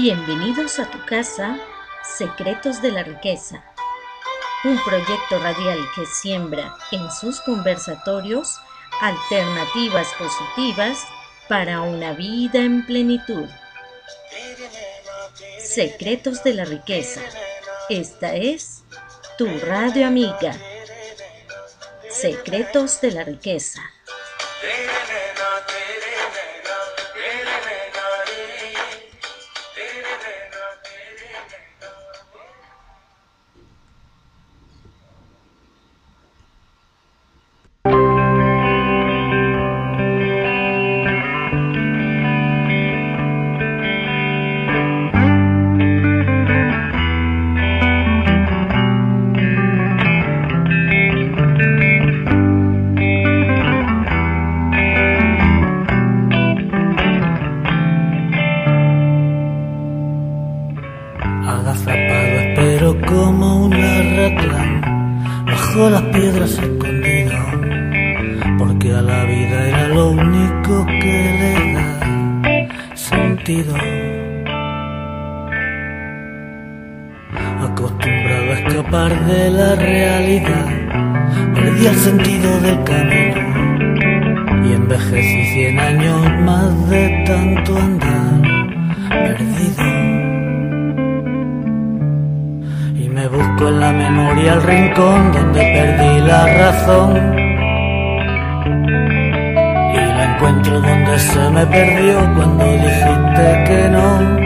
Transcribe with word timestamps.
Bienvenidos 0.00 0.78
a 0.78 0.88
tu 0.88 1.04
casa, 1.06 1.58
Secretos 2.04 2.80
de 2.80 2.92
la 2.92 3.02
Riqueza, 3.02 3.64
un 4.62 4.78
proyecto 4.84 5.40
radial 5.40 5.76
que 5.96 6.06
siembra 6.06 6.72
en 6.92 7.10
sus 7.10 7.40
conversatorios 7.40 8.60
alternativas 9.00 10.06
positivas 10.16 11.04
para 11.48 11.80
una 11.80 12.12
vida 12.12 12.60
en 12.60 12.86
plenitud. 12.86 13.48
Secretos 15.58 16.44
de 16.44 16.54
la 16.54 16.64
Riqueza. 16.64 17.20
Esta 17.90 18.36
es 18.36 18.84
tu 19.36 19.48
radio 19.66 20.06
amiga. 20.06 20.56
Secretos 22.08 23.00
de 23.00 23.10
la 23.10 23.24
Riqueza. 23.24 23.80
Encuentro 100.38 100.80
donde 100.80 101.18
se 101.18 101.50
me 101.50 101.66
perdió 101.66 102.18
cuando 102.36 102.64
dijiste 102.64 103.64
que 103.66 103.88
no. 103.90 104.38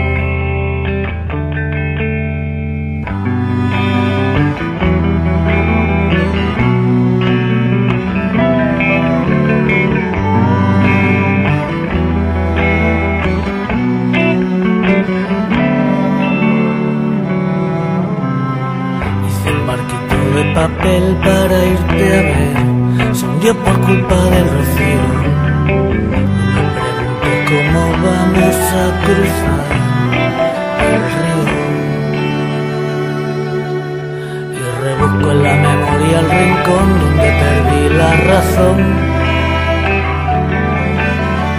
Hice 19.27 19.51
un 19.51 19.67
barquito 19.67 20.17
de 20.35 20.43
papel 20.55 21.17
para 21.23 21.65
irte 21.65 22.17
a 22.17 22.21
ver. 22.23 23.15
Se 23.15 23.25
hundió 23.27 23.55
por 23.63 23.79
culpa 23.81 24.15
del 24.15 24.49
rocío. 24.49 25.22
Vamos 28.53 28.73
a 28.73 28.85
cruzar 29.05 29.65
el 30.89 31.01
río. 31.15 31.41
Y 34.53 34.61
rebusco 34.83 35.27
en 35.31 35.39
la 35.43 35.53
memoria 35.55 36.19
el 36.19 36.29
rincón 36.29 36.87
donde 36.99 37.29
perdí 37.41 37.83
la 37.97 38.11
razón. 38.31 38.77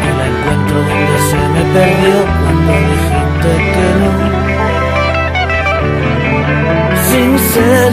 Y 0.02 0.08
la 0.18 0.24
encuentro 0.32 0.76
donde 0.88 1.16
se 1.30 1.40
me 1.54 1.62
perdió 1.74 2.16
cuando 2.40 2.72
dijiste 2.90 3.50
que 3.72 3.86
no 4.00 4.10
sin 7.08 7.30
ser. 7.38 7.92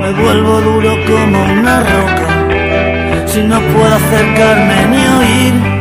Me 0.00 0.10
vuelvo 0.22 0.60
duro 0.60 0.90
como 1.06 1.38
una 1.60 1.80
roca. 1.80 2.28
Si 3.26 3.40
no 3.42 3.58
puedo 3.60 3.94
acercarme 3.94 4.86
ni 4.90 5.06
oír 5.18 5.73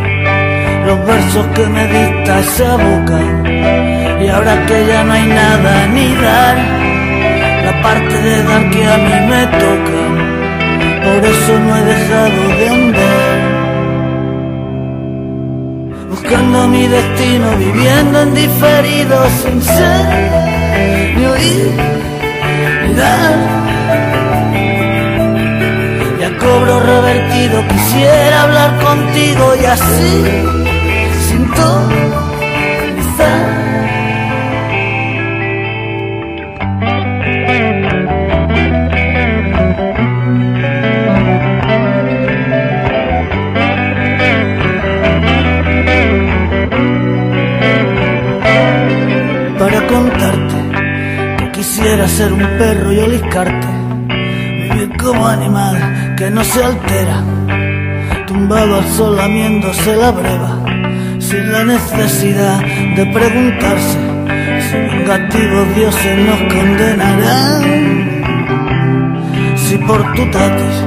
los 0.86 1.06
versos 1.06 1.46
que 1.56 1.66
me 1.68 1.88
dicta 1.88 2.40
esa 2.40 2.76
boca. 2.76 3.20
Y 4.22 4.28
ahora 4.28 4.66
que 4.66 4.86
ya 4.88 5.04
no 5.04 5.14
hay 5.14 5.26
nada 5.28 5.88
ni 5.88 6.16
dar, 6.16 6.58
la 7.66 7.82
parte 7.82 8.22
de 8.22 8.44
dar 8.44 8.70
que 8.70 8.86
a 8.86 8.98
mí 8.98 9.16
me 9.32 9.44
toca. 9.64 10.02
Por 11.06 11.26
eso 11.26 11.60
no 11.60 11.78
he 11.78 11.84
dejado 11.84 12.42
de 12.60 12.70
andar. 12.70 13.54
Buscando 16.10 16.68
mi 16.68 16.88
destino, 16.88 17.48
viviendo 17.58 18.22
en 18.22 18.34
diferido 18.34 19.18
sin 19.42 19.62
ser 19.62 20.06
ni 21.16 21.26
oír 21.26 21.72
ni 22.88 22.94
dar. 22.94 23.36
Ya 26.20 26.38
cobro 26.38 26.80
revertido, 26.80 27.68
quisiera 27.68 28.44
hablar 28.44 28.80
contigo 28.80 29.54
y 29.62 29.66
así 29.66 30.62
quisiera 51.84 52.08
ser 52.08 52.31
un 52.31 52.40
perro 52.58 52.94
y 52.94 53.00
oliscarte, 53.00 53.68
vivir 54.08 54.97
como 54.97 55.28
animal 55.28 56.16
que 56.16 56.30
no 56.30 56.44
se 56.44 56.64
altera, 56.64 57.22
tumbado 58.25 58.78
al 58.78 58.88
sol 58.90 59.18
lamiéndose 59.18 59.96
la 59.96 60.12
breva, 60.12 60.72
sin 61.34 61.52
la 61.52 61.64
necesidad 61.64 62.60
de 62.96 63.06
preguntarse 63.08 63.98
si 64.70 64.78
vengativos 64.78 65.76
dioses 65.76 66.18
nos 66.28 66.40
condenarán. 66.54 67.64
Si 69.56 69.78
por 69.78 70.14
tu 70.14 70.30
tatis 70.30 70.78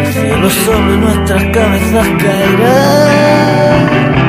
el 0.00 0.12
cielo 0.12 0.50
sobre 0.50 0.96
nuestras 0.96 1.44
cabezas 1.56 2.08
caerá. 2.22 4.19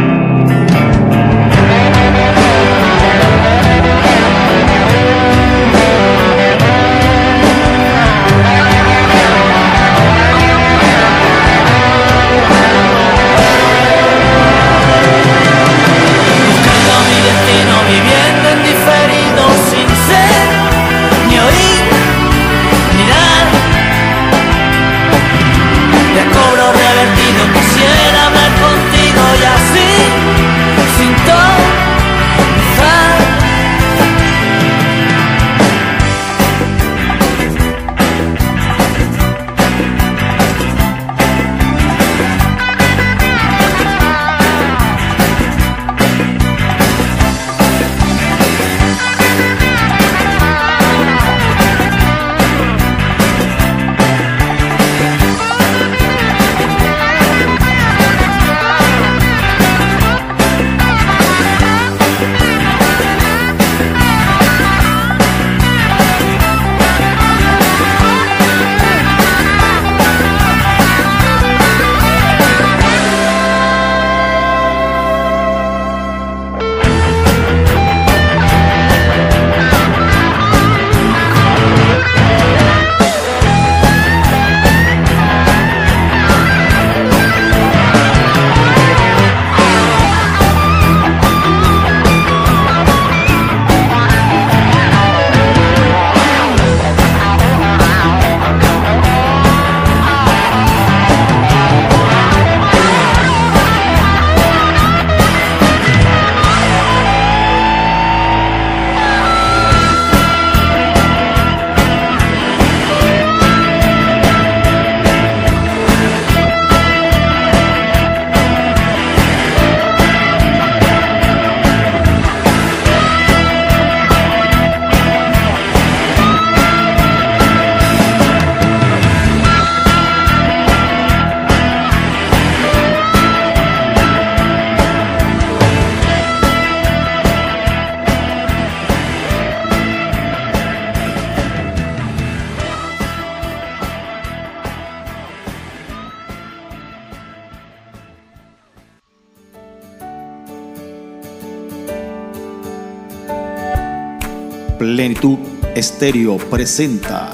Estéreo 156.01 156.37
presenta 156.37 157.29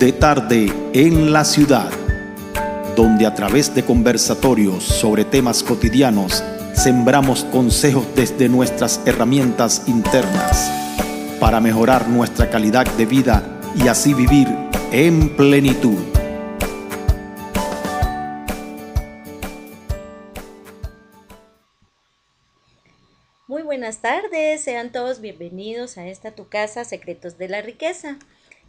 De 0.00 0.10
tarde 0.10 0.66
en 0.92 1.32
la 1.32 1.44
ciudad, 1.44 1.88
donde 2.96 3.24
a 3.24 3.36
través 3.36 3.72
de 3.72 3.84
conversatorios 3.84 4.82
sobre 4.82 5.24
temas 5.24 5.62
cotidianos 5.62 6.42
sembramos 6.72 7.44
consejos 7.44 8.04
desde 8.16 8.48
nuestras 8.48 9.00
herramientas 9.06 9.84
internas 9.86 10.68
para 11.38 11.60
mejorar 11.60 12.08
nuestra 12.08 12.50
calidad 12.50 12.84
de 12.96 13.06
vida 13.06 13.60
y 13.76 13.86
así 13.86 14.12
vivir 14.12 14.48
en 14.90 15.36
plenitud. 15.36 16.17
Sean 24.58 24.90
todos 24.90 25.20
bienvenidos 25.20 25.98
a 25.98 26.08
esta 26.08 26.32
tu 26.32 26.48
casa, 26.48 26.84
Secretos 26.84 27.38
de 27.38 27.48
la 27.48 27.62
Riqueza. 27.62 28.18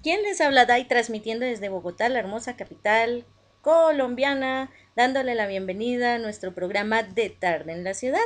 ¿Quién 0.03 0.21
les 0.21 0.39
habla 0.39 0.67
Dai 0.67 0.87
transmitiendo 0.87 1.45
desde 1.45 1.69
Bogotá, 1.69 2.09
la 2.09 2.19
hermosa 2.19 2.55
capital 2.55 3.25
colombiana, 3.61 4.69
dándole 4.95 5.33
la 5.33 5.47
bienvenida 5.47 6.13
a 6.13 6.19
nuestro 6.19 6.53
programa 6.53 7.01
de 7.01 7.31
tarde 7.31 7.73
en 7.73 7.83
la 7.83 7.95
ciudad. 7.95 8.19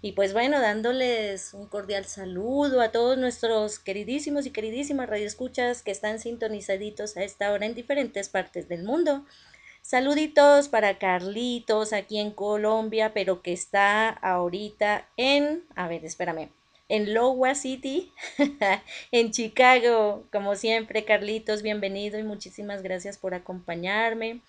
Y 0.00 0.12
pues 0.12 0.32
bueno, 0.32 0.60
dándoles 0.60 1.52
un 1.52 1.66
cordial 1.66 2.06
saludo 2.06 2.80
a 2.80 2.90
todos 2.90 3.18
nuestros 3.18 3.78
queridísimos 3.78 4.46
y 4.46 4.50
queridísimas 4.50 5.08
radioescuchas 5.08 5.82
que 5.82 5.90
están 5.90 6.18
sintonizaditos 6.18 7.18
a 7.18 7.22
esta 7.22 7.52
hora 7.52 7.66
en 7.66 7.74
diferentes 7.74 8.30
partes 8.30 8.66
del 8.66 8.82
mundo. 8.82 9.26
Saluditos 9.82 10.68
para 10.68 10.98
Carlitos 10.98 11.92
aquí 11.92 12.18
en 12.18 12.30
Colombia, 12.30 13.12
pero 13.12 13.42
que 13.42 13.52
está 13.52 14.08
ahorita 14.08 15.06
en, 15.18 15.64
a 15.76 15.86
ver, 15.86 16.06
espérame, 16.06 16.50
en 16.88 17.06
Iowa 17.06 17.54
City, 17.54 18.12
en 19.12 19.30
Chicago. 19.30 20.24
Como 20.32 20.56
siempre, 20.56 21.04
Carlitos, 21.04 21.62
bienvenido 21.62 22.18
y 22.18 22.22
muchísimas 22.22 22.82
gracias 22.82 23.18
por 23.18 23.34
acompañarme 23.34 24.40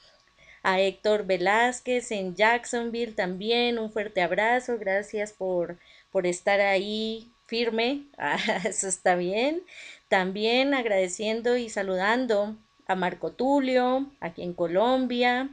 a 0.66 0.82
Héctor 0.82 1.28
Velázquez 1.28 2.12
en 2.12 2.34
Jacksonville 2.36 3.14
también, 3.14 3.78
un 3.78 3.92
fuerte 3.92 4.24
abrazo, 4.24 4.80
gracias 4.80 5.32
por, 5.32 5.78
por 6.12 6.26
estar 6.26 6.60
ahí 6.60 7.32
firme, 7.46 8.06
ah, 8.18 8.40
eso 8.66 8.88
está 8.88 9.16
bien. 9.16 9.62
También 10.10 10.74
agradeciendo 10.74 11.56
y 11.56 11.70
saludando 11.70 12.58
a 12.88 12.96
Marco 12.96 13.32
Tulio, 13.32 14.10
aquí 14.20 14.42
en 14.42 14.54
Colombia, 14.54 15.50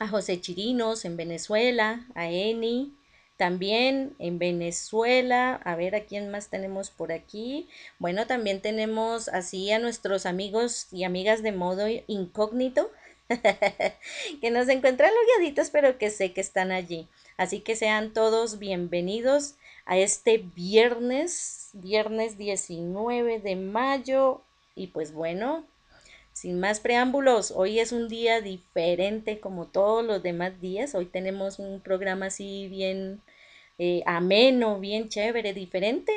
a 0.00 0.08
José 0.08 0.40
Chirinos 0.40 1.04
en 1.04 1.16
Venezuela, 1.16 2.04
a 2.16 2.28
Eni, 2.28 2.95
también 3.36 4.14
en 4.18 4.38
Venezuela, 4.38 5.60
a 5.64 5.76
ver 5.76 5.94
a 5.94 6.04
quién 6.04 6.30
más 6.30 6.48
tenemos 6.48 6.90
por 6.90 7.12
aquí. 7.12 7.68
Bueno, 7.98 8.26
también 8.26 8.60
tenemos 8.60 9.28
así 9.28 9.70
a 9.72 9.78
nuestros 9.78 10.26
amigos 10.26 10.88
y 10.90 11.04
amigas 11.04 11.42
de 11.42 11.52
modo 11.52 11.86
incógnito, 12.06 12.90
que 14.40 14.50
nos 14.50 14.68
encuentran 14.68 15.10
logueaditos, 15.14 15.70
pero 15.70 15.98
que 15.98 16.10
sé 16.10 16.32
que 16.32 16.40
están 16.40 16.72
allí. 16.72 17.08
Así 17.36 17.60
que 17.60 17.76
sean 17.76 18.12
todos 18.12 18.58
bienvenidos 18.58 19.56
a 19.84 19.98
este 19.98 20.38
viernes, 20.38 21.70
viernes 21.74 22.38
19 22.38 23.40
de 23.40 23.56
mayo. 23.56 24.42
Y 24.74 24.88
pues 24.88 25.12
bueno, 25.12 25.64
sin 26.36 26.60
más 26.60 26.80
preámbulos, 26.80 27.50
hoy 27.50 27.80
es 27.80 27.92
un 27.92 28.08
día 28.08 28.42
diferente 28.42 29.40
como 29.40 29.68
todos 29.68 30.04
los 30.04 30.22
demás 30.22 30.60
días. 30.60 30.94
Hoy 30.94 31.06
tenemos 31.06 31.58
un 31.58 31.80
programa 31.80 32.26
así 32.26 32.68
bien 32.68 33.22
eh, 33.78 34.02
ameno, 34.04 34.78
bien 34.78 35.08
chévere, 35.08 35.54
diferente 35.54 36.12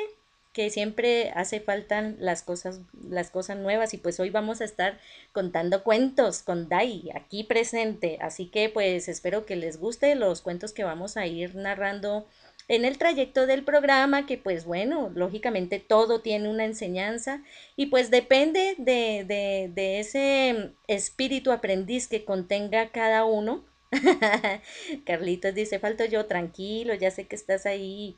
que 0.52 0.68
siempre 0.68 1.30
hace 1.30 1.60
falta 1.60 2.02
las 2.18 2.42
cosas, 2.42 2.80
las 3.08 3.30
cosas 3.30 3.56
nuevas 3.56 3.94
y 3.94 3.96
pues 3.96 4.20
hoy 4.20 4.28
vamos 4.28 4.60
a 4.60 4.64
estar 4.64 4.98
contando 5.32 5.82
cuentos 5.84 6.42
con 6.42 6.68
Dai 6.68 7.10
aquí 7.14 7.44
presente. 7.44 8.18
Así 8.20 8.44
que 8.50 8.68
pues 8.68 9.08
espero 9.08 9.46
que 9.46 9.56
les 9.56 9.78
guste 9.78 10.14
los 10.16 10.42
cuentos 10.42 10.74
que 10.74 10.84
vamos 10.84 11.16
a 11.16 11.26
ir 11.26 11.54
narrando 11.54 12.26
en 12.70 12.84
el 12.84 12.98
trayecto 12.98 13.48
del 13.48 13.64
programa, 13.64 14.26
que 14.26 14.38
pues 14.38 14.64
bueno, 14.64 15.10
lógicamente 15.16 15.80
todo 15.80 16.20
tiene 16.20 16.48
una 16.48 16.64
enseñanza 16.64 17.42
y 17.74 17.86
pues 17.86 18.12
depende 18.12 18.76
de, 18.78 19.24
de, 19.26 19.72
de 19.74 19.98
ese 19.98 20.72
espíritu 20.86 21.50
aprendiz 21.50 22.06
que 22.06 22.24
contenga 22.24 22.90
cada 22.90 23.24
uno. 23.24 23.64
Carlitos 25.04 25.52
dice, 25.52 25.80
falto 25.80 26.04
yo, 26.04 26.26
tranquilo, 26.26 26.94
ya 26.94 27.10
sé 27.10 27.26
que 27.26 27.34
estás 27.34 27.66
ahí 27.66 28.16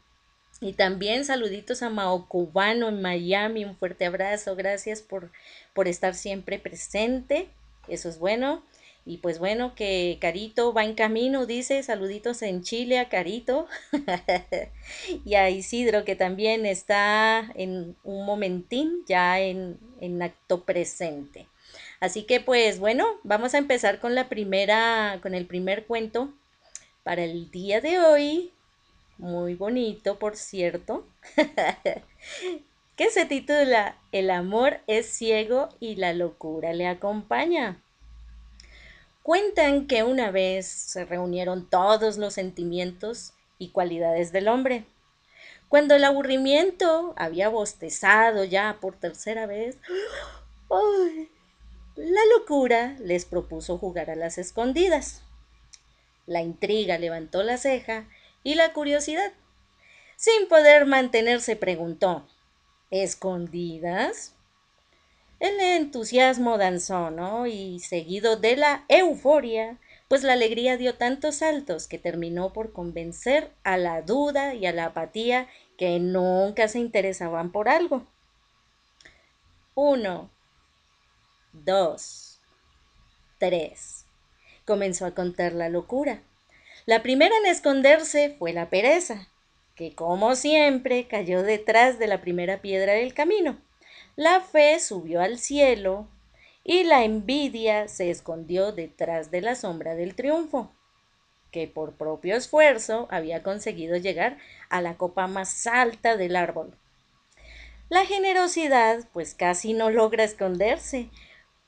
y 0.60 0.74
también 0.74 1.24
saluditos 1.24 1.82
a 1.82 1.88
Mao 1.88 2.28
Cubano 2.28 2.90
en 2.90 3.00
Miami, 3.00 3.64
un 3.64 3.74
fuerte 3.74 4.04
abrazo, 4.04 4.54
gracias 4.54 5.00
por, 5.00 5.32
por 5.72 5.88
estar 5.88 6.14
siempre 6.14 6.58
presente, 6.58 7.48
eso 7.88 8.10
es 8.10 8.18
bueno. 8.18 8.62
Y 9.04 9.18
pues 9.18 9.38
bueno, 9.38 9.74
que 9.74 10.18
Carito 10.20 10.72
va 10.72 10.84
en 10.84 10.94
camino, 10.94 11.46
dice, 11.46 11.82
saluditos 11.82 12.42
en 12.42 12.62
Chile 12.62 12.98
a 12.98 13.08
Carito. 13.08 13.66
y 15.24 15.34
a 15.34 15.50
Isidro, 15.50 16.04
que 16.04 16.16
también 16.16 16.66
está 16.66 17.50
en 17.54 17.96
un 18.04 18.24
momentín, 18.24 19.04
ya 19.06 19.40
en, 19.40 19.78
en 20.00 20.22
acto 20.22 20.64
presente. 20.64 21.48
Así 22.00 22.24
que 22.24 22.40
pues 22.40 22.78
bueno, 22.78 23.06
vamos 23.22 23.54
a 23.54 23.58
empezar 23.58 24.00
con 24.00 24.14
la 24.14 24.28
primera, 24.28 25.18
con 25.22 25.34
el 25.34 25.46
primer 25.46 25.86
cuento 25.86 26.32
para 27.02 27.24
el 27.24 27.50
día 27.50 27.80
de 27.80 27.98
hoy 27.98 28.52
muy 29.22 29.54
bonito, 29.54 30.18
por 30.18 30.36
cierto, 30.36 31.06
que 32.96 33.10
se 33.10 33.24
titula 33.24 33.96
El 34.10 34.30
amor 34.30 34.80
es 34.88 35.06
ciego 35.06 35.68
y 35.78 35.94
la 35.94 36.12
locura 36.12 36.72
le 36.72 36.88
acompaña. 36.88 37.80
Cuentan 39.22 39.86
que 39.86 40.02
una 40.02 40.30
vez 40.30 40.66
se 40.66 41.04
reunieron 41.04 41.68
todos 41.68 42.18
los 42.18 42.34
sentimientos 42.34 43.34
y 43.58 43.70
cualidades 43.70 44.32
del 44.32 44.48
hombre. 44.48 44.84
Cuando 45.68 45.94
el 45.94 46.04
aburrimiento 46.04 47.14
había 47.16 47.48
bostezado 47.48 48.44
ya 48.44 48.78
por 48.80 48.96
tercera 48.96 49.46
vez, 49.46 49.78
la 51.96 52.20
locura 52.36 52.96
les 52.98 53.24
propuso 53.24 53.78
jugar 53.78 54.10
a 54.10 54.16
las 54.16 54.38
escondidas. 54.38 55.22
La 56.26 56.42
intriga 56.42 56.98
levantó 56.98 57.42
la 57.42 57.58
ceja 57.58 58.08
y 58.42 58.56
la 58.56 58.72
curiosidad. 58.72 59.32
Sin 60.16 60.48
poder 60.48 60.86
mantenerse, 60.86 61.56
preguntó, 61.56 62.26
¿escondidas? 62.90 64.34
El 65.42 65.58
entusiasmo 65.58 66.56
danzó, 66.56 67.10
¿no? 67.10 67.48
Y 67.48 67.80
seguido 67.80 68.36
de 68.36 68.54
la 68.54 68.84
euforia, 68.86 69.76
pues 70.06 70.22
la 70.22 70.34
alegría 70.34 70.76
dio 70.76 70.94
tantos 70.94 71.38
saltos 71.38 71.88
que 71.88 71.98
terminó 71.98 72.52
por 72.52 72.72
convencer 72.72 73.50
a 73.64 73.76
la 73.76 74.02
duda 74.02 74.54
y 74.54 74.66
a 74.66 74.72
la 74.72 74.84
apatía 74.84 75.48
que 75.76 75.98
nunca 75.98 76.68
se 76.68 76.78
interesaban 76.78 77.50
por 77.50 77.68
algo. 77.68 78.06
Uno, 79.74 80.30
dos, 81.52 82.40
tres. 83.40 84.06
Comenzó 84.64 85.06
a 85.06 85.14
contar 85.16 85.54
la 85.54 85.68
locura. 85.68 86.22
La 86.86 87.02
primera 87.02 87.36
en 87.38 87.46
esconderse 87.46 88.36
fue 88.38 88.52
la 88.52 88.70
pereza, 88.70 89.26
que 89.74 89.92
como 89.92 90.36
siempre 90.36 91.08
cayó 91.08 91.42
detrás 91.42 91.98
de 91.98 92.06
la 92.06 92.20
primera 92.20 92.62
piedra 92.62 92.92
del 92.92 93.12
camino. 93.12 93.58
La 94.16 94.40
fe 94.40 94.78
subió 94.78 95.22
al 95.22 95.38
cielo 95.38 96.06
y 96.64 96.84
la 96.84 97.02
envidia 97.02 97.88
se 97.88 98.10
escondió 98.10 98.70
detrás 98.72 99.30
de 99.30 99.40
la 99.40 99.54
sombra 99.54 99.94
del 99.94 100.14
triunfo, 100.14 100.70
que 101.50 101.66
por 101.66 101.94
propio 101.94 102.36
esfuerzo 102.36 103.08
había 103.10 103.42
conseguido 103.42 103.96
llegar 103.96 104.36
a 104.68 104.82
la 104.82 104.98
copa 104.98 105.28
más 105.28 105.66
alta 105.66 106.18
del 106.18 106.36
árbol. 106.36 106.76
La 107.88 108.04
generosidad 108.04 109.08
pues 109.14 109.34
casi 109.34 109.72
no 109.72 109.90
logra 109.90 110.24
esconderse, 110.24 111.08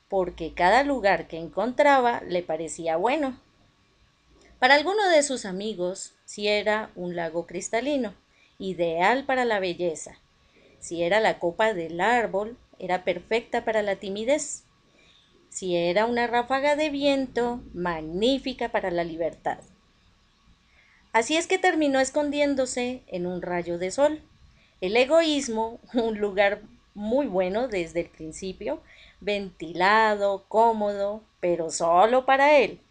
porque 0.08 0.52
cada 0.52 0.82
lugar 0.82 1.26
que 1.28 1.38
encontraba 1.38 2.20
le 2.28 2.42
parecía 2.42 2.96
bueno. 2.96 3.40
Para 4.58 4.74
alguno 4.74 5.08
de 5.08 5.22
sus 5.22 5.46
amigos, 5.46 6.14
si 6.26 6.48
era 6.48 6.90
un 6.94 7.16
lago 7.16 7.46
cristalino, 7.46 8.14
ideal 8.58 9.24
para 9.24 9.46
la 9.46 9.60
belleza. 9.60 10.18
Si 10.84 11.02
era 11.02 11.18
la 11.18 11.38
copa 11.38 11.72
del 11.72 11.98
árbol, 11.98 12.58
era 12.78 13.04
perfecta 13.04 13.64
para 13.64 13.80
la 13.80 13.96
timidez. 13.96 14.64
Si 15.48 15.76
era 15.76 16.04
una 16.04 16.26
ráfaga 16.26 16.76
de 16.76 16.90
viento, 16.90 17.62
magnífica 17.72 18.68
para 18.68 18.90
la 18.90 19.02
libertad. 19.02 19.60
Así 21.10 21.38
es 21.38 21.46
que 21.46 21.56
terminó 21.56 22.00
escondiéndose 22.00 23.02
en 23.06 23.24
un 23.24 23.40
rayo 23.40 23.78
de 23.78 23.90
sol. 23.90 24.20
El 24.82 24.94
egoísmo, 24.98 25.80
un 25.94 26.18
lugar 26.18 26.60
muy 26.92 27.28
bueno 27.28 27.66
desde 27.66 28.02
el 28.02 28.10
principio, 28.10 28.82
ventilado, 29.22 30.44
cómodo, 30.48 31.24
pero 31.40 31.70
solo 31.70 32.26
para 32.26 32.58
él. 32.58 32.82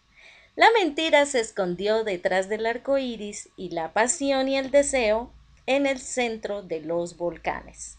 La 0.56 0.66
mentira 0.82 1.28
se 1.28 1.42
escondió 1.42 2.04
detrás 2.04 2.50
del 2.50 2.66
arco 2.66 2.98
iris 2.98 3.50
y 3.56 3.70
la 3.70 3.94
pasión 3.94 4.50
y 4.50 4.58
el 4.58 4.72
deseo 4.72 5.32
en 5.66 5.86
el 5.86 6.00
centro 6.00 6.62
de 6.62 6.82
los 6.82 7.18
volcanes. 7.18 7.98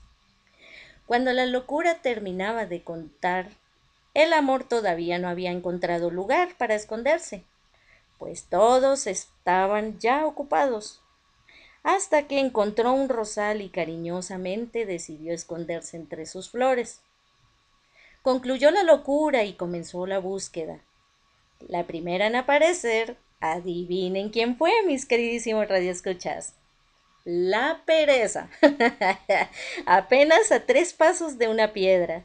Cuando 1.06 1.32
la 1.32 1.46
locura 1.46 1.96
terminaba 1.96 2.66
de 2.66 2.82
contar, 2.82 3.50
el 4.14 4.32
amor 4.32 4.64
todavía 4.64 5.18
no 5.18 5.28
había 5.28 5.50
encontrado 5.50 6.10
lugar 6.10 6.56
para 6.56 6.74
esconderse, 6.74 7.44
pues 8.18 8.44
todos 8.44 9.06
estaban 9.06 9.98
ya 9.98 10.24
ocupados, 10.24 11.02
hasta 11.82 12.26
que 12.26 12.38
encontró 12.38 12.92
un 12.92 13.08
rosal 13.08 13.60
y 13.60 13.68
cariñosamente 13.68 14.86
decidió 14.86 15.34
esconderse 15.34 15.96
entre 15.96 16.26
sus 16.26 16.50
flores. 16.50 17.02
Concluyó 18.22 18.70
la 18.70 18.84
locura 18.84 19.44
y 19.44 19.52
comenzó 19.52 20.06
la 20.06 20.18
búsqueda. 20.18 20.80
La 21.68 21.86
primera 21.86 22.26
en 22.26 22.36
aparecer, 22.36 23.18
adivinen 23.40 24.30
quién 24.30 24.56
fue, 24.56 24.72
mis 24.86 25.04
queridísimos 25.04 25.68
radioescuchas. 25.68 26.54
La 27.24 27.80
pereza. 27.86 28.50
Apenas 29.86 30.52
a 30.52 30.60
tres 30.60 30.92
pasos 30.92 31.38
de 31.38 31.48
una 31.48 31.72
piedra. 31.72 32.24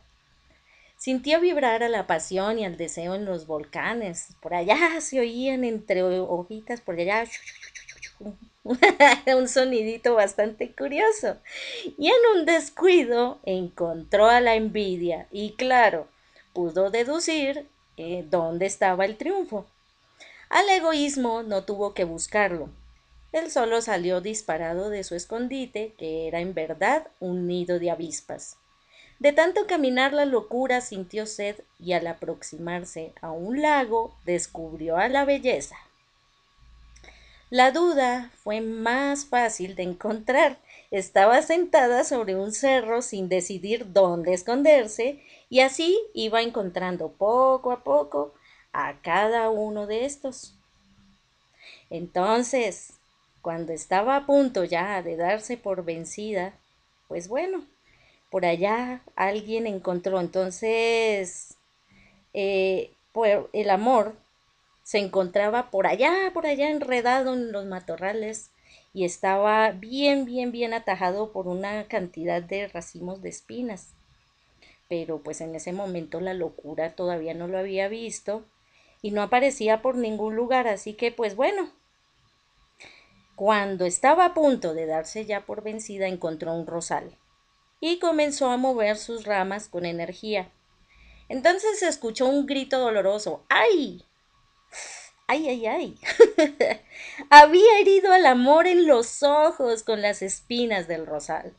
Sintió 0.98 1.40
vibrar 1.40 1.84
a 1.84 1.90
la 1.90 2.06
pasión 2.06 2.60
y 2.60 2.66
al 2.66 2.76
deseo 2.76 3.16
en 3.16 3.24
los 3.24 3.48
volcanes. 3.48 4.36
Por 4.42 4.54
allá 4.54 5.00
se 5.00 5.22
oían 5.22 5.64
entre 5.64 6.04
hojitas, 6.04 6.82
por 6.82 7.00
allá 7.00 7.24
un 9.38 9.48
sonidito 9.48 10.16
bastante 10.16 10.74
curioso. 10.74 11.38
Y 11.98 12.08
en 12.08 12.38
un 12.38 12.46
descuido 12.46 13.40
encontró 13.46 14.26
a 14.26 14.42
la 14.42 14.56
envidia 14.56 15.28
y 15.32 15.54
claro, 15.54 16.10
pudo 16.52 16.92
deducir 16.92 17.66
eh, 17.96 18.26
dónde 18.30 18.66
estaba 18.66 19.06
el 19.06 19.16
triunfo. 19.16 19.66
Al 20.50 20.68
egoísmo 20.68 21.44
no 21.44 21.64
tuvo 21.64 21.94
que 21.94 22.04
buscarlo. 22.04 22.70
Él 23.32 23.52
solo 23.52 23.82
salió 23.82 24.22
disparado 24.22 24.90
de 24.90 25.04
su 25.04 25.16
escondite, 25.16 25.94
que 25.98 26.28
era 26.28 26.40
en 26.40 26.54
verdad 26.54 27.08
un 27.20 27.48
nido 27.48 27.80
de 27.80 27.92
avispas. 27.92 28.58
De 29.20 29.34
tanto 29.34 29.68
caminar 29.68 30.14
la 30.14 30.26
locura 30.26 30.82
sintió 30.82 31.26
sed 31.26 31.58
y 31.78 31.94
al 31.94 32.08
aproximarse 32.08 33.14
a 33.22 33.32
un 33.32 33.62
lago 33.62 34.16
descubrió 34.26 34.98
a 34.98 35.10
la 35.10 35.26
belleza. 35.26 35.76
La 37.52 37.72
duda 37.72 38.32
fue 38.44 38.62
más 38.62 39.26
fácil 39.26 39.76
de 39.76 39.84
encontrar. 39.84 40.60
Estaba 40.92 41.42
sentada 41.42 42.04
sobre 42.04 42.36
un 42.36 42.52
cerro 42.52 43.02
sin 43.02 43.28
decidir 43.28 43.92
dónde 43.92 44.34
esconderse 44.34 45.24
y 45.50 45.62
así 45.62 46.00
iba 46.14 46.42
encontrando 46.42 47.10
poco 47.12 47.72
a 47.72 47.84
poco 47.84 48.34
a 48.72 49.02
cada 49.02 49.50
uno 49.50 49.88
de 49.88 50.06
estos. 50.06 50.56
Entonces, 51.90 52.99
cuando 53.42 53.74
estaba 53.74 54.16
a 54.16 54.26
punto 54.26 54.64
ya 54.64 55.02
de 55.02 55.16
darse 55.16 55.58
por 55.58 55.84
vencida, 55.84 56.54
pues 57.08 57.28
bueno, 57.28 57.66
por 58.30 58.46
allá 58.46 59.02
alguien 59.16 59.68
encontró. 59.68 60.20
Entonces, 60.20 61.58
eh, 62.34 62.92
pues 63.12 63.40
el 63.54 63.70
amor 63.70 64.16
se 64.84 65.00
encontraba 65.00 65.70
por 65.70 65.88
allá, 65.88 66.32
por 66.34 66.48
allá 66.48 66.70
enredado 66.70 67.34
en 67.34 67.52
los 67.52 67.66
matorrales 67.66 68.52
y 68.94 69.06
estaba 69.06 69.72
bien, 69.72 70.26
bien, 70.26 70.52
bien 70.52 70.74
atajado 70.74 71.32
por 71.32 71.48
una 71.48 71.88
cantidad 71.88 72.42
de 72.42 72.68
racimos 72.68 73.22
de 73.22 73.30
espinas. 73.30 73.94
Pero 74.88 75.20
pues 75.20 75.42
en 75.42 75.54
ese 75.56 75.74
momento 75.74 76.20
la 76.20 76.34
locura 76.34 76.96
todavía 76.96 77.34
no 77.36 77.48
lo 77.48 77.60
había 77.60 77.88
visto 77.88 78.46
y 79.02 79.12
no 79.12 79.22
aparecía 79.22 79.82
por 79.82 79.96
ningún 79.96 80.36
lugar, 80.36 80.68
así 80.68 80.94
que 80.94 81.12
pues 81.12 81.36
bueno. 81.36 81.70
Cuando 83.40 83.86
estaba 83.86 84.26
a 84.26 84.34
punto 84.34 84.74
de 84.74 84.86
darse 84.86 85.26
ya 85.26 85.46
por 85.46 85.64
vencida, 85.64 86.08
encontró 86.08 86.54
un 86.54 86.68
rosal 86.68 87.18
y 87.80 87.98
comenzó 87.98 88.50
a 88.50 88.58
mover 88.58 88.98
sus 88.98 89.24
ramas 89.24 89.70
con 89.70 89.86
energía. 89.86 90.52
Entonces 91.30 91.80
se 91.80 91.88
escuchó 91.88 92.26
un 92.26 92.46
grito 92.46 92.80
doloroso. 92.80 93.46
¡Ay! 93.48 94.04
Ay, 95.26 95.48
ay, 95.48 95.66
ay. 95.68 96.00
Había 97.30 97.80
herido 97.80 98.12
al 98.12 98.26
amor 98.26 98.68
en 98.68 98.86
los 98.86 99.24
ojos 99.24 99.84
con 99.84 100.02
las 100.02 100.22
espinas 100.22 100.90
del 100.90 101.06
rosal. 101.06 101.56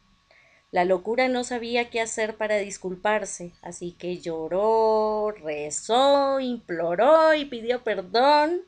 La 0.71 0.85
locura 0.85 1.29
no 1.29 1.45
sabía 1.45 1.89
qué 1.89 2.03
hacer 2.03 2.37
para 2.37 2.59
disculparse, 2.59 3.55
así 3.63 3.93
que 3.93 4.19
lloró, 4.19 5.31
rezó, 5.31 6.41
imploró 6.41 7.33
y 7.33 7.47
pidió 7.47 7.83
perdón 7.83 8.67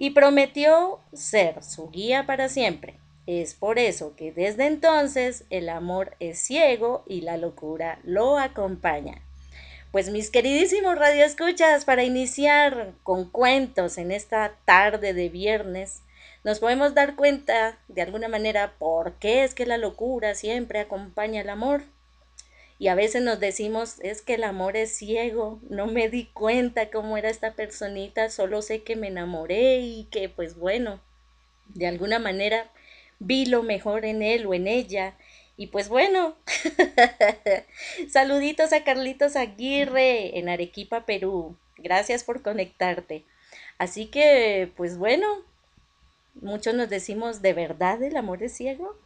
y 0.00 0.10
prometió 0.10 0.98
ser 1.12 1.62
su 1.62 1.90
guía 1.90 2.24
para 2.24 2.48
siempre. 2.48 2.96
Es 3.26 3.52
por 3.52 3.78
eso 3.78 4.16
que 4.16 4.32
desde 4.32 4.64
entonces 4.64 5.44
el 5.50 5.68
amor 5.68 6.16
es 6.20 6.38
ciego 6.38 7.04
y 7.06 7.20
la 7.20 7.36
locura 7.36 7.98
lo 8.02 8.38
acompaña. 8.38 9.20
Pues 9.92 10.08
mis 10.08 10.30
queridísimos 10.30 10.96
radioescuchas, 10.96 11.84
para 11.84 12.02
iniciar 12.02 12.94
con 13.02 13.28
cuentos 13.28 13.98
en 13.98 14.10
esta 14.10 14.54
tarde 14.64 15.12
de 15.12 15.28
viernes, 15.28 16.00
nos 16.44 16.60
podemos 16.60 16.94
dar 16.94 17.14
cuenta 17.14 17.76
de 17.88 18.00
alguna 18.00 18.28
manera 18.28 18.72
por 18.78 19.16
qué 19.16 19.44
es 19.44 19.54
que 19.54 19.66
la 19.66 19.76
locura 19.76 20.34
siempre 20.34 20.80
acompaña 20.80 21.42
al 21.42 21.50
amor. 21.50 21.82
Y 22.80 22.88
a 22.88 22.94
veces 22.94 23.22
nos 23.22 23.38
decimos, 23.38 24.00
es 24.00 24.22
que 24.22 24.34
el 24.34 24.42
amor 24.42 24.74
es 24.74 24.96
ciego, 24.96 25.60
no 25.68 25.86
me 25.86 26.08
di 26.08 26.24
cuenta 26.24 26.90
cómo 26.90 27.18
era 27.18 27.28
esta 27.28 27.52
personita, 27.52 28.30
solo 28.30 28.62
sé 28.62 28.82
que 28.82 28.96
me 28.96 29.08
enamoré 29.08 29.80
y 29.80 30.04
que 30.04 30.30
pues 30.30 30.56
bueno, 30.56 30.98
de 31.74 31.86
alguna 31.86 32.18
manera 32.18 32.70
vi 33.18 33.44
lo 33.44 33.62
mejor 33.62 34.06
en 34.06 34.22
él 34.22 34.46
o 34.46 34.54
en 34.54 34.66
ella 34.66 35.14
y 35.58 35.66
pues 35.66 35.90
bueno, 35.90 36.36
saluditos 38.08 38.72
a 38.72 38.82
Carlitos 38.82 39.36
Aguirre 39.36 40.38
en 40.38 40.48
Arequipa, 40.48 41.04
Perú. 41.04 41.58
Gracias 41.76 42.24
por 42.24 42.40
conectarte. 42.40 43.26
Así 43.76 44.06
que, 44.06 44.72
pues 44.74 44.96
bueno, 44.96 45.26
muchos 46.40 46.72
nos 46.72 46.88
decimos, 46.88 47.42
¿de 47.42 47.52
verdad 47.52 48.02
el 48.02 48.16
amor 48.16 48.42
es 48.42 48.54
ciego? 48.56 48.96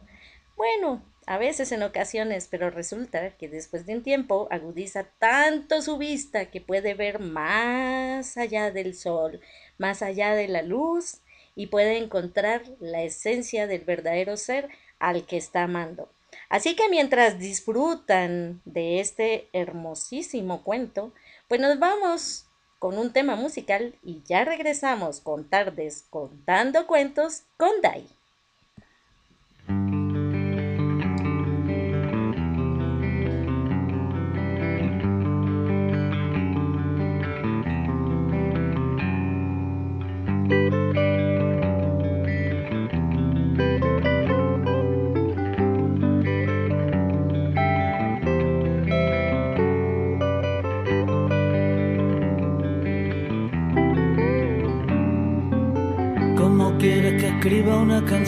Bueno, 0.55 1.03
a 1.27 1.37
veces 1.37 1.71
en 1.71 1.83
ocasiones, 1.83 2.47
pero 2.49 2.69
resulta 2.69 3.31
que 3.31 3.49
después 3.49 3.85
de 3.85 3.95
un 3.95 4.03
tiempo 4.03 4.47
agudiza 4.51 5.05
tanto 5.19 5.81
su 5.81 5.97
vista 5.97 6.51
que 6.51 6.61
puede 6.61 6.93
ver 6.93 7.19
más 7.19 8.37
allá 8.37 8.71
del 8.71 8.95
sol, 8.95 9.41
más 9.77 10.01
allá 10.01 10.35
de 10.35 10.47
la 10.47 10.61
luz 10.61 11.21
y 11.55 11.67
puede 11.67 11.97
encontrar 11.97 12.63
la 12.79 13.03
esencia 13.03 13.65
del 13.67 13.81
verdadero 13.81 14.37
ser 14.37 14.69
al 14.99 15.25
que 15.25 15.37
está 15.37 15.63
amando. 15.63 16.09
Así 16.49 16.75
que 16.75 16.89
mientras 16.89 17.39
disfrutan 17.39 18.61
de 18.65 18.99
este 18.99 19.49
hermosísimo 19.53 20.63
cuento, 20.63 21.11
pues 21.47 21.59
nos 21.59 21.79
vamos 21.79 22.45
con 22.77 22.97
un 22.97 23.13
tema 23.13 23.35
musical 23.35 23.95
y 24.03 24.21
ya 24.25 24.45
regresamos 24.45 25.21
con 25.21 25.49
tardes 25.49 26.05
contando 26.09 26.85
cuentos 26.85 27.43
con 27.57 27.71
Dai. 27.81 28.07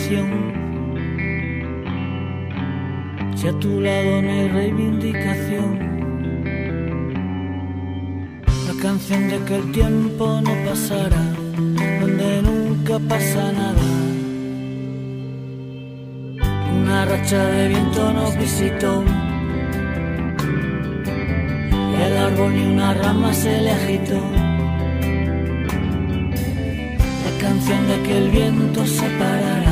Si 0.07 0.15
a 3.45 3.51
tu 3.59 3.81
lado 3.81 4.21
no 4.21 4.31
hay 4.31 4.47
reivindicación, 4.47 5.79
la 8.67 8.81
canción 8.81 9.27
de 9.27 9.37
que 9.39 9.55
el 9.57 9.71
tiempo 9.73 10.39
no 10.41 10.51
pasará, 10.69 11.23
donde 11.99 12.41
nunca 12.41 12.99
pasa 12.99 13.51
nada. 13.51 13.87
Una 16.81 17.03
racha 17.03 17.45
de 17.45 17.67
viento 17.67 18.13
nos 18.13 18.37
visitó. 18.37 19.03
El 22.05 22.17
árbol 22.17 22.55
ni 22.55 22.65
una 22.65 22.93
rama 22.93 23.33
se 23.33 23.61
le 23.61 23.71
agitó 23.71 24.21
canción 27.39 27.87
de 27.87 28.01
que 28.03 28.17
el 28.17 28.29
viento 28.29 28.85
se 28.85 29.07
parará, 29.19 29.66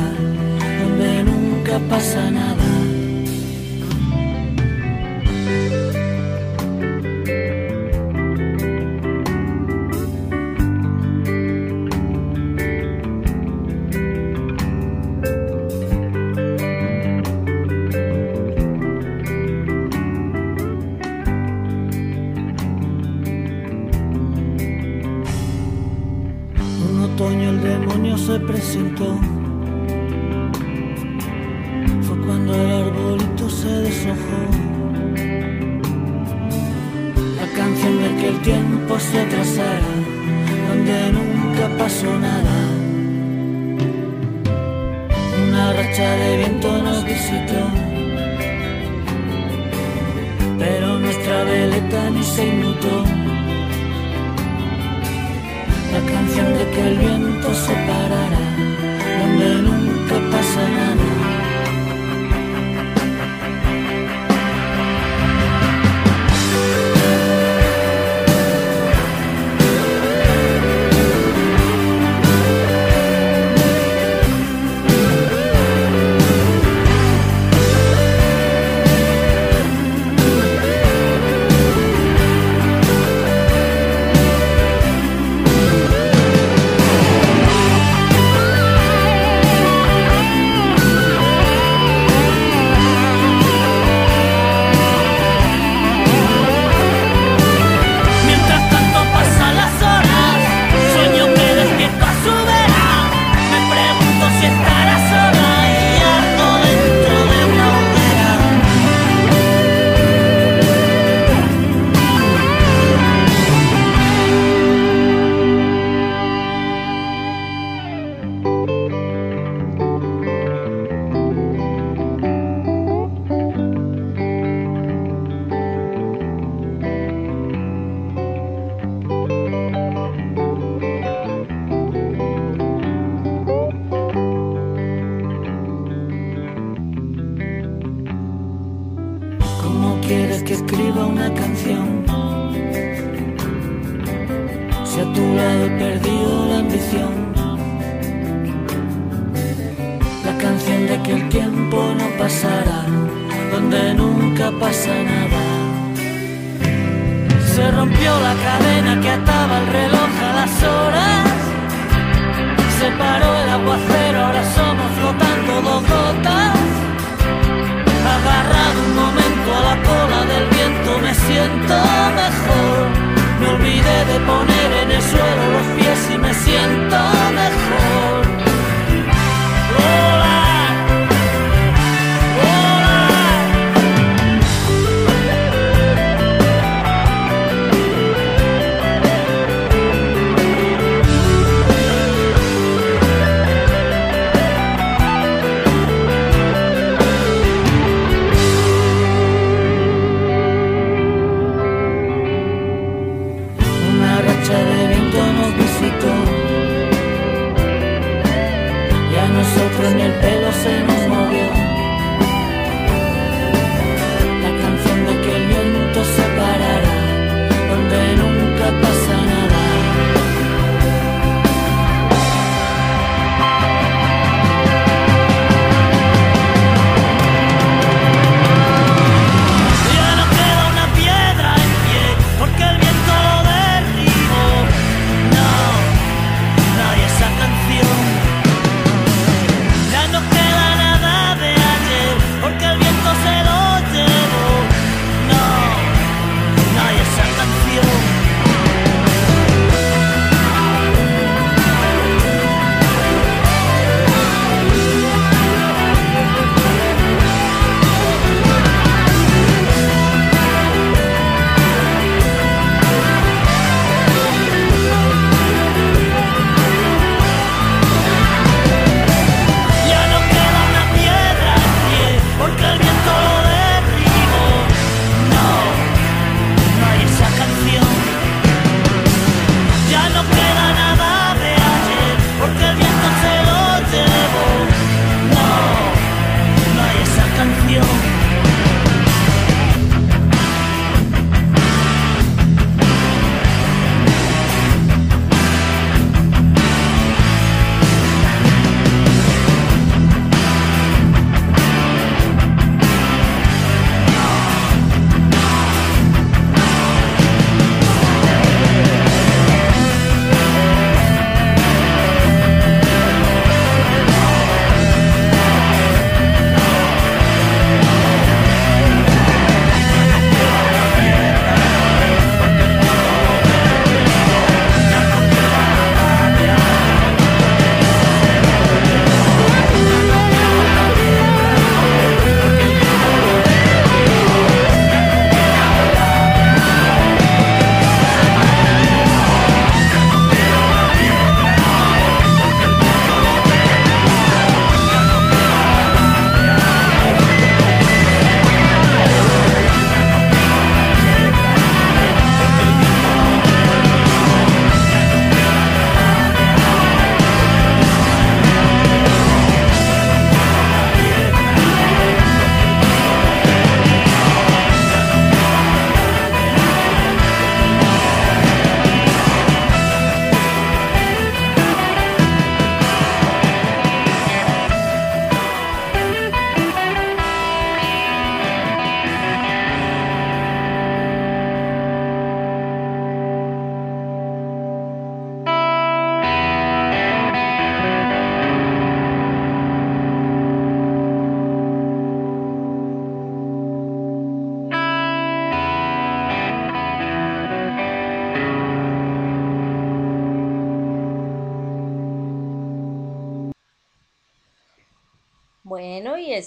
nunca 1.24 1.78
pasa 1.88 2.30
nada. 2.30 2.85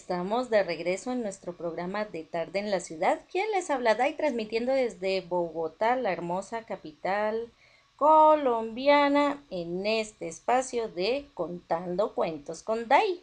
Estamos 0.09 0.49
de 0.49 0.63
regreso 0.63 1.11
en 1.11 1.21
nuestro 1.21 1.55
programa 1.55 2.03
de 2.03 2.23
tarde 2.23 2.57
en 2.57 2.71
la 2.71 2.79
ciudad. 2.79 3.19
¿Quién 3.31 3.45
les 3.51 3.69
habla? 3.69 4.09
Y 4.09 4.13
transmitiendo 4.13 4.71
desde 4.71 5.21
Bogotá, 5.21 5.95
la 5.97 6.11
hermosa 6.11 6.63
capital 6.63 7.51
colombiana, 7.95 9.43
en 9.51 9.85
este 9.85 10.27
espacio 10.27 10.87
de 10.87 11.27
Contando 11.35 12.15
Cuentos 12.15 12.63
con 12.63 12.87
Dai. 12.87 13.21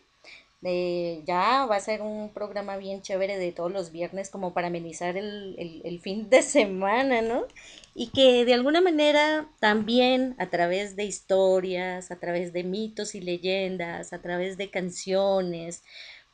ya 0.63 1.67
va 1.67 1.75
a 1.75 1.81
ser 1.81 2.03
un 2.03 2.31
programa 2.33 2.77
bien 2.77 3.03
chévere 3.03 3.37
de 3.37 3.51
todos 3.51 3.73
los 3.73 3.91
viernes 3.91 4.31
como 4.31 4.55
para 4.55 4.69
amenizar 4.69 5.17
el, 5.17 5.83
el 5.85 5.99
fin 5.99 6.31
de 6.31 6.43
semana, 6.43 7.21
¿no? 7.21 7.47
Y 7.97 8.11
que 8.11 8.45
de 8.45 8.55
alguna 8.55 8.81
manera 8.81 9.49
también 9.59 10.37
a 10.39 10.51
través 10.51 10.95
de 10.95 11.03
historias, 11.03 12.13
a 12.13 12.21
través 12.21 12.53
de 12.53 12.63
mitos 12.63 13.17
y 13.17 13.21
leyendas, 13.21 14.13
a 14.13 14.23
través 14.23 14.57
de 14.57 14.71
canciones, 14.71 15.83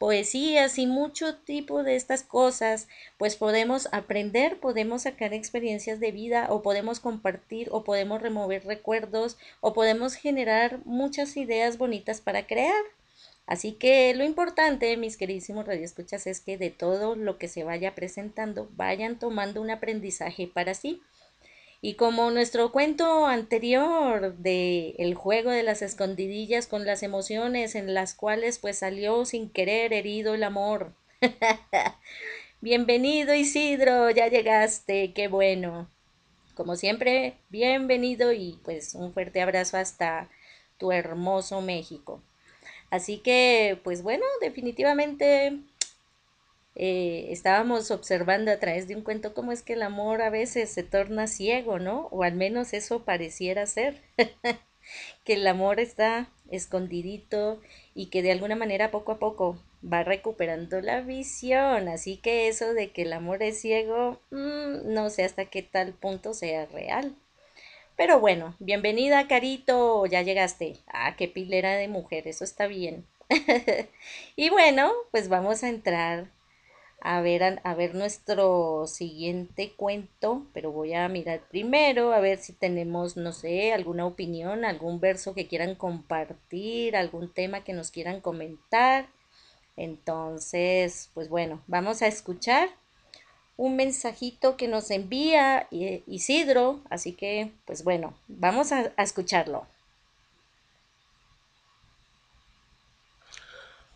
poesías 0.03 0.79
y 0.79 0.89
mucho 0.89 1.37
tipo 1.37 1.85
de 1.85 1.95
estas 1.95 2.25
cosas, 2.25 2.89
pues 3.19 3.37
podemos 3.37 3.89
aprender, 3.93 4.59
podemos 4.59 5.03
sacar 5.03 5.33
experiencias 5.33 6.01
de 6.01 6.11
vida 6.11 6.49
o 6.51 6.61
podemos 6.61 6.99
compartir 6.99 7.69
o 7.71 7.85
podemos 7.85 8.21
remover 8.21 8.67
recuerdos 8.67 9.39
o 9.61 9.73
podemos 9.73 10.15
generar 10.15 10.81
muchas 10.85 11.37
ideas 11.37 11.79
bonitas 11.79 12.21
para 12.21 12.49
crear. 12.49 12.83
Así 13.47 13.75
que 13.75 14.13
lo 14.17 14.25
importante, 14.25 14.97
mis 14.97 15.17
queridísimos 15.17 15.67
radioescuchas, 15.67 16.27
es 16.27 16.41
que 16.41 16.59
de 16.59 16.71
todo 16.71 17.15
lo 17.15 17.39
que 17.39 17.47
se 17.47 17.63
vaya 17.63 17.95
presentando 17.95 18.69
vayan 18.73 19.21
tomando 19.21 19.63
un 19.63 19.71
aprendizaje 19.71 20.49
para 20.49 20.75
sí. 20.75 21.01
Y 21.85 21.95
como 21.95 22.31
nuestro 22.31 22.71
cuento 22.71 23.27
anterior 23.27 24.37
de 24.37 24.95
el 24.99 25.17
juego 25.17 25.51
de 25.51 25.65
las 25.65 25.83
escondidillas 25.83 26.69
con 26.69 26.87
las 26.87 27.03
emociones 27.03 27.75
en 27.75 27.93
las 27.93 28.15
cuales 28.15 28.61
pues 28.61 28.79
salió 28.79 29.25
sin 29.25 29.51
querer 29.51 29.93
herido 29.93 30.35
el 30.35 30.45
amor. 30.45 30.95
Bienvenido 32.61 33.35
Isidro, 33.35 34.11
ya 34.11 34.29
llegaste, 34.29 35.13
qué 35.13 35.27
bueno. 35.27 35.91
Como 36.55 36.77
siempre, 36.77 37.35
bienvenido 37.49 38.33
y 38.33 38.61
pues 38.63 38.95
un 38.95 39.13
fuerte 39.13 39.43
abrazo 39.43 39.77
hasta 39.77 40.31
tu 40.79 40.93
hermoso 40.93 41.63
México. 41.63 42.23
Así 42.91 43.19
que, 43.19 43.81
pues 43.83 44.05
bueno, 44.05 44.25
definitivamente 44.41 45.59
eh, 46.75 47.27
estábamos 47.31 47.91
observando 47.91 48.51
a 48.51 48.59
través 48.59 48.89
de 48.89 48.97
un 48.97 49.03
cuento 49.03 49.35
cómo 49.35 49.53
es 49.53 49.63
que 49.63 49.75
el 49.75 49.83
amor 49.83 50.23
a 50.23 50.31
veces 50.31 50.71
se 50.71 50.83
torna 50.83 51.27
ciego, 51.27 51.79
¿no? 51.79 52.09
O 52.11 52.23
al 52.23 52.35
menos 52.35 52.73
eso 52.73 53.05
pareciera 53.05 53.67
ser, 53.67 54.01
que 55.25 55.35
el 55.35 55.47
amor 55.47 55.81
está 55.81 56.31
escondidito 56.51 57.61
y 57.95 58.07
que 58.07 58.23
de 58.23 58.33
alguna 58.33 58.57
manera 58.57 58.91
poco 58.91 59.13
a 59.13 59.19
poco 59.19 59.59
va 59.85 60.03
recuperando 60.03 60.81
la 60.81 61.01
visión. 61.03 61.89
Así 61.89 62.17
que 62.17 62.49
eso 62.49 62.75
de 62.75 62.91
que 62.91 63.03
el 63.03 63.13
amor 63.13 63.43
es 63.43 63.61
ciego, 63.61 64.21
mm, 64.31 64.93
no 64.93 65.11
sé 65.11 65.25
hasta 65.25 65.47
qué 65.47 65.63
tal 65.63 65.93
punto 65.93 66.35
sea 66.35 66.67
real. 66.67 67.15
Pero 67.97 68.21
bueno, 68.21 68.57
bienvenida 68.59 69.29
Carito, 69.29 70.07
ya 70.07 70.23
llegaste. 70.23 70.79
Ah, 70.87 71.15
qué 71.17 71.29
pilera 71.29 71.77
de 71.77 71.89
mujer, 71.89 72.27
eso 72.29 72.45
está 72.45 72.67
bien. 72.67 73.07
y 74.37 74.51
bueno, 74.51 74.93
pues 75.11 75.29
vamos 75.29 75.63
a 75.63 75.69
entrar 75.69 76.31
a 77.05 77.21
ver, 77.21 77.61
a, 77.65 77.75
ver 77.75 77.97
nuestro 77.97 78.87
siguiente 78.87 79.73
cuento, 79.77 80.47
pero 80.55 80.71
voy 80.71 80.95
a 80.95 81.09
mirar 81.09 81.41
primero 81.51 82.13
a 82.13 82.21
ver 82.21 82.39
si 82.39 82.53
tenemos, 82.53 83.17
no 83.17 83.33
sé, 83.33 83.73
alguna 83.73 84.07
opinión, 84.07 84.65
algún 84.65 85.01
verso 85.01 85.35
que 85.35 85.49
quieran 85.49 85.75
compartir, 85.75 86.95
algún 86.97 87.33
tema 87.33 87.65
que 87.65 87.73
nos 87.73 87.91
quieran 87.91 88.21
comentar. 88.21 89.09
Entonces, 89.77 91.11
pues 91.13 91.29
bueno, 91.29 91.63
vamos 91.67 92.03
a 92.03 92.07
escuchar 92.07 92.69
un 93.57 93.75
mensajito 93.75 94.57
que 94.57 94.69
nos 94.69 94.91
envía 94.91 95.67
Isidro, 95.71 96.83
así 96.89 97.15
que, 97.15 97.51
pues 97.65 97.83
bueno, 97.83 98.15
vamos 98.29 98.71
a 98.71 98.93
escucharlo. 98.99 99.67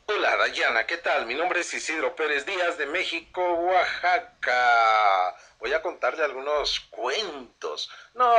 Hola 0.09 0.37
Dayana, 0.37 0.87
¿qué 0.87 0.99
tal? 0.99 1.27
Mi 1.27 1.35
nombre 1.35 1.63
es 1.63 1.75
Isidro 1.75 2.15
Pérez 2.15 2.47
Díaz 2.47 2.79
de 2.79 2.87
México, 2.87 3.43
Oaxaca. 3.55 5.35
Voy 5.59 5.73
a 5.73 5.83
contarle 5.83 6.23
algunos 6.23 6.79
cuentos. 6.91 7.91
No, 8.15 8.33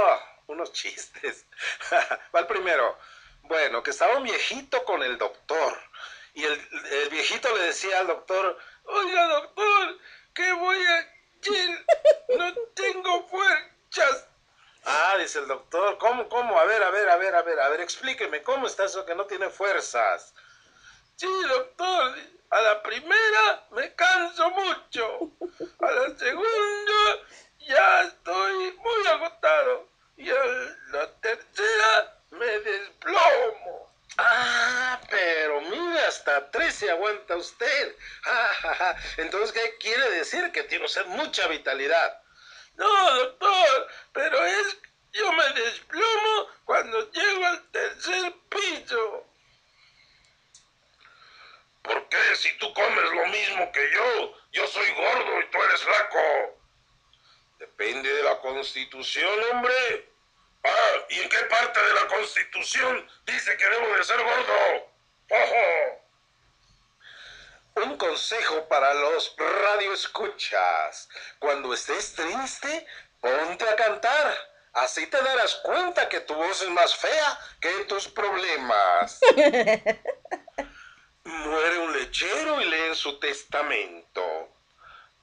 unos 0.47 0.71
chistes. 0.71 1.45
Va 2.33 2.39
el 2.39 2.47
primero. 2.47 2.97
Bueno, 3.41 3.83
que 3.83 3.91
estaba 3.91 4.15
un 4.15 4.23
viejito 4.23 4.85
con 4.85 5.03
el 5.03 5.17
doctor. 5.17 5.77
Y 6.35 6.45
el, 6.45 7.09
viejito 7.11 7.53
le 7.53 7.63
decía 7.63 7.99
al 7.99 8.07
doctor, 8.07 8.57
oiga 8.85 9.27
doctor, 9.27 9.97
¿qué 10.33 10.53
voy 10.53 10.81
a? 10.85 11.13
No 12.37 12.53
tengo 12.75 13.27
fuerzas. 13.27 14.25
Ah, 14.85 15.17
dice 15.19 15.39
el 15.39 15.47
doctor, 15.49 15.97
¿cómo, 15.97 16.29
cómo? 16.29 16.57
A 16.57 16.63
ver, 16.63 16.81
a 16.81 16.91
ver, 16.91 17.09
a 17.09 17.17
ver, 17.17 17.35
a 17.35 17.41
ver, 17.41 17.59
a 17.59 17.67
ver, 17.67 17.81
explíqueme, 17.81 18.41
¿cómo 18.41 18.67
está 18.67 18.85
eso 18.85 19.05
que 19.05 19.15
no 19.15 19.25
tiene 19.25 19.49
fuerzas? 19.49 20.33
Sí, 21.17 21.27
doctor, 21.49 22.15
a 22.51 22.61
la 22.61 22.83
primera 22.83 23.67
me 23.71 23.91
canso 23.95 24.51
mucho. 24.51 25.31
A 25.79 25.91
la 25.91 26.15
segunda 26.15 27.27
ya 27.57 28.01
estoy 28.03 28.71
muy 28.73 29.07
agotado. 29.07 29.89
Y 30.15 30.29
a 30.29 30.45
la 30.91 31.11
tercera 31.19 32.21
me 32.29 32.45
desplomo. 32.59 33.91
Ah, 34.19 35.01
pero 35.09 35.61
mira, 35.61 36.07
hasta 36.07 36.51
tres 36.51 36.75
se 36.75 36.91
aguanta 36.91 37.35
usted. 37.35 37.95
Entonces, 39.17 39.51
¿qué 39.53 39.77
quiere 39.79 40.11
decir? 40.11 40.51
Que 40.51 40.63
tiene 40.65 40.85
usted 40.85 41.05
mucha 41.07 41.47
vitalidad. 41.47 42.21
No, 42.75 43.15
doctor, 43.15 43.87
pero 44.13 44.45
es 44.45 44.77
yo 45.13 45.31
me 45.31 45.49
desplomo 45.49 46.47
cuando 46.63 47.11
llego 47.11 47.45
al 47.47 47.63
tercer 47.71 48.35
piso. 48.49 49.26
¿Por 51.87 52.09
qué 52.09 52.35
si 52.35 52.51
tú 52.57 52.73
comes 52.73 53.11
lo 53.11 53.25
mismo 53.27 53.71
que 53.71 53.91
yo? 53.91 54.33
Yo 54.51 54.67
soy 54.67 54.91
gordo 54.91 55.39
y 55.39 55.49
tú 55.49 55.63
eres 55.63 55.81
flaco. 55.81 56.59
Depende 57.59 58.11
de 58.11 58.23
la 58.23 58.37
constitución, 58.39 59.39
hombre. 59.51 60.11
Ah, 60.65 61.05
¿y 61.09 61.19
en 61.21 61.29
qué 61.29 61.37
parte 61.45 61.81
de 61.81 61.93
la 61.93 62.07
constitución 62.07 63.09
dice 63.25 63.55
que 63.55 63.69
debo 63.69 63.95
de 63.95 64.03
ser 64.03 64.21
gordo? 64.21 64.91
¡Ojo! 65.29 66.03
Un 67.75 67.97
consejo 67.97 68.67
para 68.67 68.93
los 68.93 69.33
radioescuchas. 69.37 71.07
Cuando 71.39 71.73
estés 71.73 72.15
triste, 72.15 72.85
ponte 73.21 73.69
a 73.69 73.75
cantar. 73.77 74.37
Así 74.73 75.07
te 75.07 75.21
darás 75.21 75.55
cuenta 75.63 76.09
que 76.09 76.19
tu 76.19 76.35
voz 76.35 76.61
es 76.61 76.69
más 76.69 76.95
fea 76.95 77.39
que 77.61 77.85
tus 77.85 78.09
problemas. 78.09 79.21
Muere 81.27 81.79
un 81.79 81.91
lechero 81.91 82.61
y 82.61 82.65
lee 82.69 82.87
en 82.87 82.95
su 82.95 83.19
testamento. 83.19 84.23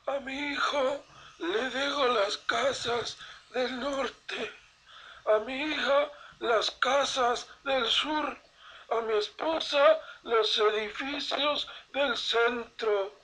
A 0.07 0.19
mi 0.21 0.53
hijo 0.53 1.03
le 1.39 1.71
dejo 1.71 2.07
las 2.09 2.37
casas 2.37 3.17
del 3.55 3.81
norte, 3.81 4.53
a 5.25 5.39
mi 5.39 5.63
hija 5.63 6.11
las 6.41 6.71
casas 6.73 7.49
del 7.65 7.87
sur, 7.87 8.37
a 8.91 9.01
mi 9.01 9.15
esposa 9.15 9.99
los 10.25 10.59
edificios 10.59 11.67
del 11.95 12.15
centro. 12.19 13.15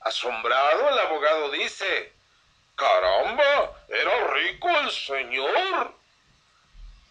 Asombrado, 0.00 0.90
el 0.90 0.98
abogado 0.98 1.52
dice, 1.52 2.12
caramba, 2.76 3.82
era 3.88 4.26
rico 4.34 4.68
el 4.68 4.90
señor. 4.90 5.94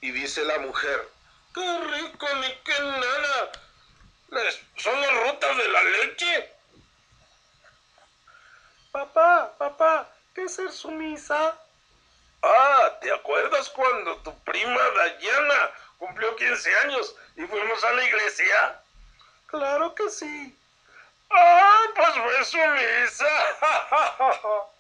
Y 0.02 0.12
dice 0.12 0.46
la 0.46 0.60
mujer, 0.60 1.10
qué 1.52 1.80
rico 1.80 2.28
ni 2.42 2.54
qué 2.64 2.80
nada, 2.80 3.52
son 4.78 5.02
las 5.02 5.28
rutas 5.28 5.58
de 5.58 5.68
la 5.68 5.84
leche. 5.84 6.50
Papá, 8.92 9.54
papá, 9.58 10.10
¿qué 10.34 10.44
es 10.44 10.56
ser 10.56 10.72
sumisa? 10.72 11.58
Ah, 12.42 12.98
¿te 13.02 13.12
acuerdas 13.12 13.70
cuando 13.70 14.18
tu 14.18 14.34
prima 14.44 14.80
Dayana 14.96 15.72
cumplió 15.98 16.36
15 16.36 16.78
años 16.80 17.16
y 17.36 17.46
fuimos 17.46 17.84
a 17.84 17.94
la 17.94 18.04
iglesia? 18.04 18.82
Claro 19.48 19.96
que 19.96 20.10
sí. 20.10 20.58
Ah, 21.30 21.82
pues 21.96 22.16
fue 22.16 22.46
sumisa. 22.46 23.26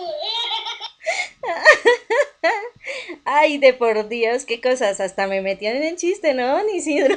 Ay, 3.24 3.58
de 3.58 3.72
por 3.74 4.08
Dios, 4.08 4.44
qué 4.44 4.60
cosas, 4.60 5.00
hasta 5.00 5.26
me 5.26 5.40
metían 5.40 5.76
en 5.76 5.84
el 5.84 5.96
chiste, 5.96 6.34
¿no, 6.34 6.58
Isidro? 6.74 7.16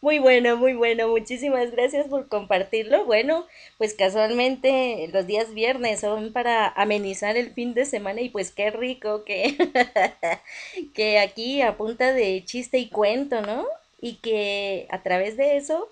Muy 0.00 0.18
bueno, 0.18 0.56
muy 0.56 0.74
bueno, 0.74 1.08
muchísimas 1.08 1.70
gracias 1.70 2.06
por 2.08 2.28
compartirlo. 2.28 3.04
Bueno, 3.04 3.46
pues 3.78 3.94
casualmente 3.94 5.08
los 5.12 5.26
días 5.26 5.54
viernes 5.54 6.00
son 6.00 6.32
para 6.32 6.68
amenizar 6.68 7.36
el 7.36 7.52
fin 7.52 7.74
de 7.74 7.84
semana 7.84 8.20
y 8.20 8.28
pues 8.28 8.50
qué 8.50 8.70
rico 8.70 9.24
que, 9.24 9.56
que 10.94 11.18
aquí 11.18 11.62
a 11.62 11.76
punta 11.76 12.12
de 12.12 12.44
chiste 12.44 12.78
y 12.78 12.88
cuento, 12.88 13.42
¿no? 13.42 13.66
Y 14.00 14.16
que 14.16 14.86
a 14.90 15.02
través 15.02 15.36
de 15.36 15.56
eso 15.56 15.88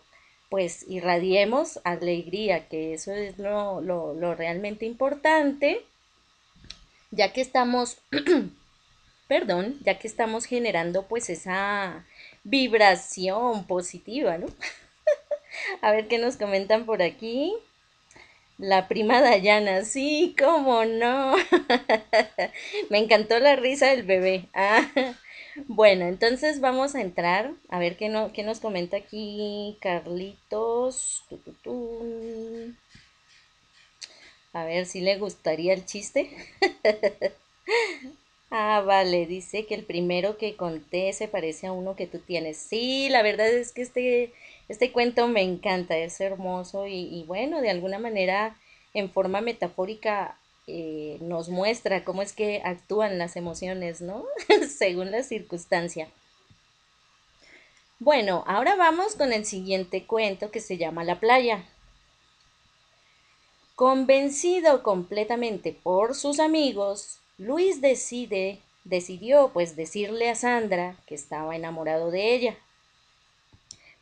pues 0.49 0.85
irradiemos 0.89 1.79
alegría, 1.85 2.67
que 2.69 2.93
eso 2.95 3.13
es 3.13 3.39
lo, 3.39 3.81
lo, 3.81 4.15
lo 4.15 4.35
realmente 4.35 4.85
importante 4.85 5.81
ya 7.11 7.33
que 7.33 7.41
estamos, 7.41 7.99
perdón, 9.29 9.79
ya 9.85 9.99
que 9.99 10.09
estamos 10.09 10.45
generando 10.45 11.07
pues 11.07 11.31
esa 11.31 12.05
vibración 12.45 13.67
positiva, 13.67 14.39
¿no? 14.39 14.47
A 15.83 15.93
ver 15.93 16.09
qué 16.09 16.19
nos 16.19 16.37
comentan 16.37 16.87
por 16.87 17.03
aquí. 17.03 17.55
La 18.59 18.89
prima 18.89 19.23
Dayana, 19.23 19.85
sí, 19.85 20.37
cómo 20.39 20.85
no. 20.85 21.35
Me 22.91 22.99
encantó 22.99 23.39
la 23.39 23.57
risa 23.57 23.87
del 23.89 24.03
bebé. 24.03 24.49
Ah, 24.53 24.87
bueno, 25.67 26.05
entonces 26.05 26.61
vamos 26.61 26.95
a 26.95 27.01
entrar 27.01 27.53
a 27.71 27.79
ver 27.79 27.97
qué, 27.97 28.11
no, 28.11 28.33
qué 28.33 28.43
nos 28.43 28.61
comenta 28.61 28.99
aquí 28.99 29.79
Carlitos. 29.81 31.25
A 34.53 34.65
ver 34.65 34.87
si 34.87 35.01
le 35.01 35.17
gustaría 35.19 35.73
el 35.73 35.87
chiste. 35.87 36.31
ah, 38.51 38.83
vale, 38.85 39.27
dice 39.27 39.67
que 39.67 39.75
el 39.75 39.85
primero 39.85 40.39
que 40.39 40.57
conté 40.57 41.13
se 41.13 41.29
parece 41.29 41.69
a 41.69 41.73
uno 41.73 41.95
que 41.95 42.07
tú 42.07 42.19
tienes. 42.19 42.57
Sí, 42.57 43.09
la 43.11 43.23
verdad 43.23 43.49
es 43.49 43.73
que 43.73 43.83
este, 43.83 44.33
este 44.69 44.91
cuento 44.91 45.29
me 45.29 45.43
encanta, 45.43 45.97
es 45.97 46.21
hermoso 46.21 46.87
y, 46.87 47.25
bueno, 47.27 47.61
de 47.61 47.71
alguna 47.71 47.99
manera 47.99 48.57
en 48.93 49.11
forma 49.11 49.41
metafórica 49.41 50.37
eh, 50.67 51.19
nos 51.21 51.49
muestra 51.49 52.05
cómo 52.05 52.23
es 52.23 52.33
que 52.33 52.61
actúan 52.65 53.19
las 53.19 53.37
emociones, 53.37 54.01
¿no? 54.01 54.25
Según 54.69 55.13
la 55.13 55.23
circunstancia. 55.23 56.09
Bueno, 58.01 58.45
ahora 58.47 58.77
vamos 58.77 59.15
con 59.15 59.33
el 59.33 59.45
siguiente 59.45 60.07
cuento 60.07 60.51
que 60.51 60.61
se 60.61 60.77
llama 60.77 61.05
La 61.05 61.21
playa. 61.21 61.65
Convencido 63.81 64.83
completamente 64.83 65.73
por 65.73 66.15
sus 66.15 66.39
amigos, 66.39 67.19
Luis 67.39 67.81
decide, 67.81 68.59
decidió 68.85 69.53
pues 69.55 69.75
decirle 69.75 70.29
a 70.29 70.35
Sandra 70.35 70.97
que 71.07 71.15
estaba 71.15 71.57
enamorado 71.57 72.11
de 72.11 72.35
ella. 72.35 72.59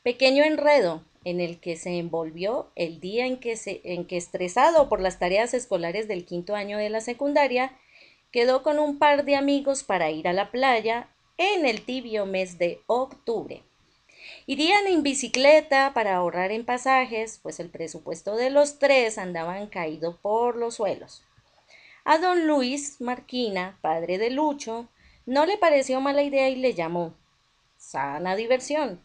Pequeño 0.02 0.42
enredo 0.42 1.04
en 1.22 1.40
el 1.40 1.60
que 1.60 1.76
se 1.76 1.96
envolvió 1.96 2.66
el 2.74 2.98
día 2.98 3.26
en 3.26 3.38
que, 3.38 3.56
se, 3.56 3.80
en 3.84 4.04
que 4.04 4.16
estresado 4.16 4.88
por 4.88 5.00
las 5.00 5.20
tareas 5.20 5.54
escolares 5.54 6.08
del 6.08 6.24
quinto 6.24 6.56
año 6.56 6.76
de 6.76 6.90
la 6.90 7.00
secundaria, 7.00 7.70
quedó 8.32 8.64
con 8.64 8.80
un 8.80 8.98
par 8.98 9.24
de 9.24 9.36
amigos 9.36 9.84
para 9.84 10.10
ir 10.10 10.26
a 10.26 10.32
la 10.32 10.50
playa 10.50 11.08
en 11.36 11.66
el 11.66 11.82
tibio 11.82 12.26
mes 12.26 12.58
de 12.58 12.80
octubre. 12.88 13.62
Irían 14.46 14.86
en 14.86 15.02
bicicleta 15.02 15.92
para 15.94 16.16
ahorrar 16.16 16.52
en 16.52 16.64
pasajes, 16.64 17.38
pues 17.42 17.60
el 17.60 17.68
presupuesto 17.68 18.36
de 18.36 18.50
los 18.50 18.78
tres 18.78 19.18
andaban 19.18 19.66
caído 19.66 20.16
por 20.16 20.56
los 20.56 20.76
suelos. 20.76 21.22
A 22.04 22.18
don 22.18 22.46
Luis 22.46 23.00
Marquina, 23.00 23.78
padre 23.82 24.18
de 24.18 24.30
Lucho, 24.30 24.88
no 25.26 25.44
le 25.44 25.58
pareció 25.58 26.00
mala 26.00 26.22
idea 26.22 26.48
y 26.48 26.56
le 26.56 26.74
llamó 26.74 27.14
sana 27.76 28.36
diversión. 28.36 29.00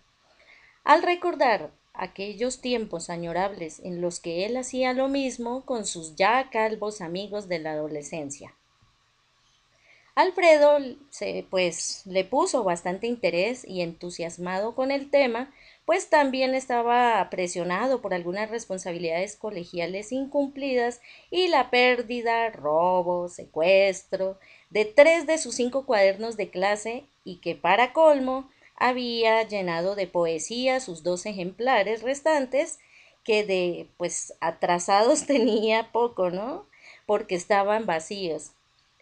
Al 0.84 1.04
recordar 1.04 1.72
aquellos 1.94 2.60
tiempos 2.60 3.10
añorables 3.10 3.80
en 3.80 4.02
los 4.02 4.20
que 4.20 4.46
él 4.46 4.58
hacía 4.58 4.94
lo 4.94 5.08
mismo 5.08 5.66
con 5.66 5.86
sus 5.86 6.16
ya 6.16 6.50
calvos 6.50 7.02
amigos 7.02 7.48
de 7.48 7.60
la 7.60 7.72
adolescencia. 7.74 8.54
Alfredo 10.16 10.78
se, 11.10 11.46
pues 11.50 12.04
le 12.06 12.24
puso 12.24 12.64
bastante 12.64 13.08
interés 13.08 13.66
y 13.68 13.82
entusiasmado 13.82 14.76
con 14.76 14.92
el 14.92 15.10
tema, 15.10 15.52
pues 15.86 16.10
también 16.10 16.54
estaba 16.56 17.28
presionado 17.32 18.02
por 18.02 18.14
algunas 18.14 18.50
responsabilidades 18.50 19.36
colegiales 19.36 20.12
incumplidas 20.12 21.02
y 21.32 21.48
la 21.48 21.70
pérdida, 21.72 22.50
robo, 22.52 23.28
secuestro 23.28 24.40
de 24.70 24.86
tres 24.86 25.26
de 25.28 25.38
sus 25.40 25.56
cinco 25.56 25.86
cuadernos 25.86 26.38
de 26.38 26.50
clase 26.50 27.06
y 27.24 27.38
que 27.42 27.56
para 27.56 27.92
colmo 27.94 28.50
había 28.76 29.44
llenado 29.44 29.96
de 29.96 30.08
poesía 30.08 30.80
sus 30.80 31.04
dos 31.04 31.26
ejemplares 31.26 32.02
restantes 32.04 32.80
que 33.24 33.44
de 33.44 33.90
pues 33.98 34.34
atrasados 34.42 35.26
tenía 35.28 35.92
poco, 35.92 36.30
¿no? 36.30 36.68
Porque 37.08 37.36
estaban 37.36 37.86
vacíos. 37.88 38.52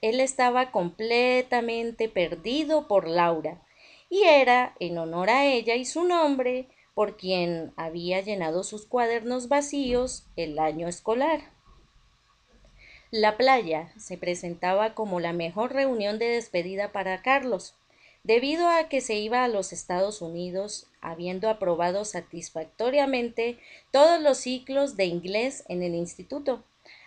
Él 0.01 0.19
estaba 0.19 0.71
completamente 0.71 2.09
perdido 2.09 2.87
por 2.87 3.07
Laura, 3.07 3.61
y 4.09 4.23
era 4.23 4.75
en 4.79 4.97
honor 4.97 5.29
a 5.29 5.45
ella 5.45 5.75
y 5.75 5.85
su 5.85 6.03
nombre 6.03 6.67
por 6.93 7.17
quien 7.17 7.71
había 7.77 8.19
llenado 8.19 8.63
sus 8.63 8.85
cuadernos 8.85 9.47
vacíos 9.47 10.25
el 10.35 10.59
año 10.59 10.87
escolar. 10.87 11.41
La 13.11 13.37
playa 13.37 13.93
se 13.97 14.17
presentaba 14.17 14.95
como 14.95 15.19
la 15.19 15.33
mejor 15.33 15.73
reunión 15.73 16.17
de 16.17 16.27
despedida 16.29 16.91
para 16.91 17.21
Carlos, 17.21 17.75
debido 18.23 18.69
a 18.69 18.89
que 18.89 19.01
se 19.01 19.15
iba 19.15 19.43
a 19.43 19.47
los 19.47 19.73
Estados 19.73 20.21
Unidos 20.21 20.87
habiendo 21.01 21.49
aprobado 21.49 22.05
satisfactoriamente 22.05 23.59
todos 23.91 24.21
los 24.21 24.37
ciclos 24.37 24.95
de 24.95 25.05
inglés 25.05 25.63
en 25.67 25.83
el 25.83 25.95
instituto 25.95 26.63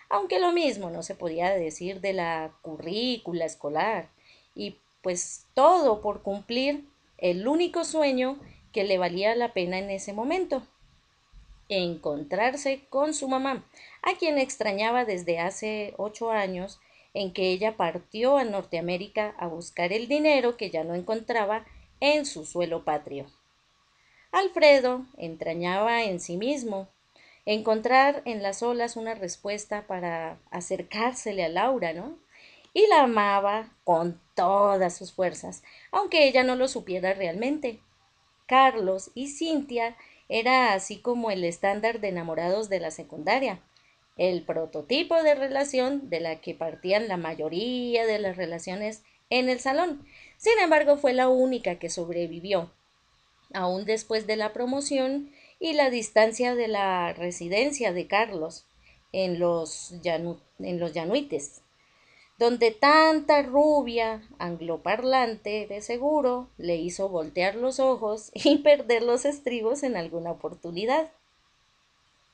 aunque 0.09 0.39
lo 0.39 0.51
mismo 0.51 0.89
no 0.89 1.03
se 1.03 1.15
podía 1.15 1.51
decir 1.51 2.01
de 2.01 2.13
la 2.13 2.51
currícula 2.61 3.45
escolar, 3.45 4.09
y 4.55 4.77
pues 5.01 5.45
todo 5.53 6.01
por 6.01 6.21
cumplir 6.21 6.85
el 7.17 7.47
único 7.47 7.83
sueño 7.83 8.39
que 8.71 8.83
le 8.83 8.97
valía 8.97 9.35
la 9.35 9.53
pena 9.53 9.77
en 9.77 9.89
ese 9.89 10.13
momento, 10.13 10.63
encontrarse 11.69 12.81
con 12.89 13.13
su 13.13 13.27
mamá, 13.27 13.63
a 14.01 14.15
quien 14.17 14.37
extrañaba 14.37 15.05
desde 15.05 15.39
hace 15.39 15.93
ocho 15.97 16.31
años 16.31 16.79
en 17.13 17.31
que 17.31 17.49
ella 17.49 17.77
partió 17.77 18.37
a 18.37 18.43
Norteamérica 18.43 19.33
a 19.37 19.47
buscar 19.47 19.93
el 19.93 20.07
dinero 20.07 20.57
que 20.57 20.69
ya 20.69 20.83
no 20.83 20.95
encontraba 20.95 21.65
en 22.01 22.25
su 22.25 22.45
suelo 22.45 22.83
patrio. 22.83 23.25
Alfredo 24.31 25.05
entrañaba 25.17 26.03
en 26.03 26.19
sí 26.19 26.35
mismo 26.35 26.89
encontrar 27.45 28.21
en 28.25 28.41
las 28.41 28.63
olas 28.63 28.95
una 28.97 29.13
respuesta 29.13 29.85
para 29.87 30.39
acercársele 30.51 31.45
a 31.45 31.49
Laura, 31.49 31.93
¿no? 31.93 32.17
Y 32.73 32.87
la 32.87 33.03
amaba 33.03 33.71
con 33.83 34.19
todas 34.33 34.97
sus 34.97 35.13
fuerzas, 35.13 35.63
aunque 35.91 36.27
ella 36.27 36.43
no 36.43 36.55
lo 36.55 36.67
supiera 36.67 37.13
realmente. 37.13 37.79
Carlos 38.47 39.11
y 39.15 39.29
Cintia 39.29 39.95
era 40.27 40.73
así 40.73 40.97
como 40.97 41.31
el 41.31 41.43
estándar 41.43 41.99
de 41.99 42.09
enamorados 42.09 42.69
de 42.69 42.79
la 42.79 42.91
secundaria, 42.91 43.61
el 44.17 44.43
prototipo 44.43 45.21
de 45.23 45.35
relación 45.35 46.09
de 46.09 46.19
la 46.19 46.41
que 46.41 46.53
partían 46.55 47.07
la 47.07 47.17
mayoría 47.17 48.05
de 48.05 48.19
las 48.19 48.37
relaciones 48.37 49.03
en 49.29 49.49
el 49.49 49.59
salón. 49.59 50.05
Sin 50.37 50.57
embargo, 50.59 50.97
fue 50.97 51.13
la 51.13 51.29
única 51.29 51.79
que 51.79 51.89
sobrevivió. 51.89 52.71
Aún 53.53 53.85
después 53.85 54.27
de 54.27 54.35
la 54.35 54.53
promoción, 54.53 55.31
y 55.59 55.73
la 55.73 55.89
distancia 55.89 56.55
de 56.55 56.67
la 56.67 57.13
residencia 57.13 57.93
de 57.93 58.07
Carlos 58.07 58.65
en 59.11 59.39
los, 59.39 59.93
en 60.03 60.79
los 60.79 60.93
Llanuites, 60.93 61.61
donde 62.37 62.71
tanta 62.71 63.41
rubia 63.43 64.21
angloparlante 64.39 65.67
de 65.67 65.81
seguro 65.81 66.49
le 66.57 66.75
hizo 66.75 67.07
voltear 67.07 67.55
los 67.55 67.79
ojos 67.79 68.31
y 68.35 68.57
perder 68.57 69.03
los 69.03 69.25
estribos 69.25 69.83
en 69.83 69.95
alguna 69.95 70.31
oportunidad. 70.31 71.11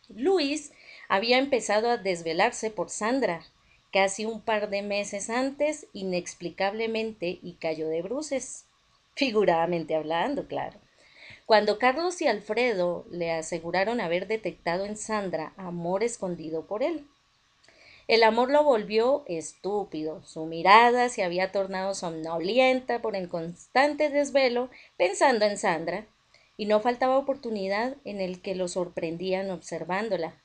Luis 0.09 0.71
había 1.07 1.37
empezado 1.37 1.89
a 1.89 1.97
desvelarse 1.97 2.71
por 2.71 2.89
Sandra, 2.89 3.45
casi 3.91 4.25
un 4.25 4.41
par 4.41 4.69
de 4.69 4.81
meses 4.81 5.29
antes, 5.29 5.85
inexplicablemente, 5.93 7.39
y 7.41 7.53
cayó 7.53 7.87
de 7.87 8.01
bruces, 8.01 8.65
figuradamente 9.15 9.95
hablando, 9.95 10.47
claro. 10.47 10.79
Cuando 11.51 11.79
Carlos 11.79 12.21
y 12.21 12.27
Alfredo 12.27 13.05
le 13.11 13.33
aseguraron 13.33 13.99
haber 13.99 14.25
detectado 14.25 14.85
en 14.85 14.95
Sandra 14.95 15.51
amor 15.57 16.01
escondido 16.01 16.65
por 16.65 16.81
él. 16.81 17.05
El 18.07 18.23
amor 18.23 18.49
lo 18.49 18.63
volvió 18.63 19.25
estúpido, 19.27 20.23
su 20.23 20.45
mirada 20.45 21.09
se 21.09 21.25
había 21.25 21.51
tornado 21.51 21.93
somnolienta 21.93 23.01
por 23.01 23.17
el 23.17 23.27
constante 23.27 24.09
desvelo 24.09 24.69
pensando 24.95 25.43
en 25.43 25.57
Sandra, 25.57 26.07
y 26.55 26.67
no 26.67 26.79
faltaba 26.79 27.17
oportunidad 27.17 27.97
en 28.05 28.21
el 28.21 28.41
que 28.41 28.55
lo 28.55 28.69
sorprendían 28.69 29.51
observándola, 29.51 30.41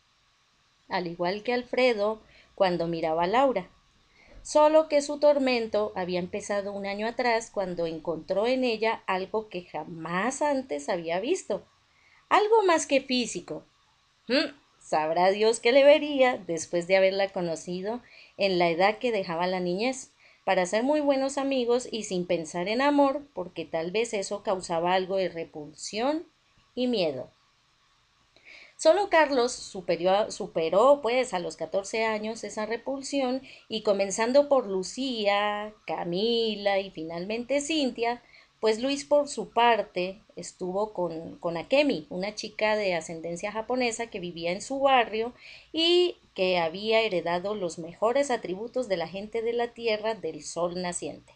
al 0.89 1.07
igual 1.07 1.45
que 1.45 1.53
Alfredo 1.53 2.21
cuando 2.57 2.89
miraba 2.89 3.23
a 3.23 3.29
Laura. 3.29 3.71
Solo 4.47 4.89
que 4.89 5.03
su 5.03 5.19
tormento 5.19 5.93
había 5.97 6.21
empezado 6.21 6.73
un 6.73 6.87
año 6.87 7.09
atrás 7.09 7.51
cuando 7.51 7.85
encontró 7.87 8.47
en 8.47 8.63
ella 8.63 9.03
algo 9.09 9.49
que 9.49 9.65
jamás 9.65 10.41
antes 10.41 10.89
había 10.89 11.19
visto, 11.19 11.67
algo 12.29 12.63
más 12.65 12.87
que 12.87 13.01
físico. 13.01 13.65
Mm, 14.29 14.55
sabrá 14.79 15.31
Dios 15.31 15.59
qué 15.59 15.73
le 15.73 15.83
vería 15.83 16.39
después 16.39 16.87
de 16.87 16.97
haberla 16.97 17.31
conocido 17.31 18.03
en 18.37 18.61
la 18.61 18.71
edad 18.71 18.99
que 18.99 19.11
dejaba 19.11 19.49
la 19.49 19.59
niñez, 19.59 20.13
para 20.45 20.65
ser 20.65 20.85
muy 20.85 21.01
buenos 21.01 21.39
amigos 21.39 21.89
y 21.91 22.05
sin 22.05 22.25
pensar 22.25 22.69
en 22.69 22.83
amor, 22.83 23.27
porque 23.35 23.65
tal 23.65 23.91
vez 23.91 24.15
eso 24.15 24.45
causaba 24.45 24.95
algo 24.95 25.17
de 25.17 25.29
repulsión 25.29 26.25
y 26.77 26.87
miedo. 26.87 27.33
Solo 28.79 29.09
Carlos 29.09 29.53
superó, 29.53 31.01
pues 31.01 31.33
a 31.33 31.39
los 31.39 31.57
14 31.57 32.05
años 32.05 32.45
esa 32.45 32.67
repulsión 32.67 33.41
y 33.69 33.83
comenzando 33.83 34.51
por 34.51 34.67
Lucía, 34.67 35.73
Camila 35.87 36.79
y 36.79 36.91
finalmente 36.91 37.63
Cintia, 37.63 38.23
pues 38.61 38.79
Luis 38.79 39.07
por 39.07 39.29
su 39.29 39.49
parte 39.49 40.21
estuvo 40.37 40.93
con, 40.93 41.39
con 41.39 41.57
Akemi, 41.57 42.07
una 42.11 42.35
chica 42.35 42.77
de 42.77 42.95
ascendencia 42.95 43.51
japonesa 43.51 44.09
que 44.09 44.21
vivía 44.21 44.53
en 44.53 44.61
su 44.61 44.79
barrio 44.81 45.33
y 45.73 46.17
que 46.35 46.59
había 46.59 47.01
heredado 47.01 47.55
los 47.55 47.79
mejores 47.79 48.31
atributos 48.31 48.89
de 48.89 48.99
la 48.99 49.09
gente 49.09 49.41
de 49.41 49.55
la 49.55 49.69
tierra 49.69 50.15
del 50.15 50.43
sol 50.43 50.83
naciente 50.83 51.33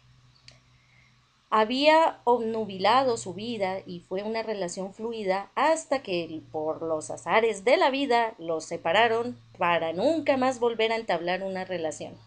había 1.51 2.21
obnubilado 2.23 3.17
su 3.17 3.33
vida 3.33 3.81
y 3.85 3.99
fue 3.99 4.23
una 4.23 4.41
relación 4.41 4.93
fluida 4.93 5.51
hasta 5.53 6.01
que 6.01 6.41
por 6.49 6.81
los 6.81 7.11
azares 7.11 7.65
de 7.65 7.75
la 7.75 7.89
vida 7.89 8.33
los 8.39 8.63
separaron 8.63 9.37
para 9.57 9.91
nunca 9.91 10.37
más 10.37 10.61
volver 10.61 10.93
a 10.93 10.95
entablar 10.95 11.43
una 11.43 11.65
relación. 11.65 12.17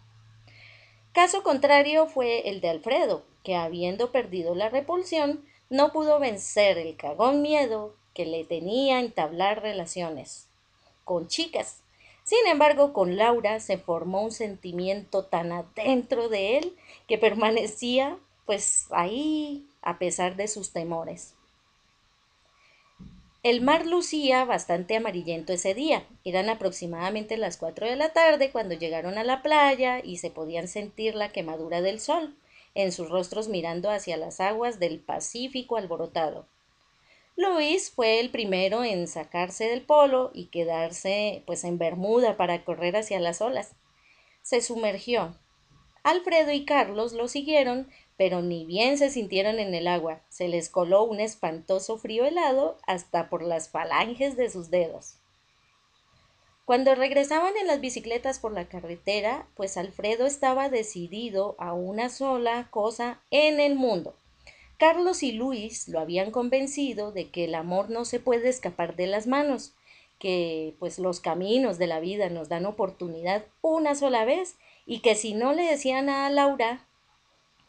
Caso 1.11 1.41
contrario 1.41 2.05
fue 2.05 2.49
el 2.49 2.61
de 2.61 2.69
Alfredo, 2.69 3.23
que 3.43 3.55
habiendo 3.55 4.11
perdido 4.11 4.53
la 4.53 4.69
repulsión, 4.69 5.43
no 5.71 5.91
pudo 5.91 6.19
vencer 6.19 6.77
el 6.77 6.95
cagón 6.95 7.41
miedo 7.41 7.95
que 8.13 8.27
le 8.27 8.43
tenía 8.43 8.99
entablar 8.99 9.63
relaciones 9.63 10.49
con 11.03 11.27
chicas. 11.27 11.81
Sin 12.23 12.45
embargo, 12.47 12.93
con 12.93 13.17
Laura 13.17 13.59
se 13.59 13.79
formó 13.79 14.21
un 14.21 14.31
sentimiento 14.31 15.25
tan 15.25 15.51
adentro 15.51 16.29
de 16.29 16.57
él 16.57 16.75
que 17.07 17.17
permanecía 17.17 18.19
pues 18.45 18.87
ahí, 18.91 19.67
a 19.81 19.97
pesar 19.99 20.35
de 20.35 20.47
sus 20.47 20.71
temores. 20.71 21.35
El 23.43 23.61
mar 23.61 23.85
lucía 23.85 24.43
bastante 24.43 24.95
amarillento 24.95 25.53
ese 25.53 25.75
día. 25.75 26.07
Eran 26.23 26.49
aproximadamente 26.49 27.37
las 27.37 27.57
cuatro 27.57 27.85
de 27.85 27.95
la 27.95 28.11
tarde 28.11 28.49
cuando 28.51 28.73
llegaron 28.73 29.19
a 29.19 29.23
la 29.23 29.43
playa 29.43 29.99
y 30.03 30.17
se 30.17 30.31
podían 30.31 30.67
sentir 30.67 31.13
la 31.13 31.29
quemadura 31.29 31.81
del 31.81 31.99
sol 31.99 32.35
en 32.75 32.91
sus 32.91 33.09
rostros 33.09 33.47
mirando 33.47 33.89
hacia 33.89 34.17
las 34.17 34.39
aguas 34.39 34.79
del 34.79 34.99
Pacífico 34.99 35.77
alborotado. 35.77 36.47
Luis 37.37 37.91
fue 37.91 38.19
el 38.19 38.29
primero 38.29 38.83
en 38.83 39.07
sacarse 39.07 39.65
del 39.65 39.81
polo 39.81 40.31
y 40.33 40.45
quedarse 40.47 41.43
pues 41.45 41.63
en 41.63 41.77
Bermuda 41.77 42.37
para 42.37 42.63
correr 42.63 42.95
hacia 42.95 43.19
las 43.19 43.41
olas. 43.41 43.75
Se 44.41 44.61
sumergió. 44.61 45.37
Alfredo 46.03 46.51
y 46.51 46.65
Carlos 46.65 47.13
lo 47.13 47.27
siguieron, 47.27 47.89
pero 48.17 48.41
ni 48.41 48.65
bien 48.65 48.97
se 48.97 49.09
sintieron 49.09 49.59
en 49.59 49.73
el 49.73 49.87
agua, 49.87 50.21
se 50.29 50.47
les 50.47 50.69
coló 50.69 51.03
un 51.03 51.19
espantoso 51.19 51.97
frío 51.97 52.25
helado 52.25 52.77
hasta 52.87 53.29
por 53.29 53.43
las 53.43 53.69
falanges 53.69 54.37
de 54.37 54.49
sus 54.49 54.69
dedos. 54.69 55.17
Cuando 56.65 56.95
regresaban 56.95 57.55
en 57.57 57.67
las 57.67 57.79
bicicletas 57.79 58.39
por 58.39 58.51
la 58.51 58.67
carretera, 58.67 59.47
pues 59.55 59.77
Alfredo 59.77 60.25
estaba 60.25 60.69
decidido 60.69 61.55
a 61.59 61.73
una 61.73 62.09
sola 62.09 62.69
cosa 62.71 63.21
en 63.29 63.59
el 63.59 63.75
mundo. 63.75 64.15
Carlos 64.77 65.21
y 65.21 65.31
Luis 65.31 65.87
lo 65.87 65.99
habían 65.99 66.31
convencido 66.31 67.11
de 67.11 67.29
que 67.29 67.45
el 67.45 67.55
amor 67.55 67.91
no 67.91 68.03
se 68.03 68.19
puede 68.19 68.49
escapar 68.49 68.95
de 68.95 69.07
las 69.07 69.27
manos, 69.27 69.73
que 70.17 70.75
pues 70.79 70.97
los 70.97 71.19
caminos 71.19 71.77
de 71.77 71.87
la 71.87 71.99
vida 71.99 72.29
nos 72.29 72.49
dan 72.49 72.65
oportunidad 72.65 73.45
una 73.61 73.93
sola 73.93 74.25
vez 74.25 74.55
y 74.87 74.99
que 74.99 75.15
si 75.15 75.33
no 75.33 75.53
le 75.53 75.63
decían 75.63 76.09
a 76.09 76.29
Laura, 76.29 76.87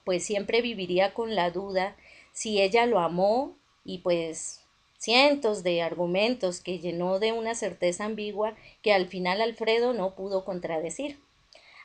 pues 0.07 0.25
siempre 0.25 0.63
viviría 0.63 1.13
con 1.13 1.35
la 1.35 1.51
duda 1.51 1.97
si 2.33 2.63
ella 2.63 2.87
lo 2.87 3.01
amó 3.01 3.57
y 3.85 3.99
pues 3.99 4.65
cientos 4.99 5.65
de 5.65 5.83
argumentos 5.83 6.61
que 6.61 6.79
llenó 6.79 7.19
de 7.19 7.33
una 7.33 7.57
certeza 7.57 8.05
ambigua 8.05 8.55
que 8.83 8.93
al 8.93 9.09
final 9.09 9.41
Alfredo 9.41 9.95
no 9.95 10.15
pudo 10.15 10.45
contradecir. 10.45 11.19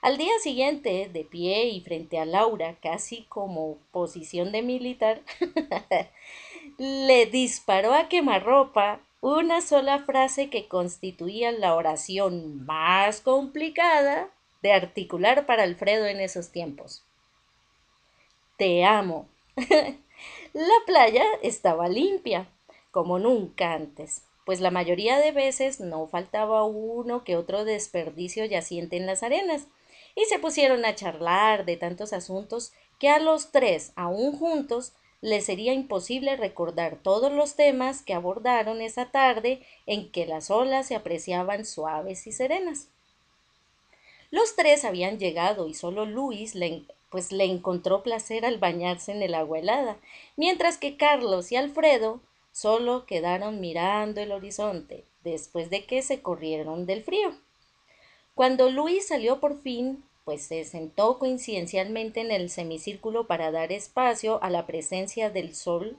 Al 0.03 0.17
día 0.17 0.33
siguiente, 0.41 1.09
de 1.11 1.23
pie 1.23 1.69
y 1.69 1.81
frente 1.81 2.19
a 2.19 2.25
Laura, 2.25 2.75
casi 2.79 3.23
como 3.23 3.79
posición 3.91 4.51
de 4.51 4.61
militar, 4.61 5.21
le 6.77 7.25
disparó 7.25 7.93
a 7.95 8.07
quemarropa 8.07 9.01
una 9.19 9.61
sola 9.61 9.99
frase 9.99 10.51
que 10.51 10.67
constituía 10.67 11.51
la 11.51 11.73
oración 11.73 12.65
más 12.65 13.21
complicada 13.21 14.29
de 14.61 14.73
articular 14.73 15.47
para 15.47 15.63
Alfredo 15.63 16.05
en 16.05 16.19
esos 16.19 16.51
tiempos. 16.51 17.03
Te 18.61 18.85
amo. 18.85 19.27
la 19.55 20.75
playa 20.85 21.25
estaba 21.41 21.87
limpia, 21.87 22.47
como 22.91 23.17
nunca 23.17 23.73
antes, 23.73 24.21
pues 24.45 24.61
la 24.61 24.69
mayoría 24.69 25.17
de 25.17 25.31
veces 25.31 25.79
no 25.79 26.05
faltaba 26.05 26.63
uno 26.63 27.23
que 27.23 27.37
otro 27.37 27.65
desperdicio 27.65 28.45
yaciente 28.45 28.97
en 28.97 29.07
las 29.07 29.23
arenas, 29.23 29.65
y 30.13 30.25
se 30.25 30.37
pusieron 30.37 30.85
a 30.85 30.93
charlar 30.93 31.65
de 31.65 31.75
tantos 31.75 32.13
asuntos 32.13 32.71
que 32.99 33.09
a 33.09 33.17
los 33.17 33.51
tres, 33.51 33.93
aún 33.95 34.37
juntos, 34.37 34.93
les 35.21 35.43
sería 35.43 35.73
imposible 35.73 36.35
recordar 36.35 36.99
todos 37.01 37.31
los 37.31 37.55
temas 37.55 38.03
que 38.03 38.13
abordaron 38.13 38.83
esa 38.83 39.09
tarde 39.09 39.65
en 39.87 40.11
que 40.11 40.27
las 40.27 40.51
olas 40.51 40.85
se 40.85 40.93
apreciaban 40.93 41.65
suaves 41.65 42.27
y 42.27 42.31
serenas. 42.31 42.89
Los 44.29 44.55
tres 44.55 44.85
habían 44.85 45.17
llegado 45.17 45.67
y 45.67 45.73
solo 45.73 46.05
Luis 46.05 46.53
le, 46.53 46.85
pues 47.11 47.31
le 47.31 47.43
encontró 47.43 48.01
placer 48.01 48.45
al 48.45 48.57
bañarse 48.57 49.11
en 49.11 49.21
el 49.21 49.35
agua 49.35 49.59
helada, 49.59 49.97
mientras 50.37 50.77
que 50.77 50.97
Carlos 50.97 51.51
y 51.51 51.57
Alfredo 51.57 52.21
solo 52.51 53.05
quedaron 53.05 53.59
mirando 53.59 54.21
el 54.21 54.31
horizonte 54.31 55.05
después 55.23 55.69
de 55.69 55.85
que 55.85 56.01
se 56.01 56.21
corrieron 56.21 56.85
del 56.85 57.03
frío. 57.03 57.35
Cuando 58.33 58.71
Luis 58.71 59.07
salió 59.07 59.39
por 59.39 59.61
fin, 59.61 60.03
pues 60.23 60.43
se 60.43 60.63
sentó 60.63 61.19
coincidencialmente 61.19 62.21
en 62.21 62.31
el 62.31 62.49
semicírculo 62.49 63.27
para 63.27 63.51
dar 63.51 63.71
espacio 63.71 64.41
a 64.41 64.49
la 64.49 64.65
presencia 64.65 65.29
del 65.29 65.53
sol, 65.53 65.97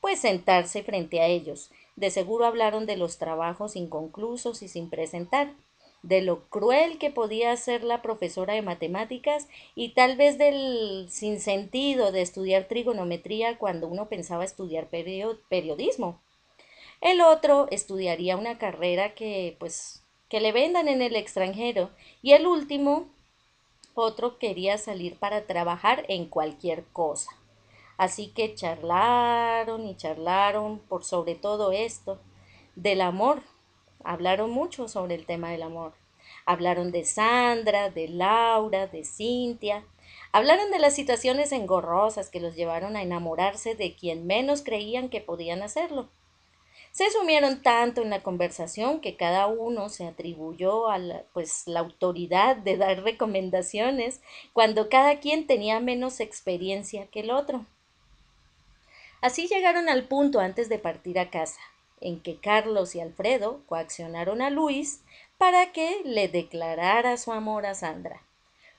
pues 0.00 0.20
sentarse 0.20 0.82
frente 0.82 1.20
a 1.20 1.26
ellos. 1.26 1.70
De 1.96 2.10
seguro 2.10 2.44
hablaron 2.44 2.84
de 2.86 2.96
los 2.96 3.18
trabajos 3.18 3.74
inconclusos 3.74 4.62
y 4.62 4.68
sin 4.68 4.90
presentar, 4.90 5.54
de 6.02 6.22
lo 6.22 6.48
cruel 6.48 6.98
que 6.98 7.10
podía 7.10 7.56
ser 7.56 7.82
la 7.82 8.02
profesora 8.02 8.54
de 8.54 8.62
matemáticas 8.62 9.48
y 9.74 9.90
tal 9.90 10.16
vez 10.16 10.38
del 10.38 11.06
sinsentido 11.10 12.12
de 12.12 12.22
estudiar 12.22 12.68
trigonometría 12.68 13.58
cuando 13.58 13.88
uno 13.88 14.08
pensaba 14.08 14.44
estudiar 14.44 14.88
periodismo. 14.88 16.20
El 17.00 17.20
otro 17.20 17.66
estudiaría 17.70 18.36
una 18.36 18.58
carrera 18.58 19.14
que 19.14 19.56
pues 19.58 20.02
que 20.28 20.40
le 20.40 20.52
vendan 20.52 20.88
en 20.88 21.02
el 21.02 21.14
extranjero 21.16 21.90
y 22.22 22.32
el 22.32 22.46
último 22.46 23.08
otro 23.94 24.38
quería 24.38 24.76
salir 24.78 25.18
para 25.18 25.46
trabajar 25.46 26.04
en 26.08 26.26
cualquier 26.26 26.84
cosa. 26.92 27.30
Así 27.96 28.28
que 28.28 28.54
charlaron 28.54 29.86
y 29.86 29.96
charlaron 29.96 30.80
por 30.80 31.04
sobre 31.04 31.34
todo 31.34 31.72
esto 31.72 32.18
del 32.74 33.00
amor 33.00 33.42
hablaron 34.04 34.50
mucho 34.50 34.88
sobre 34.88 35.14
el 35.14 35.26
tema 35.26 35.50
del 35.50 35.62
amor. 35.62 35.94
Hablaron 36.44 36.92
de 36.92 37.04
Sandra, 37.04 37.90
de 37.90 38.08
Laura, 38.08 38.86
de 38.86 39.04
Cintia. 39.04 39.84
Hablaron 40.32 40.70
de 40.70 40.78
las 40.78 40.94
situaciones 40.94 41.52
engorrosas 41.52 42.30
que 42.30 42.40
los 42.40 42.54
llevaron 42.54 42.96
a 42.96 43.02
enamorarse 43.02 43.74
de 43.74 43.94
quien 43.94 44.26
menos 44.26 44.62
creían 44.62 45.08
que 45.08 45.20
podían 45.20 45.62
hacerlo. 45.62 46.08
Se 46.92 47.10
sumieron 47.10 47.62
tanto 47.62 48.00
en 48.00 48.10
la 48.10 48.22
conversación 48.22 49.00
que 49.00 49.16
cada 49.16 49.48
uno 49.48 49.88
se 49.90 50.06
atribuyó 50.06 50.88
a 50.88 50.98
la, 50.98 51.24
pues, 51.34 51.66
la 51.66 51.80
autoridad 51.80 52.56
de 52.56 52.76
dar 52.76 53.02
recomendaciones 53.02 54.22
cuando 54.52 54.88
cada 54.88 55.20
quien 55.20 55.46
tenía 55.46 55.78
menos 55.80 56.20
experiencia 56.20 57.06
que 57.08 57.20
el 57.20 57.30
otro. 57.30 57.66
Así 59.20 59.46
llegaron 59.48 59.88
al 59.88 60.04
punto 60.04 60.40
antes 60.40 60.68
de 60.68 60.78
partir 60.78 61.18
a 61.18 61.28
casa 61.30 61.60
en 62.00 62.20
que 62.20 62.38
Carlos 62.38 62.94
y 62.94 63.00
Alfredo 63.00 63.62
coaccionaron 63.66 64.42
a 64.42 64.50
Luis 64.50 65.02
para 65.38 65.72
que 65.72 66.02
le 66.04 66.28
declarara 66.28 67.16
su 67.16 67.32
amor 67.32 67.66
a 67.66 67.74
Sandra, 67.74 68.22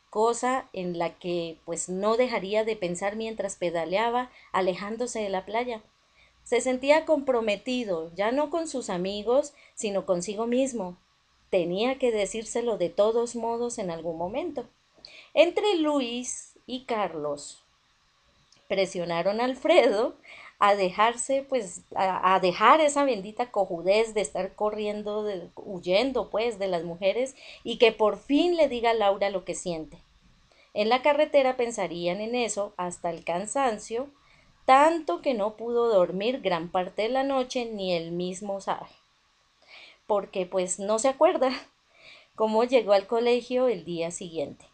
cosa 0.10 0.70
en 0.74 0.98
la 0.98 1.18
que 1.18 1.60
pues 1.66 1.90
no 1.90 2.18
dejaría 2.18 2.64
de 2.64 2.76
pensar 2.76 3.16
mientras 3.16 3.56
pedaleaba 3.56 4.32
alejándose 4.52 5.20
de 5.20 5.30
la 5.30 5.46
playa. 5.46 5.82
Se 6.44 6.62
sentía 6.62 7.06
comprometido, 7.06 8.12
ya 8.16 8.32
no 8.32 8.50
con 8.50 8.68
sus 8.68 8.90
amigos, 8.90 9.54
sino 9.76 10.06
consigo 10.06 10.48
mismo. 10.48 10.98
Tenía 11.50 12.00
que 12.00 12.12
decírselo 12.12 12.78
de 12.78 12.90
todos 12.90 13.36
modos 13.36 13.78
en 13.80 13.92
algún 13.92 14.18
momento. 14.18 14.66
Entre 15.34 15.76
Luis 15.76 16.58
y 16.66 16.86
Carlos 16.86 17.64
presionaron 18.68 19.42
a 19.42 19.46
Alfredo 19.46 20.16
a 20.60 20.76
dejarse, 20.76 21.46
pues, 21.48 21.84
a, 21.96 22.40
dejar 22.40 22.82
esa 22.82 23.06
bendita 23.06 23.52
cojudez 23.52 24.14
de 24.14 24.22
estar 24.22 24.56
corriendo, 24.56 25.52
huyendo, 25.56 26.30
pues, 26.30 26.58
de 26.58 26.68
las 26.68 26.84
mujeres 26.84 27.36
y 27.64 27.78
que 27.78 27.92
por 27.92 28.18
fin 28.18 28.58
le 28.58 28.68
diga 28.68 28.92
a 28.92 28.96
Laura 28.96 29.30
lo 29.30 29.46
que 29.46 29.54
siente. 29.54 30.02
En 30.74 30.90
la 30.90 31.02
carretera 31.02 31.58
pensarían 31.58 32.22
en 32.22 32.36
eso 32.36 32.74
hasta 32.78 33.10
el 33.10 33.24
cansancio, 33.24 34.10
tanto 34.66 35.22
que 35.22 35.34
no 35.34 35.56
pudo 35.56 35.88
dormir 35.88 36.42
gran 36.42 36.72
parte 36.72 37.04
de 37.04 37.10
la 37.10 37.24
noche 37.24 37.66
ni 37.66 37.94
él 37.94 38.12
mismo 38.12 38.60
sabe. 38.60 38.88
Porque 40.08 40.46
pues 40.46 40.80
no 40.80 41.00
se 41.00 41.10
acuerda 41.10 41.52
cómo 42.36 42.64
llegó 42.64 42.94
al 42.94 43.08
colegio 43.08 43.68
el 43.68 43.86
día 43.86 44.12
siguiente. 44.12 44.66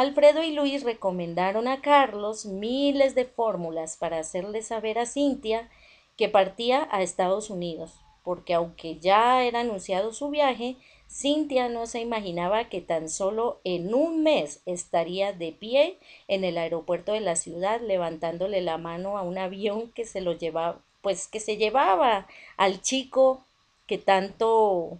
Alfredo 0.00 0.42
y 0.42 0.52
Luis 0.52 0.82
recomendaron 0.82 1.68
a 1.68 1.82
Carlos 1.82 2.46
miles 2.46 3.14
de 3.14 3.26
fórmulas 3.26 3.98
para 3.98 4.18
hacerle 4.18 4.62
saber 4.62 4.98
a 4.98 5.04
Cintia 5.04 5.68
que 6.16 6.30
partía 6.30 6.88
a 6.90 7.02
Estados 7.02 7.50
Unidos, 7.50 8.00
porque 8.24 8.54
aunque 8.54 8.98
ya 8.98 9.44
era 9.44 9.60
anunciado 9.60 10.14
su 10.14 10.30
viaje, 10.30 10.78
Cintia 11.06 11.68
no 11.68 11.84
se 11.84 12.00
imaginaba 12.00 12.70
que 12.70 12.80
tan 12.80 13.10
solo 13.10 13.60
en 13.62 13.92
un 13.92 14.22
mes 14.22 14.62
estaría 14.64 15.34
de 15.34 15.52
pie 15.52 15.98
en 16.28 16.44
el 16.44 16.56
aeropuerto 16.56 17.12
de 17.12 17.20
la 17.20 17.36
ciudad 17.36 17.82
levantándole 17.82 18.62
la 18.62 18.78
mano 18.78 19.18
a 19.18 19.22
un 19.22 19.36
avión 19.36 19.92
que 19.92 20.06
se 20.06 20.22
lo 20.22 20.32
llevaba, 20.32 20.80
pues 21.02 21.28
que 21.28 21.40
se 21.40 21.58
llevaba 21.58 22.26
al 22.56 22.80
chico 22.80 23.44
que 23.86 23.98
tanto 23.98 24.96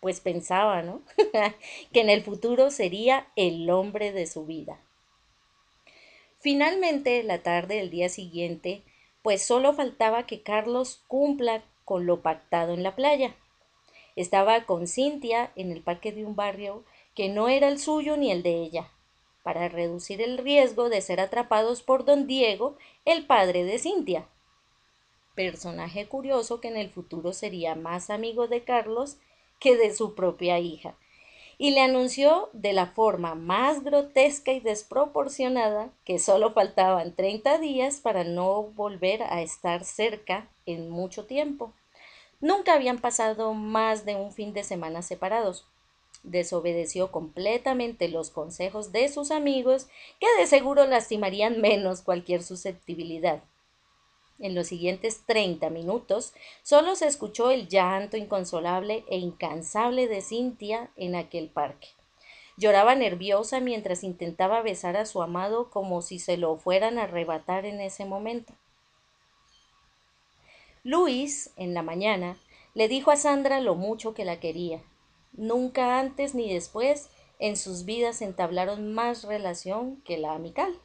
pues 0.00 0.20
pensaba, 0.20 0.82
¿no? 0.82 1.02
que 1.92 2.00
en 2.00 2.10
el 2.10 2.22
futuro 2.22 2.70
sería 2.70 3.28
el 3.36 3.68
hombre 3.70 4.12
de 4.12 4.26
su 4.26 4.46
vida. 4.46 4.80
Finalmente, 6.38 7.22
la 7.22 7.42
tarde 7.42 7.76
del 7.76 7.90
día 7.90 8.08
siguiente, 8.08 8.82
pues 9.22 9.42
solo 9.42 9.74
faltaba 9.74 10.26
que 10.26 10.42
Carlos 10.42 11.02
cumpla 11.06 11.62
con 11.84 12.06
lo 12.06 12.22
pactado 12.22 12.72
en 12.72 12.82
la 12.82 12.96
playa. 12.96 13.36
Estaba 14.16 14.64
con 14.64 14.86
Cintia 14.86 15.52
en 15.54 15.70
el 15.70 15.82
parque 15.82 16.12
de 16.12 16.24
un 16.24 16.34
barrio 16.34 16.84
que 17.14 17.28
no 17.28 17.48
era 17.48 17.68
el 17.68 17.78
suyo 17.78 18.16
ni 18.16 18.30
el 18.30 18.42
de 18.42 18.54
ella, 18.54 18.90
para 19.42 19.68
reducir 19.68 20.22
el 20.22 20.38
riesgo 20.38 20.88
de 20.88 21.02
ser 21.02 21.20
atrapados 21.20 21.82
por 21.82 22.04
don 22.04 22.26
Diego, 22.26 22.76
el 23.04 23.26
padre 23.26 23.64
de 23.64 23.78
Cintia. 23.78 24.26
Personaje 25.34 26.06
curioso 26.06 26.60
que 26.60 26.68
en 26.68 26.76
el 26.76 26.90
futuro 26.90 27.32
sería 27.32 27.74
más 27.74 28.08
amigo 28.08 28.48
de 28.48 28.64
Carlos 28.64 29.18
que 29.60 29.76
de 29.76 29.94
su 29.94 30.14
propia 30.14 30.58
hija, 30.58 30.96
y 31.58 31.72
le 31.72 31.82
anunció 31.82 32.48
de 32.54 32.72
la 32.72 32.86
forma 32.86 33.34
más 33.34 33.84
grotesca 33.84 34.50
y 34.52 34.60
desproporcionada 34.60 35.90
que 36.04 36.18
solo 36.18 36.52
faltaban 36.52 37.14
30 37.14 37.58
días 37.58 38.00
para 38.00 38.24
no 38.24 38.62
volver 38.62 39.22
a 39.22 39.42
estar 39.42 39.84
cerca 39.84 40.48
en 40.64 40.88
mucho 40.88 41.26
tiempo. 41.26 41.74
Nunca 42.40 42.72
habían 42.72 42.98
pasado 42.98 43.52
más 43.52 44.06
de 44.06 44.16
un 44.16 44.32
fin 44.32 44.54
de 44.54 44.64
semana 44.64 45.02
separados. 45.02 45.66
Desobedeció 46.22 47.12
completamente 47.12 48.08
los 48.08 48.30
consejos 48.30 48.92
de 48.92 49.08
sus 49.08 49.30
amigos, 49.30 49.88
que 50.18 50.26
de 50.38 50.46
seguro 50.46 50.86
lastimarían 50.86 51.60
menos 51.60 52.00
cualquier 52.00 52.42
susceptibilidad. 52.42 53.42
En 54.40 54.54
los 54.54 54.68
siguientes 54.68 55.22
treinta 55.26 55.68
minutos 55.68 56.32
solo 56.62 56.96
se 56.96 57.06
escuchó 57.06 57.50
el 57.50 57.68
llanto 57.68 58.16
inconsolable 58.16 59.04
e 59.08 59.18
incansable 59.18 60.08
de 60.08 60.22
Cintia 60.22 60.90
en 60.96 61.14
aquel 61.14 61.50
parque. 61.50 61.88
Lloraba 62.56 62.94
nerviosa 62.94 63.60
mientras 63.60 64.02
intentaba 64.02 64.62
besar 64.62 64.96
a 64.96 65.06
su 65.06 65.22
amado 65.22 65.70
como 65.70 66.02
si 66.02 66.18
se 66.18 66.36
lo 66.36 66.56
fueran 66.56 66.98
a 66.98 67.04
arrebatar 67.04 67.66
en 67.66 67.80
ese 67.80 68.04
momento. 68.06 68.54
Luis, 70.82 71.52
en 71.56 71.74
la 71.74 71.82
mañana, 71.82 72.38
le 72.74 72.88
dijo 72.88 73.10
a 73.10 73.16
Sandra 73.16 73.60
lo 73.60 73.74
mucho 73.74 74.14
que 74.14 74.24
la 74.24 74.40
quería. 74.40 74.82
Nunca 75.32 75.98
antes 75.98 76.34
ni 76.34 76.52
después 76.52 77.10
en 77.38 77.56
sus 77.56 77.84
vidas 77.84 78.22
entablaron 78.22 78.92
más 78.94 79.24
relación 79.24 80.00
que 80.02 80.18
la 80.18 80.32
amical. 80.32 80.78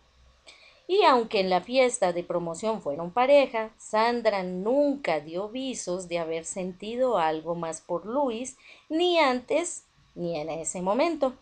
Y 0.87 1.03
aunque 1.03 1.39
en 1.39 1.49
la 1.49 1.61
fiesta 1.61 2.13
de 2.13 2.23
promoción 2.23 2.81
fueron 2.81 3.11
pareja, 3.11 3.71
Sandra 3.77 4.43
nunca 4.43 5.19
dio 5.19 5.49
visos 5.49 6.07
de 6.07 6.19
haber 6.19 6.45
sentido 6.45 7.17
algo 7.17 7.55
más 7.55 7.81
por 7.81 8.05
Luis, 8.05 8.57
ni 8.87 9.17
antes 9.17 9.85
ni 10.13 10.39
en 10.39 10.49
ese 10.49 10.81
momento. 10.81 11.33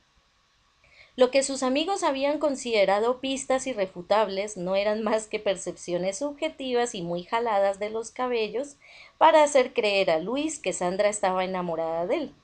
Lo 1.16 1.30
que 1.30 1.44
sus 1.44 1.62
amigos 1.62 2.02
habían 2.02 2.40
considerado 2.40 3.20
pistas 3.20 3.68
irrefutables 3.68 4.58
no 4.58 4.76
eran 4.76 5.04
más 5.04 5.28
que 5.28 5.40
percepciones 5.40 6.18
subjetivas 6.18 6.96
y 6.96 7.04
muy 7.04 7.24
jaladas 7.24 7.78
de 7.78 7.92
los 7.92 8.10
cabellos 8.10 8.78
para 9.20 9.44
hacer 9.44 9.74
creer 9.74 10.10
a 10.10 10.18
Luis 10.18 10.58
que 10.58 10.74
Sandra 10.74 11.10
estaba 11.10 11.46
enamorada 11.46 12.08
de 12.08 12.16
él. 12.16 12.36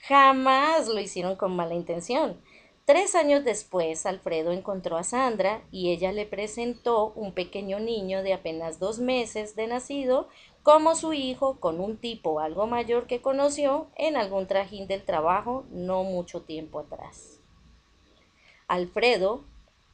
Jamás 0.00 0.88
lo 0.88 0.98
hicieron 0.98 1.36
con 1.36 1.54
mala 1.54 1.74
intención. 1.74 2.40
Tres 2.86 3.16
años 3.16 3.42
después, 3.42 4.06
Alfredo 4.06 4.52
encontró 4.52 4.96
a 4.96 5.02
Sandra 5.02 5.60
y 5.72 5.90
ella 5.90 6.12
le 6.12 6.24
presentó 6.24 7.12
un 7.16 7.32
pequeño 7.32 7.80
niño 7.80 8.22
de 8.22 8.32
apenas 8.32 8.78
dos 8.78 9.00
meses 9.00 9.56
de 9.56 9.66
nacido 9.66 10.28
como 10.62 10.94
su 10.94 11.12
hijo 11.12 11.58
con 11.58 11.80
un 11.80 11.96
tipo 11.96 12.38
algo 12.38 12.68
mayor 12.68 13.08
que 13.08 13.20
conoció 13.20 13.88
en 13.96 14.16
algún 14.16 14.46
trajín 14.46 14.86
del 14.86 15.04
trabajo 15.04 15.64
no 15.70 16.04
mucho 16.04 16.42
tiempo 16.42 16.78
atrás. 16.78 17.40
Alfredo, 18.68 19.42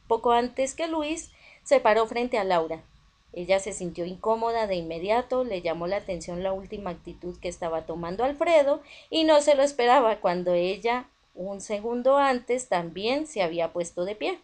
poco 0.07 0.33
antes 0.33 0.75
que 0.75 0.87
Luis, 0.87 1.33
se 1.63 1.81
paró 1.81 2.07
frente 2.07 2.37
a 2.37 2.45
Laura. 2.45 2.85
Ella 3.33 3.59
se 3.59 3.73
sintió 3.73 4.05
incómoda 4.05 4.67
de 4.67 4.75
inmediato, 4.75 5.45
le 5.45 5.63
llamó 5.63 5.87
la 5.87 5.97
atención 5.97 6.43
la 6.43 6.53
última 6.53 6.91
actitud 6.91 7.39
que 7.41 7.49
estaba 7.49 7.87
tomando 7.87 8.23
Alfredo 8.23 8.83
y 9.09 9.25
no 9.25 9.41
se 9.41 9.55
lo 9.55 9.63
esperaba 9.63 10.21
cuando 10.21 10.53
ella 10.53 11.09
un 11.35 11.61
segundo 11.61 12.17
antes 12.17 12.69
también 12.69 13.27
se 13.27 13.43
había 13.43 13.73
puesto 13.73 14.05
de 14.05 14.15
pie. 14.15 14.39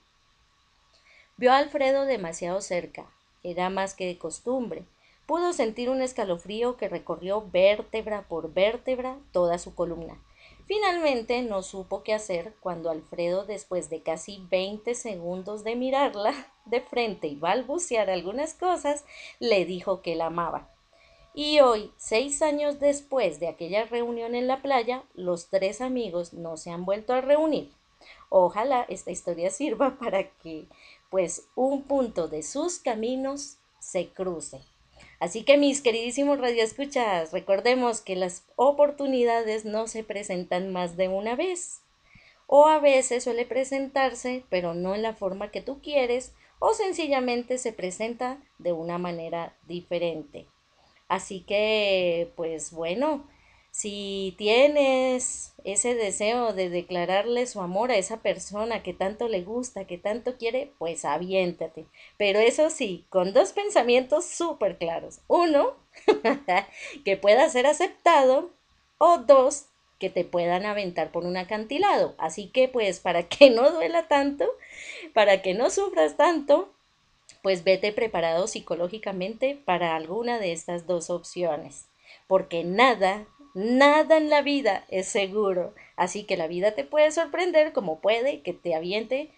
Vio 1.36 1.53
a 1.53 1.59
Alfredo 1.59 2.05
demasiado 2.05 2.61
cerca, 2.61 3.07
era 3.43 3.70
más 3.70 3.95
que 3.95 4.07
de 4.07 4.18
costumbre. 4.18 4.84
Pudo 5.26 5.53
sentir 5.53 5.91
un 5.91 6.01
escalofrío 6.01 6.76
que 6.76 6.89
recorrió 6.89 7.49
vértebra 7.51 8.22
por 8.28 8.53
vértebra 8.53 9.18
toda 9.30 9.59
su 9.59 9.74
columna. 9.74 10.18
Finalmente 10.66 11.43
no 11.43 11.62
supo 11.62 12.03
qué 12.03 12.12
hacer 12.12 12.55
cuando 12.61 12.91
Alfredo, 12.91 13.45
después 13.45 13.89
de 13.89 14.03
casi 14.03 14.45
veinte 14.51 14.95
segundos 14.95 15.64
de 15.64 15.76
mirarla 15.76 16.34
de 16.66 16.80
frente 16.80 17.26
y 17.26 17.36
balbucear 17.36 18.11
algunas 18.11 18.55
cosas, 18.55 19.05
le 19.39 19.64
dijo 19.64 20.03
que 20.03 20.14
la 20.14 20.26
amaba. 20.26 20.70
Y 21.41 21.61
hoy, 21.61 21.93
seis 21.97 22.43
años 22.43 22.80
después 22.80 23.39
de 23.39 23.47
aquella 23.47 23.84
reunión 23.84 24.34
en 24.34 24.49
la 24.49 24.61
playa, 24.61 25.05
los 25.14 25.51
tres 25.51 25.80
amigos 25.80 26.32
no 26.32 26.57
se 26.57 26.72
han 26.72 26.84
vuelto 26.84 27.12
a 27.12 27.20
reunir. 27.20 27.70
Ojalá 28.28 28.84
esta 28.89 29.12
historia 29.12 29.51
sirva 29.51 29.97
para 30.01 30.28
que, 30.28 30.66
pues, 31.11 31.47
un 31.55 31.84
punto 31.84 32.26
de 32.26 32.43
sus 32.43 32.80
caminos 32.80 33.59
se 33.78 34.09
cruce. 34.09 34.62
Así 35.20 35.45
que 35.45 35.59
mis 35.59 35.80
queridísimos 35.80 36.41
radioescuchas, 36.41 37.30
recordemos 37.30 38.01
que 38.01 38.16
las 38.16 38.43
oportunidades 38.57 39.64
no 39.64 39.86
se 39.86 40.03
presentan 40.03 40.72
más 40.72 40.97
de 40.97 41.07
una 41.07 41.36
vez. 41.36 41.82
O 42.49 42.66
a 42.66 42.80
veces 42.80 43.22
suele 43.22 43.47
presentarse, 43.47 44.45
pero 44.51 44.74
no 44.74 44.97
en 44.97 45.03
la 45.03 45.14
forma 45.14 45.53
que 45.53 45.61
tú 45.61 45.80
quieres, 45.82 46.32
o 46.59 46.74
sencillamente 46.74 47.59
se 47.59 47.72
presenta 47.72 48.43
de 48.59 48.72
una 48.72 48.99
manera 48.99 49.57
diferente. 49.68 50.49
Así 51.09 51.41
que, 51.41 52.33
pues 52.37 52.73
bueno, 52.73 53.27
si 53.71 54.35
tienes 54.39 55.55
ese 55.65 55.95
deseo 55.95 56.53
de 56.53 56.69
declararle 56.69 57.47
su 57.47 57.61
amor 57.61 57.91
a 57.91 57.97
esa 57.97 58.23
persona 58.23 58.83
que 58.83 58.93
tanto 58.95 59.29
le 59.29 59.43
gusta, 59.43 59.87
que 59.87 59.99
tanto 59.99 60.37
quiere, 60.37 60.73
pues 60.79 61.05
aviéntate. 61.05 61.87
Pero 62.17 62.41
eso 62.41 62.71
sí, 62.71 63.07
con 63.09 63.33
dos 63.33 63.53
pensamientos 63.53 64.25
súper 64.27 64.79
claros. 64.79 65.21
Uno, 65.29 65.77
que 67.05 67.17
pueda 67.17 67.49
ser 67.49 67.67
aceptado. 67.67 68.51
O 69.01 69.19
dos, 69.19 69.67
que 69.99 70.11
te 70.11 70.25
puedan 70.25 70.67
aventar 70.67 71.13
por 71.13 71.25
un 71.25 71.37
acantilado. 71.37 72.15
Así 72.19 72.49
que 72.49 72.69
pues 72.69 73.01
para 73.01 73.29
que 73.29 73.51
no 73.51 73.71
duela 73.71 74.09
tanto, 74.09 74.47
para 75.15 75.43
que 75.43 75.55
no 75.55 75.71
sufras 75.71 76.17
tanto, 76.17 76.73
pues 77.43 77.64
vete 77.64 77.93
preparado 77.93 78.47
psicológicamente 78.47 79.61
para 79.64 79.97
alguna 79.97 80.39
de 80.39 80.53
estas 80.53 80.87
dos 80.87 81.11
opciones, 81.11 81.89
porque 82.26 82.64
nada, 82.64 83.26
nada 83.55 84.16
en 84.16 84.31
la 84.31 84.43
vida 84.43 84.85
es 84.89 85.09
seguro, 85.09 85.74
así 85.97 86.24
que 86.24 86.37
la 86.37 86.47
vida 86.47 86.72
te 86.72 86.85
puede 86.85 87.11
sorprender 87.11 87.72
como 87.72 88.01
puede 88.01 88.43
que 88.43 88.53
te 88.53 88.74
aviente 88.74 89.31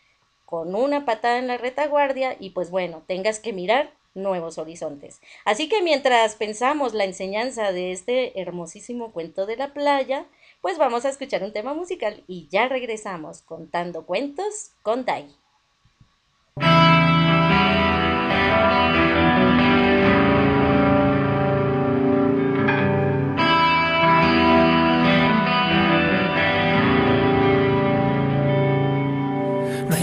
con 0.45 0.74
una 0.74 1.05
patada 1.05 1.38
en 1.38 1.47
la 1.47 1.59
retaguardia 1.59 2.36
y 2.38 2.51
pues 2.51 2.70
bueno, 2.70 3.03
tengas 3.07 3.38
que 3.38 3.53
mirar 3.53 3.93
nuevos 4.14 4.59
horizontes. 4.59 5.20
Así 5.45 5.68
que 5.68 5.82
mientras 5.82 6.34
pensamos 6.34 6.95
la 6.95 7.05
enseñanza 7.05 7.72
de 7.72 7.93
este 7.93 8.41
hermosísimo 8.41 9.12
cuento 9.12 9.47
de 9.47 9.57
la 9.57 9.72
playa, 9.72 10.26
pues 10.61 10.78
vamos 10.78 11.05
a 11.05 11.09
escuchar 11.09 11.43
un 11.45 11.53
tema 11.53 11.74
musical 11.74 12.24
y 12.26 12.49
ya 12.49 12.68
regresamos 12.68 13.43
contando 13.43 14.05
cuentos 14.07 14.72
con 14.82 15.05
Dai. 15.05 15.28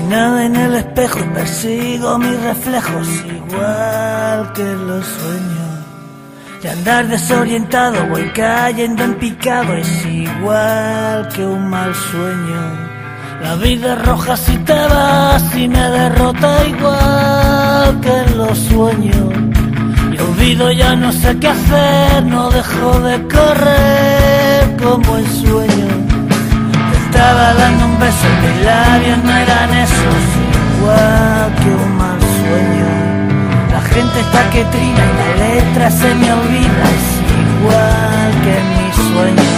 Nada 0.09 0.45
en 0.45 0.55
el 0.55 0.75
espejo 0.75 1.19
y 1.19 1.29
persigo 1.33 2.17
mis 2.17 2.41
reflejos 2.41 3.07
igual 3.25 4.53
que 4.53 4.63
los 4.63 5.05
sueños. 5.05 5.67
Y 6.63 6.67
andar 6.67 7.07
desorientado 7.07 8.07
voy 8.07 8.29
cayendo 8.29 9.03
en 9.03 9.15
picado 9.15 9.73
es 9.73 10.05
igual 10.05 11.27
que 11.29 11.45
un 11.45 11.69
mal 11.69 11.93
sueño. 11.93 12.61
La 13.41 13.55
vida 13.55 13.95
roja 13.95 14.35
si 14.35 14.57
te 14.59 14.73
vas 14.73 15.55
y 15.55 15.67
me 15.67 15.89
derrota 15.89 16.65
igual 16.67 18.01
que 18.01 18.11
en 18.11 18.37
los 18.37 18.57
sueños. 18.57 19.33
Y 20.11 20.17
olvido 20.19 20.71
ya 20.71 20.95
no 20.95 21.11
sé 21.11 21.37
qué 21.39 21.47
hacer, 21.49 22.25
no 22.25 22.49
dejo 22.49 22.99
de 23.01 23.27
correr 23.27 24.77
como 24.77 25.17
el 25.17 25.27
sueño 25.27 25.76
estaba 27.17 27.53
dando 27.55 27.85
un 27.85 27.99
beso, 27.99 28.27
mis 28.43 28.65
labios 28.65 29.17
no 29.23 29.35
eran 29.35 29.69
esos, 29.73 30.23
igual 30.77 31.49
que 31.59 31.69
un 31.83 31.97
mal 31.97 32.19
sueño. 32.39 32.89
La 33.73 33.81
gente 33.93 34.19
está 34.19 34.41
que 34.51 34.63
trina 34.65 35.03
y 35.09 35.13
la 35.19 35.29
letra 35.45 35.89
se 35.89 36.09
me 36.13 36.31
olvida, 36.31 36.83
es 36.97 37.07
igual 37.41 38.31
que 38.43 38.53
en 38.61 38.67
mi 38.75 38.89
sueño. 39.09 39.49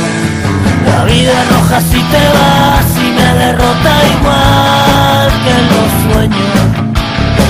La 0.90 1.04
vida 1.04 1.36
roja 1.52 1.82
si 1.82 2.02
te 2.14 2.24
vas 2.38 2.90
y 3.06 3.08
me 3.18 3.30
derrota 3.44 3.92
igual 4.16 5.30
que 5.44 5.56
los 5.72 5.90
sueños. 6.06 6.54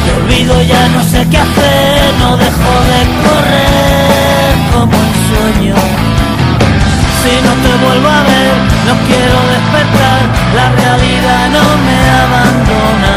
Te 0.04 0.12
olvido, 0.22 0.62
ya 0.64 0.84
no 0.90 1.04
sé 1.04 1.20
qué 1.30 1.38
hacer, 1.38 2.14
no 2.22 2.36
dejo 2.36 2.74
de 2.92 3.00
correr 3.26 4.54
como 4.74 4.98
un 5.06 5.14
sueño 5.30 6.09
si 7.24 7.36
no 7.46 7.54
te 7.64 7.72
vuelvo 7.84 8.08
a 8.08 8.24
ver, 8.24 8.56
no 8.88 8.94
quiero 9.08 9.38
despertar, 9.56 10.22
la 10.56 10.68
realidad 10.82 11.44
no 11.58 11.66
me 11.86 12.00
abandona. 12.24 13.14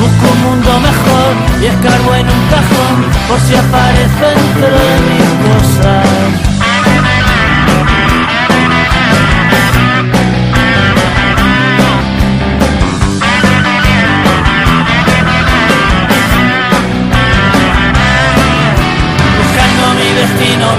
Busco 0.00 0.24
un 0.32 0.40
mundo 0.42 0.70
mejor 0.80 1.30
y 1.62 1.66
escarbo 1.66 2.14
en 2.14 2.26
un 2.26 2.42
cajón 2.54 2.96
por 3.28 3.40
si 3.40 3.54
aparece 3.54 4.26
entre 4.36 4.70
mis 5.08 5.28
cosas. 5.44 6.52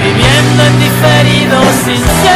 viviendo 0.03 0.63
en 0.63 0.79
diferido 0.79 1.61
sin 1.85 1.97
ser 1.97 2.32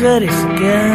mujeres 0.00 0.34
que 0.56 0.89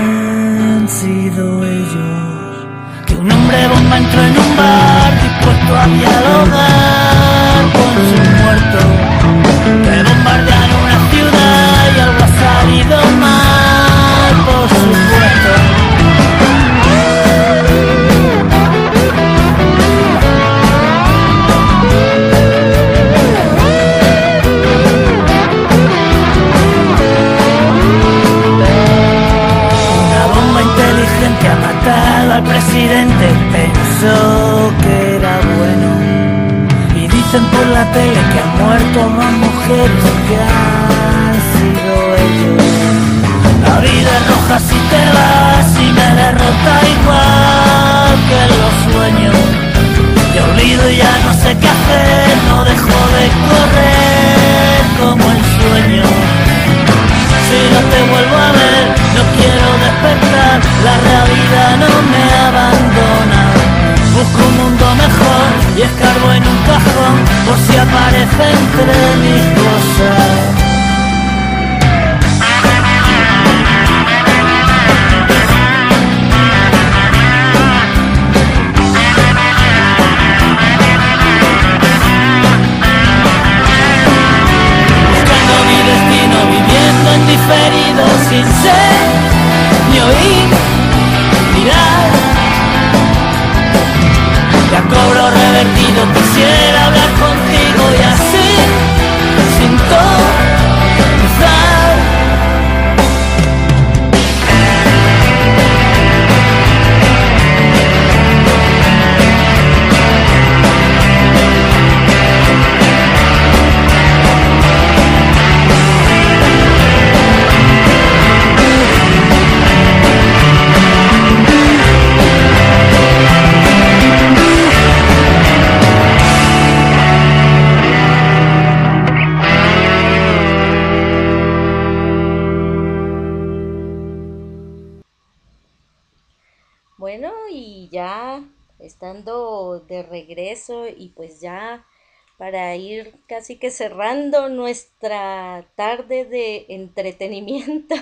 casi 143.35 143.57
que 143.57 143.69
cerrando 143.69 144.47
nuestra 144.47 145.67
tarde 145.75 146.23
de 146.23 146.67
entretenimiento 146.69 147.93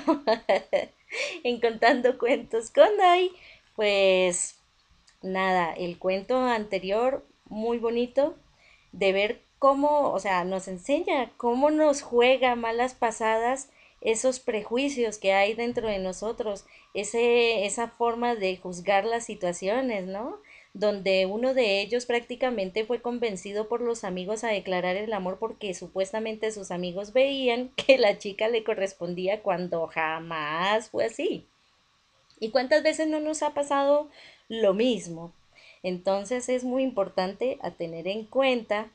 en 1.43 1.59
contando 1.59 2.19
cuentos 2.19 2.69
con 2.69 2.95
Dai, 2.99 3.31
pues 3.75 4.59
nada, 5.23 5.73
el 5.73 5.97
cuento 5.97 6.37
anterior 6.37 7.25
muy 7.45 7.79
bonito 7.79 8.35
de 8.91 9.11
ver 9.11 9.41
cómo, 9.57 10.11
o 10.11 10.19
sea, 10.19 10.43
nos 10.43 10.67
enseña 10.67 11.31
cómo 11.35 11.71
nos 11.71 12.03
juega 12.03 12.55
malas 12.55 12.93
pasadas 12.93 13.69
esos 14.01 14.39
prejuicios 14.39 15.17
que 15.17 15.33
hay 15.33 15.55
dentro 15.55 15.87
de 15.87 15.97
nosotros, 15.97 16.63
ese, 16.93 17.65
esa 17.65 17.87
forma 17.87 18.35
de 18.35 18.55
juzgar 18.57 19.03
las 19.03 19.25
situaciones, 19.25 20.05
¿no? 20.05 20.37
Donde 20.73 21.27
uno 21.27 21.53
de 21.53 21.81
ellos 21.81 22.07
prácticamente 22.07 22.83
fue 22.83 23.01
convencido 23.01 23.67
por 23.67 23.81
los 23.81 24.03
amigos 24.03 24.43
a 24.43 24.47
declarar 24.49 24.95
el 24.95 25.13
amor 25.13 25.37
porque 25.39 25.73
supuestamente 25.75 26.51
sus 26.51 26.71
amigos 26.71 27.13
veían 27.13 27.69
que 27.75 27.97
la 27.97 28.17
chica 28.17 28.47
le 28.47 28.63
correspondía 28.63 29.41
cuando 29.41 29.87
jamás 29.87 30.89
fue 30.89 31.05
así. 31.05 31.47
¿Y 32.39 32.49
cuántas 32.49 32.83
veces 32.83 33.07
no 33.07 33.19
nos 33.19 33.43
ha 33.43 33.53
pasado 33.53 34.09
lo 34.49 34.73
mismo? 34.73 35.31
Entonces 35.83 36.49
es 36.49 36.63
muy 36.63 36.83
importante 36.83 37.57
a 37.61 37.71
tener 37.71 38.07
en 38.07 38.25
cuenta 38.25 38.89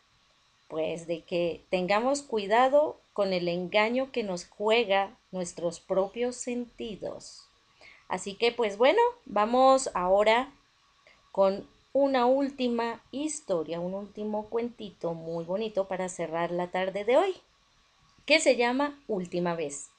pues 0.69 1.07
de 1.07 1.23
que 1.23 1.63
tengamos 1.71 2.23
cuidado 2.23 3.01
con 3.15 3.33
el 3.33 3.49
engaño 3.49 4.13
que 4.13 4.23
nos 4.23 4.47
juega 4.47 5.17
nuestros 5.31 5.81
propios 5.81 6.37
sentidos. 6.37 7.49
Así 8.09 8.35
que 8.35 8.53
pues 8.53 8.77
bueno, 8.77 9.01
vamos 9.25 9.91
ahora 9.95 10.53
con 11.33 11.69
una 11.93 12.27
última 12.27 13.03
historia, 13.11 13.81
un 13.81 13.95
último 13.95 14.49
cuentito 14.49 15.15
muy 15.15 15.45
bonito 15.45 15.89
para 15.89 16.09
cerrar 16.09 16.51
la 16.51 16.71
tarde 16.71 17.05
de 17.05 17.17
hoy, 17.17 17.35
que 18.27 18.41
se 18.41 18.57
llama 18.57 19.03
Última 19.09 19.55
vez. 19.55 19.91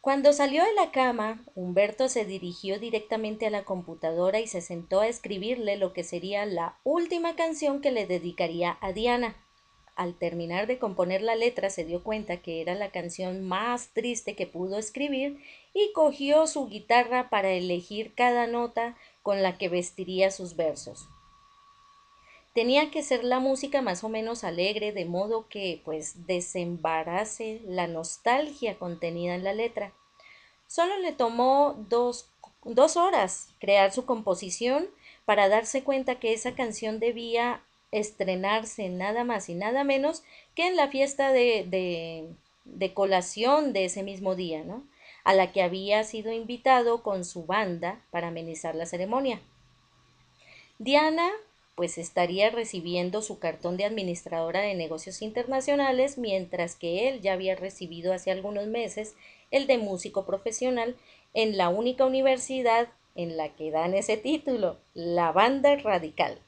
Cuando 0.00 0.32
salió 0.32 0.64
de 0.64 0.74
la 0.74 0.90
cama, 0.90 1.44
Humberto 1.54 2.08
se 2.08 2.24
dirigió 2.24 2.80
directamente 2.80 3.46
a 3.46 3.50
la 3.50 3.64
computadora 3.64 4.40
y 4.40 4.48
se 4.48 4.60
sentó 4.60 4.98
a 4.98 5.06
escribirle 5.06 5.76
lo 5.76 5.92
que 5.92 6.02
sería 6.02 6.44
la 6.44 6.76
última 6.82 7.36
canción 7.36 7.80
que 7.80 7.92
le 7.92 8.06
dedicaría 8.06 8.78
a 8.80 8.92
Diana. 8.92 9.36
Al 9.94 10.14
terminar 10.14 10.66
de 10.66 10.80
componer 10.80 11.22
la 11.22 11.36
letra 11.36 11.70
se 11.70 11.84
dio 11.84 12.02
cuenta 12.02 12.38
que 12.38 12.60
era 12.60 12.74
la 12.74 12.90
canción 12.90 13.46
más 13.46 13.90
triste 13.90 14.34
que 14.34 14.48
pudo 14.48 14.76
escribir 14.76 15.38
y 15.72 15.92
cogió 15.92 16.48
su 16.48 16.66
guitarra 16.66 17.28
para 17.30 17.52
elegir 17.52 18.12
cada 18.14 18.48
nota 18.48 18.96
con 19.22 19.42
la 19.42 19.58
que 19.58 19.68
vestiría 19.68 20.30
sus 20.30 20.56
versos. 20.56 21.08
Tenía 22.54 22.90
que 22.90 23.02
ser 23.02 23.24
la 23.24 23.40
música 23.40 23.80
más 23.80 24.04
o 24.04 24.08
menos 24.08 24.44
alegre, 24.44 24.92
de 24.92 25.06
modo 25.06 25.48
que 25.48 25.80
pues 25.84 26.26
desembarace 26.26 27.60
la 27.64 27.86
nostalgia 27.86 28.78
contenida 28.78 29.34
en 29.34 29.44
la 29.44 29.54
letra. 29.54 29.92
Solo 30.66 30.98
le 30.98 31.12
tomó 31.12 31.76
dos, 31.88 32.28
dos 32.64 32.96
horas 32.96 33.48
crear 33.58 33.92
su 33.92 34.04
composición 34.04 34.86
para 35.24 35.48
darse 35.48 35.82
cuenta 35.82 36.16
que 36.18 36.34
esa 36.34 36.54
canción 36.54 36.98
debía 36.98 37.62
estrenarse 37.90 38.88
nada 38.88 39.24
más 39.24 39.48
y 39.48 39.54
nada 39.54 39.84
menos 39.84 40.22
que 40.54 40.66
en 40.66 40.76
la 40.76 40.88
fiesta 40.88 41.32
de, 41.32 41.66
de, 41.68 42.28
de 42.64 42.94
colación 42.94 43.72
de 43.72 43.86
ese 43.86 44.02
mismo 44.02 44.34
día, 44.34 44.62
¿no? 44.64 44.82
A 45.24 45.34
la 45.34 45.52
que 45.52 45.62
había 45.62 46.04
sido 46.04 46.32
invitado 46.32 47.02
con 47.02 47.24
su 47.24 47.44
banda 47.44 48.00
para 48.10 48.28
amenizar 48.28 48.74
la 48.74 48.86
ceremonia. 48.86 49.40
Diana 50.78 51.30
pues 51.74 51.96
estaría 51.96 52.50
recibiendo 52.50 53.22
su 53.22 53.38
cartón 53.38 53.76
de 53.76 53.84
administradora 53.84 54.60
de 54.60 54.74
negocios 54.74 55.22
internacionales, 55.22 56.18
mientras 56.18 56.76
que 56.76 57.08
él 57.08 57.20
ya 57.20 57.32
había 57.32 57.56
recibido 57.56 58.12
hace 58.12 58.30
algunos 58.30 58.66
meses 58.66 59.14
el 59.50 59.66
de 59.66 59.78
músico 59.78 60.26
profesional 60.26 60.96
en 61.34 61.56
la 61.56 61.70
única 61.70 62.04
universidad 62.04 62.88
en 63.14 63.36
la 63.36 63.50
que 63.50 63.70
dan 63.70 63.94
ese 63.94 64.16
título, 64.16 64.78
la 64.94 65.32
banda 65.32 65.74
radical. 65.76 66.38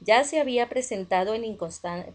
Ya 0.00 0.24
se 0.24 0.40
había 0.40 0.68
presentado 0.68 1.34
en, 1.34 1.56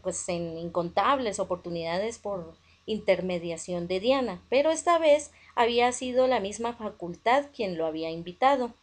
pues, 0.01 0.29
en 0.29 0.57
incontables 0.57 1.39
oportunidades 1.39 2.17
por 2.17 2.55
intermediación 2.85 3.87
de 3.87 3.99
Diana, 3.99 4.41
pero 4.49 4.71
esta 4.71 4.99
vez 4.99 5.31
había 5.55 5.91
sido 5.91 6.27
la 6.27 6.39
misma 6.39 6.73
facultad 6.73 7.45
quien 7.55 7.77
lo 7.77 7.85
había 7.85 8.09
invitado. 8.09 8.73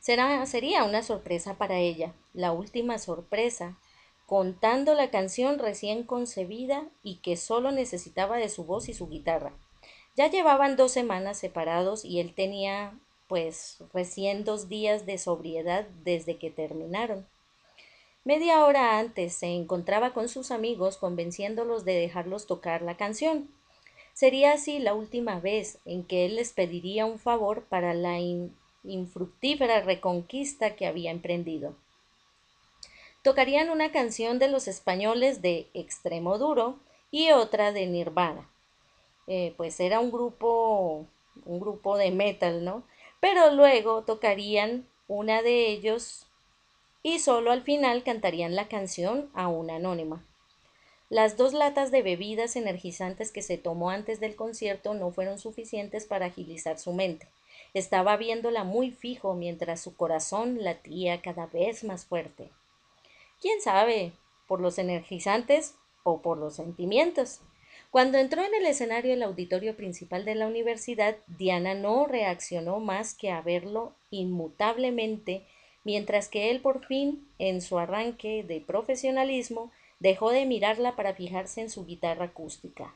Será, 0.00 0.44
sería 0.46 0.84
una 0.84 1.02
sorpresa 1.02 1.54
para 1.54 1.78
ella, 1.78 2.12
la 2.34 2.52
última 2.52 2.98
sorpresa, 2.98 3.78
contando 4.26 4.94
la 4.94 5.10
canción 5.10 5.58
recién 5.58 6.04
concebida 6.04 6.88
y 7.02 7.16
que 7.16 7.36
solo 7.36 7.70
necesitaba 7.70 8.36
de 8.36 8.48
su 8.48 8.64
voz 8.64 8.88
y 8.88 8.94
su 8.94 9.08
guitarra. 9.08 9.52
Ya 10.16 10.28
llevaban 10.28 10.76
dos 10.76 10.92
semanas 10.92 11.38
separados 11.38 12.04
y 12.04 12.20
él 12.20 12.34
tenía, 12.34 12.98
pues, 13.28 13.82
recién 13.92 14.44
dos 14.44 14.68
días 14.68 15.06
de 15.06 15.18
sobriedad 15.18 15.86
desde 16.02 16.36
que 16.36 16.50
terminaron. 16.50 17.26
Media 18.24 18.64
hora 18.64 18.98
antes 18.98 19.34
se 19.34 19.48
encontraba 19.48 20.12
con 20.12 20.28
sus 20.28 20.50
amigos 20.50 20.96
convenciéndolos 20.96 21.84
de 21.84 21.94
dejarlos 21.94 22.46
tocar 22.46 22.82
la 22.82 22.96
canción. 22.96 23.48
Sería 24.12 24.52
así 24.52 24.78
la 24.78 24.94
última 24.94 25.40
vez 25.40 25.78
en 25.84 26.04
que 26.04 26.26
él 26.26 26.36
les 26.36 26.52
pediría 26.52 27.06
un 27.06 27.18
favor 27.18 27.64
para 27.64 27.94
la 27.94 28.18
infructífera 28.84 29.80
reconquista 29.80 30.76
que 30.76 30.86
había 30.86 31.10
emprendido. 31.10 31.74
Tocarían 33.22 33.70
una 33.70 33.92
canción 33.92 34.38
de 34.38 34.48
los 34.48 34.68
españoles 34.68 35.42
de 35.42 35.68
Extremo 35.74 36.38
Duro 36.38 36.78
y 37.10 37.30
otra 37.30 37.72
de 37.72 37.86
Nirvana. 37.86 38.48
Eh, 39.28 39.54
pues 39.56 39.78
era 39.78 40.00
un 40.00 40.10
grupo, 40.10 41.06
un 41.44 41.60
grupo 41.60 41.96
de 41.96 42.10
metal, 42.10 42.64
¿no? 42.64 42.84
Pero 43.20 43.52
luego 43.52 44.02
tocarían 44.02 44.88
una 45.06 45.42
de 45.42 45.68
ellos 45.68 46.26
y 47.02 47.20
solo 47.20 47.52
al 47.52 47.62
final 47.62 48.02
cantarían 48.02 48.56
la 48.56 48.68
canción 48.68 49.30
a 49.34 49.48
una 49.48 49.76
anónima. 49.76 50.26
Las 51.12 51.36
dos 51.36 51.52
latas 51.52 51.90
de 51.90 52.00
bebidas 52.00 52.56
energizantes 52.56 53.32
que 53.32 53.42
se 53.42 53.58
tomó 53.58 53.90
antes 53.90 54.18
del 54.18 54.34
concierto 54.34 54.94
no 54.94 55.10
fueron 55.10 55.38
suficientes 55.38 56.06
para 56.06 56.24
agilizar 56.24 56.78
su 56.78 56.94
mente. 56.94 57.28
Estaba 57.74 58.16
viéndola 58.16 58.64
muy 58.64 58.92
fijo 58.92 59.34
mientras 59.34 59.82
su 59.82 59.94
corazón 59.94 60.64
latía 60.64 61.20
cada 61.20 61.44
vez 61.44 61.84
más 61.84 62.06
fuerte. 62.06 62.48
¿Quién 63.42 63.60
sabe? 63.60 64.12
¿Por 64.48 64.62
los 64.62 64.78
energizantes 64.78 65.74
o 66.02 66.22
por 66.22 66.38
los 66.38 66.56
sentimientos? 66.56 67.40
Cuando 67.90 68.16
entró 68.16 68.42
en 68.42 68.54
el 68.54 68.64
escenario 68.64 69.12
el 69.12 69.22
auditorio 69.22 69.76
principal 69.76 70.24
de 70.24 70.34
la 70.34 70.46
universidad, 70.46 71.18
Diana 71.26 71.74
no 71.74 72.06
reaccionó 72.06 72.80
más 72.80 73.12
que 73.12 73.30
a 73.30 73.42
verlo 73.42 73.92
inmutablemente 74.10 75.44
mientras 75.84 76.28
que 76.28 76.50
él 76.50 76.62
por 76.62 76.86
fin, 76.86 77.28
en 77.38 77.60
su 77.60 77.78
arranque 77.78 78.44
de 78.44 78.62
profesionalismo, 78.62 79.70
dejó 80.02 80.30
de 80.30 80.46
mirarla 80.46 80.96
para 80.96 81.14
fijarse 81.14 81.60
en 81.60 81.70
su 81.70 81.86
guitarra 81.86 82.26
acústica. 82.26 82.92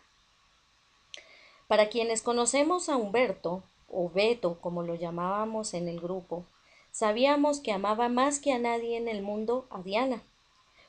Para 1.69 1.89
quienes 1.89 2.21
conocemos 2.21 2.89
a 2.89 2.97
Humberto, 2.97 3.63
o 3.89 4.11
Beto 4.11 4.61
como 4.61 4.83
lo 4.83 4.97
llamábamos 4.97 5.73
en 5.75 5.87
el 5.87 6.01
grupo, 6.01 6.45
sabíamos 6.91 7.61
que 7.61 7.71
amaba 7.71 8.09
más 8.09 8.41
que 8.41 8.53
a 8.53 8.59
nadie 8.59 8.97
en 8.97 9.07
el 9.07 9.23
mundo 9.23 9.69
a 9.71 9.83
Diana, 9.83 10.25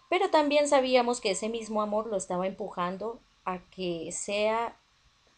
pero 0.09 0.32
también 0.32 0.68
sabíamos 0.68 1.22
que 1.22 1.32
ese 1.32 1.49
mismo 1.49 1.84
amor 1.84 2.07
lo 2.07 2.18
estaba 2.18 2.47
empujando 2.47 3.20
a 3.45 3.59
que 3.70 4.11
sea 4.11 4.76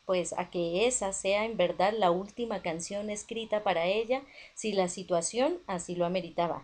pues 0.05 0.33
a 0.37 0.49
que 0.49 0.87
esa 0.87 1.11
sea 1.11 1.45
en 1.45 1.57
verdad 1.57 1.93
la 1.95 2.09
última 2.09 2.61
canción 2.61 3.09
escrita 3.09 3.63
para 3.63 3.85
ella 3.85 4.23
si 4.55 4.71
la 4.71 4.87
situación 4.87 5.59
así 5.67 5.95
lo 5.95 6.05
ameritaba. 6.05 6.63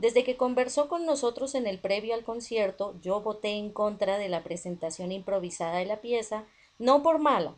Desde 0.00 0.24
que 0.24 0.38
conversó 0.38 0.88
con 0.88 1.04
nosotros 1.04 1.54
en 1.54 1.66
el 1.66 1.78
previo 1.78 2.14
al 2.14 2.24
concierto, 2.24 2.98
yo 3.02 3.20
voté 3.20 3.50
en 3.50 3.70
contra 3.70 4.16
de 4.16 4.30
la 4.30 4.42
presentación 4.42 5.12
improvisada 5.12 5.76
de 5.76 5.84
la 5.84 6.00
pieza, 6.00 6.46
no 6.78 7.02
por 7.02 7.18
mala. 7.18 7.54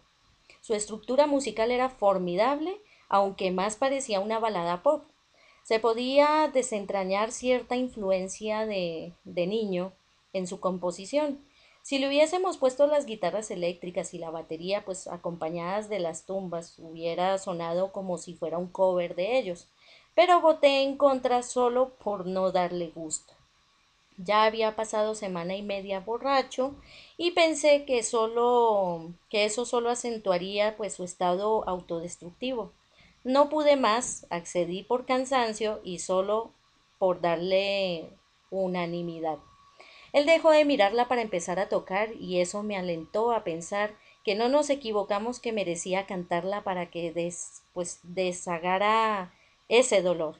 Su 0.61 0.74
estructura 0.74 1.28
musical 1.28 1.70
era 1.70 1.88
formidable, 1.88 2.80
aunque 3.09 3.53
más 3.53 3.76
parecía 3.76 4.18
una 4.18 4.40
balada 4.40 4.82
pop. 4.82 5.05
Se 5.62 5.78
podía 5.78 6.51
desentrañar 6.53 7.30
cierta 7.30 7.76
influencia 7.76 8.66
de, 8.66 9.12
de 9.22 9.47
niño 9.47 9.93
en 10.32 10.49
su 10.49 10.59
composición, 10.59 11.45
si 11.82 11.99
le 11.99 12.09
hubiésemos 12.09 12.59
puesto 12.59 12.88
las 12.88 13.07
guitarras 13.07 13.51
eléctricas 13.51 14.14
y 14.14 14.18
la 14.18 14.30
batería, 14.30 14.84
pues 14.84 15.09
acompañadas 15.09 15.88
de 15.88 15.99
las 15.99 16.26
tumbas, 16.26 16.76
hubiera 16.78 17.36
sonado 17.38 17.93
como 17.93 18.18
si 18.18 18.34
fuera 18.34 18.59
un 18.59 18.68
cover 18.68 19.16
de 19.16 19.38
ellos. 19.38 19.68
Pero 20.15 20.41
voté 20.41 20.83
en 20.83 20.97
contra 20.97 21.43
solo 21.43 21.91
por 21.95 22.27
no 22.27 22.53
darle 22.53 22.89
gusto. 22.95 23.35
Ya 24.19 24.45
había 24.45 24.77
pasado 24.77 25.15
semana 25.15 25.57
y 25.57 25.63
media 25.63 26.01
borracho 26.01 26.75
y 27.17 27.31
pensé 27.31 27.85
que 27.87 28.03
solo 28.03 29.13
que 29.31 29.47
eso 29.47 29.65
solo 29.65 29.91
acentuaría 29.91 30.77
pues 30.77 30.95
su 30.95 31.05
estado 31.05 31.67
autodestructivo. 31.67 32.73
No 33.25 33.49
pude 33.49 33.77
más, 33.77 34.27
accedí 34.31 34.83
por 34.83 35.07
cansancio 35.07 35.81
y 35.83 36.01
solo 36.01 36.51
por 36.99 37.21
darle 37.21 38.11
unanimidad. 38.51 39.39
Él 40.13 40.27
dejó 40.27 40.51
de 40.51 40.67
mirarla 40.67 41.09
para 41.09 41.23
empezar 41.23 41.59
a 41.59 41.69
tocar 41.69 42.13
y 42.13 42.41
eso 42.41 42.63
me 42.63 42.77
alentó 42.77 43.33
a 43.33 43.45
pensar 43.45 43.95
que 44.25 44.35
no 44.35 44.49
nos 44.49 44.69
equivocamos 44.71 45.41
que 45.41 45.53
merecía 45.53 46.07
cantarla 46.07 46.63
para 46.63 46.91
que 46.91 47.13
des, 47.13 47.63
pues, 47.73 48.01
deshagara 48.03 49.33
ese 49.73 50.03
dolor. 50.03 50.37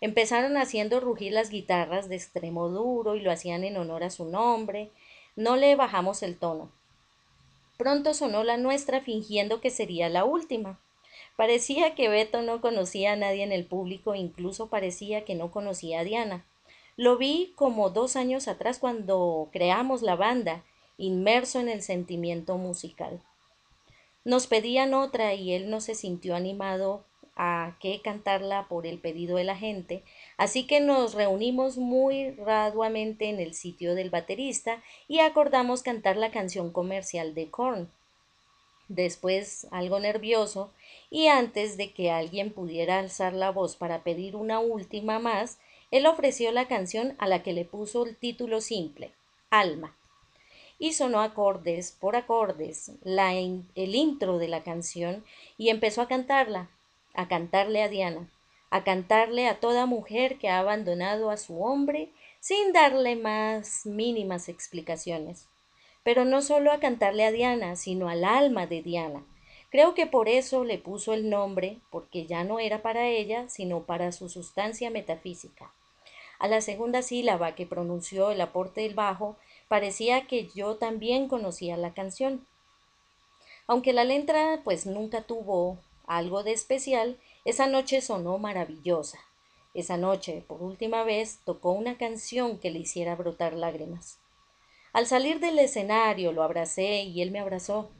Empezaron 0.00 0.56
haciendo 0.56 0.98
rugir 0.98 1.32
las 1.32 1.48
guitarras 1.48 2.08
de 2.08 2.16
extremo 2.16 2.68
duro 2.68 3.14
y 3.14 3.20
lo 3.20 3.30
hacían 3.30 3.62
en 3.62 3.76
honor 3.76 4.02
a 4.02 4.10
su 4.10 4.24
nombre. 4.24 4.90
No 5.36 5.54
le 5.56 5.76
bajamos 5.76 6.24
el 6.24 6.36
tono. 6.36 6.70
Pronto 7.76 8.14
sonó 8.14 8.42
la 8.42 8.56
nuestra 8.56 9.00
fingiendo 9.00 9.60
que 9.60 9.70
sería 9.70 10.08
la 10.08 10.24
última. 10.24 10.80
Parecía 11.36 11.94
que 11.94 12.08
Beto 12.08 12.42
no 12.42 12.60
conocía 12.60 13.12
a 13.12 13.16
nadie 13.16 13.44
en 13.44 13.52
el 13.52 13.64
público, 13.64 14.16
incluso 14.16 14.66
parecía 14.66 15.24
que 15.24 15.36
no 15.36 15.52
conocía 15.52 16.00
a 16.00 16.04
Diana. 16.04 16.44
Lo 16.96 17.16
vi 17.16 17.52
como 17.54 17.90
dos 17.90 18.16
años 18.16 18.48
atrás 18.48 18.80
cuando 18.80 19.48
creamos 19.52 20.02
la 20.02 20.16
banda, 20.16 20.64
inmerso 20.96 21.60
en 21.60 21.68
el 21.68 21.82
sentimiento 21.82 22.58
musical. 22.58 23.22
Nos 24.24 24.48
pedían 24.48 24.94
otra 24.94 25.34
y 25.34 25.52
él 25.52 25.70
no 25.70 25.80
se 25.80 25.94
sintió 25.94 26.34
animado 26.34 27.04
a 27.38 27.76
que 27.80 28.02
cantarla 28.02 28.66
por 28.68 28.86
el 28.86 28.98
pedido 28.98 29.36
de 29.36 29.44
la 29.44 29.56
gente, 29.56 30.02
así 30.36 30.66
que 30.66 30.80
nos 30.80 31.14
reunimos 31.14 31.78
muy 31.78 32.32
raduamente 32.32 33.30
en 33.30 33.38
el 33.38 33.54
sitio 33.54 33.94
del 33.94 34.10
baterista 34.10 34.82
y 35.06 35.20
acordamos 35.20 35.82
cantar 35.82 36.16
la 36.16 36.32
canción 36.32 36.72
comercial 36.72 37.34
de 37.34 37.48
Korn. 37.48 37.90
Después, 38.88 39.68
algo 39.70 40.00
nervioso, 40.00 40.72
y 41.10 41.26
antes 41.28 41.76
de 41.76 41.92
que 41.92 42.10
alguien 42.10 42.52
pudiera 42.52 42.98
alzar 42.98 43.34
la 43.34 43.50
voz 43.50 43.76
para 43.76 44.02
pedir 44.02 44.34
una 44.34 44.58
última 44.58 45.18
más, 45.18 45.58
él 45.90 46.06
ofreció 46.06 46.52
la 46.52 46.66
canción 46.68 47.14
a 47.18 47.28
la 47.28 47.42
que 47.42 47.52
le 47.52 47.64
puso 47.64 48.04
el 48.04 48.16
título 48.16 48.60
simple, 48.60 49.12
Alma. 49.50 49.94
Y 50.78 50.94
sonó 50.94 51.20
acordes 51.20 51.92
por 51.92 52.16
acordes 52.16 52.92
la 53.02 53.34
el 53.34 53.94
intro 53.94 54.38
de 54.38 54.48
la 54.48 54.62
canción 54.62 55.24
y 55.56 55.68
empezó 55.68 56.02
a 56.02 56.08
cantarla, 56.08 56.70
a 57.18 57.26
cantarle 57.26 57.82
a 57.82 57.88
Diana, 57.88 58.30
a 58.70 58.84
cantarle 58.84 59.48
a 59.48 59.58
toda 59.58 59.86
mujer 59.86 60.38
que 60.38 60.48
ha 60.48 60.60
abandonado 60.60 61.30
a 61.30 61.36
su 61.36 61.60
hombre 61.60 62.12
sin 62.38 62.72
darle 62.72 63.16
más 63.16 63.84
mínimas 63.86 64.48
explicaciones. 64.48 65.48
Pero 66.04 66.24
no 66.24 66.42
solo 66.42 66.70
a 66.70 66.78
cantarle 66.78 67.24
a 67.24 67.32
Diana, 67.32 67.74
sino 67.74 68.08
al 68.08 68.24
alma 68.24 68.68
de 68.68 68.82
Diana. 68.82 69.26
Creo 69.68 69.94
que 69.94 70.06
por 70.06 70.28
eso 70.28 70.62
le 70.62 70.78
puso 70.78 71.12
el 71.12 71.28
nombre, 71.28 71.80
porque 71.90 72.24
ya 72.24 72.44
no 72.44 72.60
era 72.60 72.82
para 72.82 73.08
ella, 73.08 73.48
sino 73.48 73.82
para 73.82 74.12
su 74.12 74.28
sustancia 74.28 74.88
metafísica. 74.88 75.72
A 76.38 76.46
la 76.46 76.60
segunda 76.60 77.02
sílaba 77.02 77.56
que 77.56 77.66
pronunció 77.66 78.30
el 78.30 78.40
aporte 78.40 78.82
del 78.82 78.94
bajo, 78.94 79.36
parecía 79.66 80.28
que 80.28 80.46
yo 80.54 80.76
también 80.76 81.26
conocía 81.26 81.76
la 81.76 81.94
canción. 81.94 82.46
Aunque 83.66 83.92
la 83.92 84.04
letra 84.04 84.60
pues 84.62 84.86
nunca 84.86 85.22
tuvo 85.22 85.78
algo 86.08 86.42
de 86.42 86.52
especial, 86.52 87.18
esa 87.44 87.66
noche 87.66 88.00
sonó 88.00 88.38
maravillosa. 88.38 89.18
Esa 89.74 89.96
noche, 89.96 90.42
por 90.48 90.62
última 90.62 91.04
vez, 91.04 91.40
tocó 91.44 91.72
una 91.72 91.98
canción 91.98 92.58
que 92.58 92.70
le 92.70 92.80
hiciera 92.80 93.14
brotar 93.14 93.52
lágrimas. 93.52 94.18
Al 94.92 95.06
salir 95.06 95.38
del 95.38 95.58
escenario 95.58 96.32
lo 96.32 96.42
abracé 96.42 97.02
y 97.02 97.22
él 97.22 97.30
me 97.30 97.38
abrazó. 97.38 97.90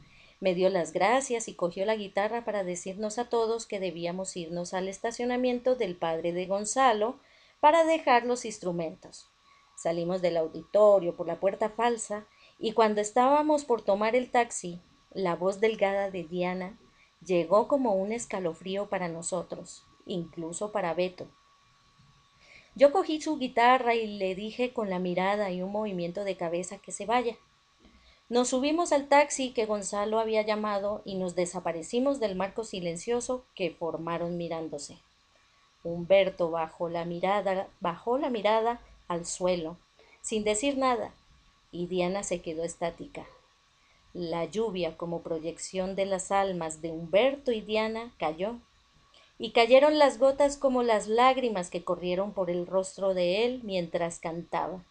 Me 0.40 0.54
dio 0.54 0.70
las 0.70 0.92
gracias 0.92 1.48
y 1.48 1.54
cogió 1.54 1.84
la 1.84 1.96
guitarra 1.96 2.44
para 2.44 2.64
decirnos 2.64 3.18
a 3.18 3.28
todos 3.28 3.66
que 3.66 3.78
debíamos 3.78 4.36
irnos 4.36 4.72
al 4.72 4.88
estacionamiento 4.88 5.76
del 5.76 5.94
padre 5.94 6.32
de 6.32 6.46
Gonzalo 6.46 7.20
para 7.60 7.84
dejar 7.84 8.24
los 8.24 8.44
instrumentos. 8.44 9.28
Salimos 9.76 10.22
del 10.22 10.38
auditorio 10.38 11.14
por 11.14 11.26
la 11.26 11.38
puerta 11.38 11.68
falsa 11.68 12.26
y 12.58 12.72
cuando 12.72 13.00
estábamos 13.00 13.64
por 13.64 13.82
tomar 13.82 14.16
el 14.16 14.30
taxi, 14.30 14.80
la 15.12 15.36
voz 15.36 15.60
delgada 15.60 16.10
de 16.10 16.24
Diana 16.24 16.78
llegó 17.24 17.68
como 17.68 17.94
un 17.94 18.12
escalofrío 18.12 18.88
para 18.88 19.08
nosotros, 19.08 19.84
incluso 20.06 20.72
para 20.72 20.94
Beto. 20.94 21.28
Yo 22.74 22.92
cogí 22.92 23.20
su 23.20 23.38
guitarra 23.38 23.94
y 23.94 24.18
le 24.18 24.34
dije 24.34 24.72
con 24.72 24.88
la 24.88 24.98
mirada 24.98 25.50
y 25.50 25.62
un 25.62 25.72
movimiento 25.72 26.24
de 26.24 26.36
cabeza 26.36 26.78
que 26.78 26.92
se 26.92 27.06
vaya. 27.06 27.36
Nos 28.28 28.48
subimos 28.48 28.92
al 28.92 29.08
taxi 29.08 29.52
que 29.52 29.66
Gonzalo 29.66 30.20
había 30.20 30.42
llamado 30.42 31.02
y 31.04 31.16
nos 31.16 31.34
desaparecimos 31.34 32.20
del 32.20 32.36
marco 32.36 32.62
silencioso 32.62 33.44
que 33.54 33.70
formaron 33.70 34.36
mirándose. 34.36 34.98
Humberto 35.82 36.50
bajó 36.50 36.88
la 36.88 37.04
mirada, 37.04 37.68
bajó 37.80 38.18
la 38.18 38.30
mirada 38.30 38.80
al 39.08 39.24
suelo, 39.24 39.78
sin 40.20 40.44
decir 40.44 40.76
nada, 40.76 41.14
y 41.72 41.86
Diana 41.86 42.22
se 42.22 42.42
quedó 42.42 42.64
estática. 42.64 43.26
La 44.18 44.44
lluvia, 44.44 44.96
como 44.96 45.22
proyección 45.22 45.94
de 45.94 46.04
las 46.04 46.32
almas 46.32 46.82
de 46.82 46.90
Humberto 46.90 47.52
y 47.52 47.60
Diana, 47.60 48.12
cayó, 48.18 48.56
y 49.38 49.52
cayeron 49.52 49.98
las 49.98 50.18
gotas 50.18 50.56
como 50.56 50.82
las 50.82 51.06
lágrimas 51.06 51.70
que 51.70 51.84
corrieron 51.84 52.32
por 52.32 52.50
el 52.50 52.66
rostro 52.66 53.14
de 53.14 53.46
él 53.46 53.60
mientras 53.62 54.18
cantaba. 54.18 54.84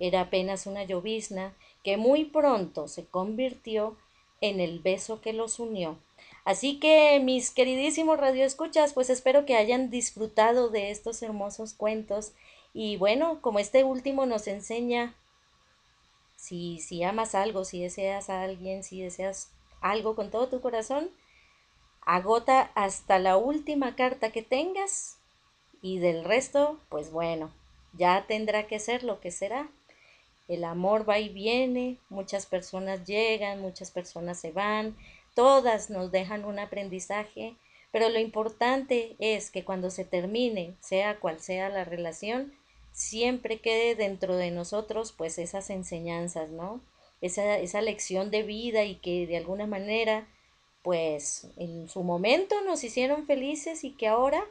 Era 0.00 0.22
apenas 0.22 0.66
una 0.66 0.84
llovizna 0.84 1.54
que 1.84 1.96
muy 1.96 2.24
pronto 2.24 2.88
se 2.88 3.04
convirtió 3.04 3.96
en 4.40 4.60
el 4.60 4.78
beso 4.78 5.20
que 5.20 5.32
los 5.32 5.58
unió 5.58 5.98
Así 6.48 6.78
que 6.78 7.20
mis 7.22 7.50
queridísimos 7.50 8.18
radioescuchas, 8.18 8.94
pues 8.94 9.10
espero 9.10 9.44
que 9.44 9.54
hayan 9.54 9.90
disfrutado 9.90 10.70
de 10.70 10.90
estos 10.90 11.22
hermosos 11.22 11.74
cuentos. 11.74 12.32
Y 12.72 12.96
bueno, 12.96 13.40
como 13.42 13.58
este 13.58 13.84
último 13.84 14.24
nos 14.24 14.48
enseña, 14.48 15.14
si, 16.48 16.78
si 16.78 17.02
amas 17.02 17.34
algo, 17.34 17.64
si 17.64 17.82
deseas 17.82 18.30
a 18.30 18.42
alguien, 18.42 18.82
si 18.82 19.02
deseas 19.02 19.50
algo 19.82 20.16
con 20.16 20.30
todo 20.30 20.48
tu 20.48 20.62
corazón, 20.62 21.10
agota 22.00 22.70
hasta 22.74 23.18
la 23.18 23.36
última 23.36 23.94
carta 23.96 24.30
que 24.30 24.42
tengas 24.42 25.18
y 25.82 25.98
del 25.98 26.24
resto, 26.24 26.80
pues 26.88 27.12
bueno, 27.12 27.52
ya 27.92 28.26
tendrá 28.26 28.66
que 28.66 28.78
ser 28.78 29.04
lo 29.04 29.20
que 29.20 29.30
será. 29.30 29.68
El 30.48 30.64
amor 30.64 31.06
va 31.06 31.18
y 31.18 31.28
viene, 31.28 31.98
muchas 32.08 32.46
personas 32.46 33.04
llegan, 33.04 33.60
muchas 33.60 33.90
personas 33.90 34.40
se 34.40 34.50
van, 34.50 34.96
todas 35.34 35.90
nos 35.90 36.10
dejan 36.10 36.46
un 36.46 36.58
aprendizaje, 36.58 37.56
pero 37.92 38.08
lo 38.08 38.18
importante 38.18 39.16
es 39.18 39.50
que 39.50 39.64
cuando 39.64 39.90
se 39.90 40.06
termine, 40.06 40.74
sea 40.80 41.20
cual 41.20 41.40
sea 41.40 41.68
la 41.68 41.84
relación, 41.84 42.54
siempre 42.98 43.60
quede 43.60 43.94
dentro 43.94 44.36
de 44.36 44.50
nosotros 44.50 45.12
pues 45.12 45.38
esas 45.38 45.70
enseñanzas, 45.70 46.50
¿no? 46.50 46.80
Esa, 47.20 47.58
esa 47.58 47.80
lección 47.80 48.30
de 48.30 48.42
vida 48.42 48.84
y 48.84 48.96
que 48.96 49.26
de 49.26 49.36
alguna 49.36 49.66
manera 49.66 50.26
pues 50.82 51.48
en 51.56 51.88
su 51.88 52.02
momento 52.02 52.60
nos 52.62 52.82
hicieron 52.82 53.26
felices 53.26 53.84
y 53.84 53.92
que 53.92 54.08
ahora 54.08 54.44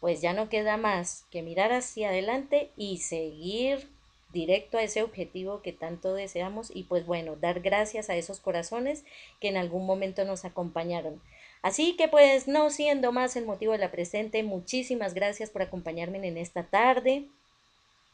pues 0.00 0.20
ya 0.20 0.32
no 0.32 0.48
queda 0.48 0.76
más 0.76 1.26
que 1.30 1.42
mirar 1.42 1.72
hacia 1.72 2.08
adelante 2.08 2.70
y 2.76 2.98
seguir 2.98 3.88
directo 4.32 4.78
a 4.78 4.82
ese 4.82 5.02
objetivo 5.02 5.62
que 5.62 5.72
tanto 5.72 6.14
deseamos 6.14 6.72
y 6.74 6.84
pues 6.84 7.06
bueno, 7.06 7.36
dar 7.36 7.60
gracias 7.60 8.10
a 8.10 8.16
esos 8.16 8.40
corazones 8.40 9.04
que 9.40 9.48
en 9.48 9.56
algún 9.56 9.86
momento 9.86 10.24
nos 10.24 10.44
acompañaron. 10.44 11.22
Así 11.60 11.94
que 11.96 12.08
pues 12.08 12.48
no 12.48 12.70
siendo 12.70 13.12
más 13.12 13.36
el 13.36 13.46
motivo 13.46 13.72
de 13.72 13.78
la 13.78 13.92
presente, 13.92 14.42
muchísimas 14.42 15.14
gracias 15.14 15.50
por 15.50 15.62
acompañarme 15.62 16.26
en 16.26 16.36
esta 16.36 16.64
tarde 16.64 17.28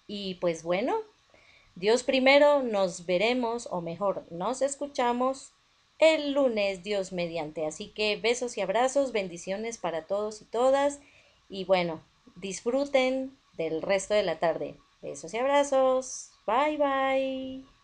y 0.09 0.35
pues 0.37 0.65
bueno, 0.65 0.97
Dios 1.77 2.03
primero, 2.03 2.65
nos 2.65 3.07
veremos 3.07 3.69
o 3.71 3.81
mejor, 3.81 4.25
nos 4.33 4.63
escuchamos 4.63 5.53
el 6.01 6.33
lunes, 6.33 6.83
Dios 6.83 7.13
mediante. 7.13 7.67
Así 7.67 7.89
que 7.91 8.17
besos 8.17 8.57
y 8.57 8.61
abrazos, 8.61 9.13
bendiciones 9.13 9.79
para 9.79 10.07
todos 10.07 10.43
y 10.43 10.45
todas 10.47 10.99
y 11.49 11.65
bueno, 11.65 12.03
disfruten 12.35 13.37
del 13.53 13.83
resto 13.83 14.15
de 14.15 14.25
la 14.25 14.39
tarde. 14.39 14.77
Besos 15.03 15.35
y 15.35 15.39
abrazos. 15.39 16.33
Bye 16.47 16.79
bye. 16.79 17.78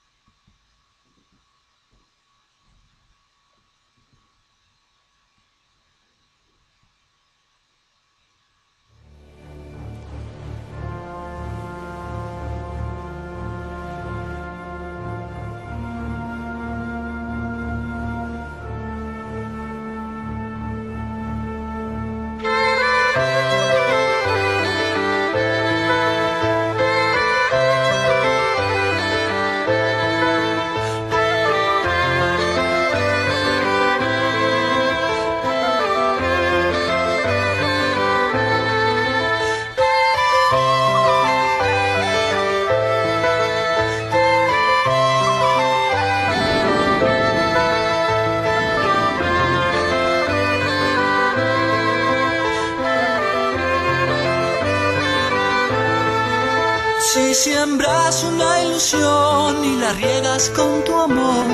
Y 58.75 59.77
la 59.77 59.93
riegas 59.93 60.51
con 60.51 60.83
tu 60.83 60.93
amor, 60.99 61.47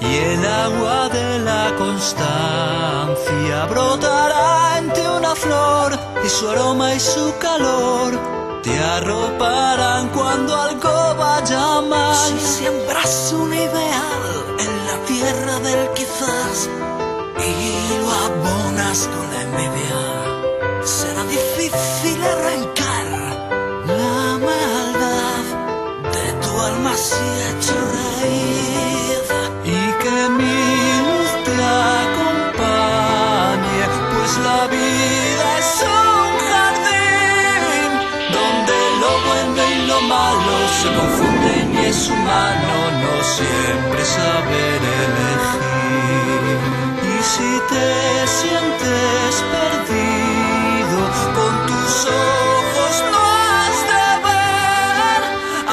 y 0.00 0.06
el 0.06 0.46
agua 0.46 1.06
de 1.10 1.38
la 1.40 1.70
constancia 1.76 3.66
brotará 3.68 4.78
en 4.78 4.90
ti 4.90 5.02
una 5.02 5.34
flor, 5.34 5.92
y 6.24 6.28
su 6.30 6.48
aroma 6.48 6.94
y 6.94 7.00
su 7.00 7.34
calor 7.38 8.18
te 8.62 8.78
arroparán 8.78 10.08
cuando 10.08 10.56
algo 10.56 11.14
vaya 11.18 11.82
mal. 11.82 12.16
Si 12.16 12.38
siembras 12.40 13.34
un 13.36 13.52
ideal 13.52 14.56
en 14.58 14.86
la 14.86 14.96
tierra 15.04 15.58
del 15.58 15.90
quizás 15.92 16.70
y 17.38 17.98
lo 18.00 18.10
abonas 18.24 19.10
con 19.12 19.28
envidia, 19.42 20.84
será 20.84 21.22
difícil 21.24 22.18
siempre 43.34 44.04
saber 44.04 44.80
elegir. 45.04 46.58
Y 47.02 47.22
si 47.32 47.50
te 47.72 47.90
sientes 48.38 49.32
perdido 49.54 50.98
con 51.36 51.52
tus 51.68 51.92
ojos 52.06 52.94
no 53.12 53.22
has 53.50 53.78
de 53.92 54.08
ver, 54.26 55.20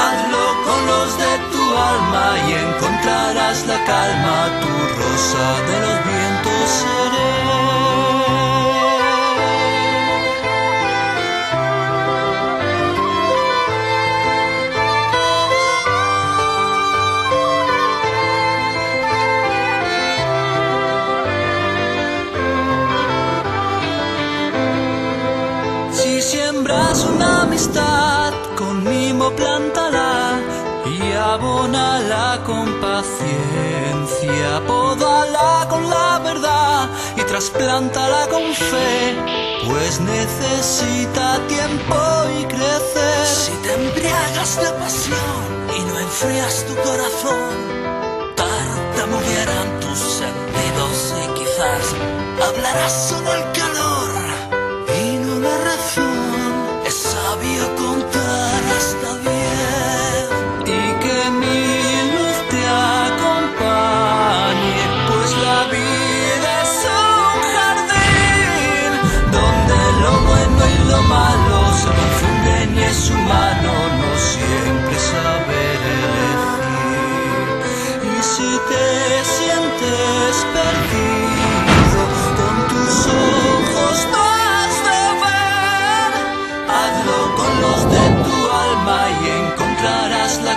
hazlo 0.04 0.46
con 0.66 0.80
los 0.92 1.10
de 1.24 1.34
tu 1.52 1.64
alma 1.94 2.28
y 2.48 2.50
encontrarás 2.66 3.58
la 3.68 3.80
calma, 3.86 4.38
tu 4.62 4.74
rosa 5.00 5.48
de 5.70 5.76
los 5.86 5.98
vientos 6.10 6.70
seré. 6.80 7.13
Abónala 31.34 32.42
con 32.46 32.66
paciencia. 32.80 34.62
Pódala 34.68 35.68
con 35.70 35.90
la 35.90 36.20
verdad 36.20 36.90
y 37.18 37.22
trasplántala 37.24 38.28
con 38.28 38.54
fe, 38.54 39.16
pues 39.68 40.00
necesita 40.00 41.40
tiempo 41.48 42.00
y 42.40 42.46
crecer. 42.46 43.26
Si 43.26 43.54
te 43.64 43.74
embriagas 43.74 44.52
de 44.62 44.70
pasión 44.82 45.44
y 45.78 45.80
no 45.90 46.00
enfrías 46.00 46.66
tu 46.68 46.76
corazón, 46.88 47.54
tartamudearán 48.36 49.80
tus 49.80 50.00
sentidos 50.22 50.96
y 51.22 51.26
quizás 51.40 51.86
hablarás 52.48 52.94
solo 53.10 53.34
el 53.34 53.44
calor 53.58 53.93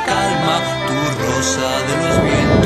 calma, 0.07 0.57
tu 0.87 0.99
rosa 1.23 1.71
de 1.89 1.95
los 2.03 2.23
vientos. 2.23 2.66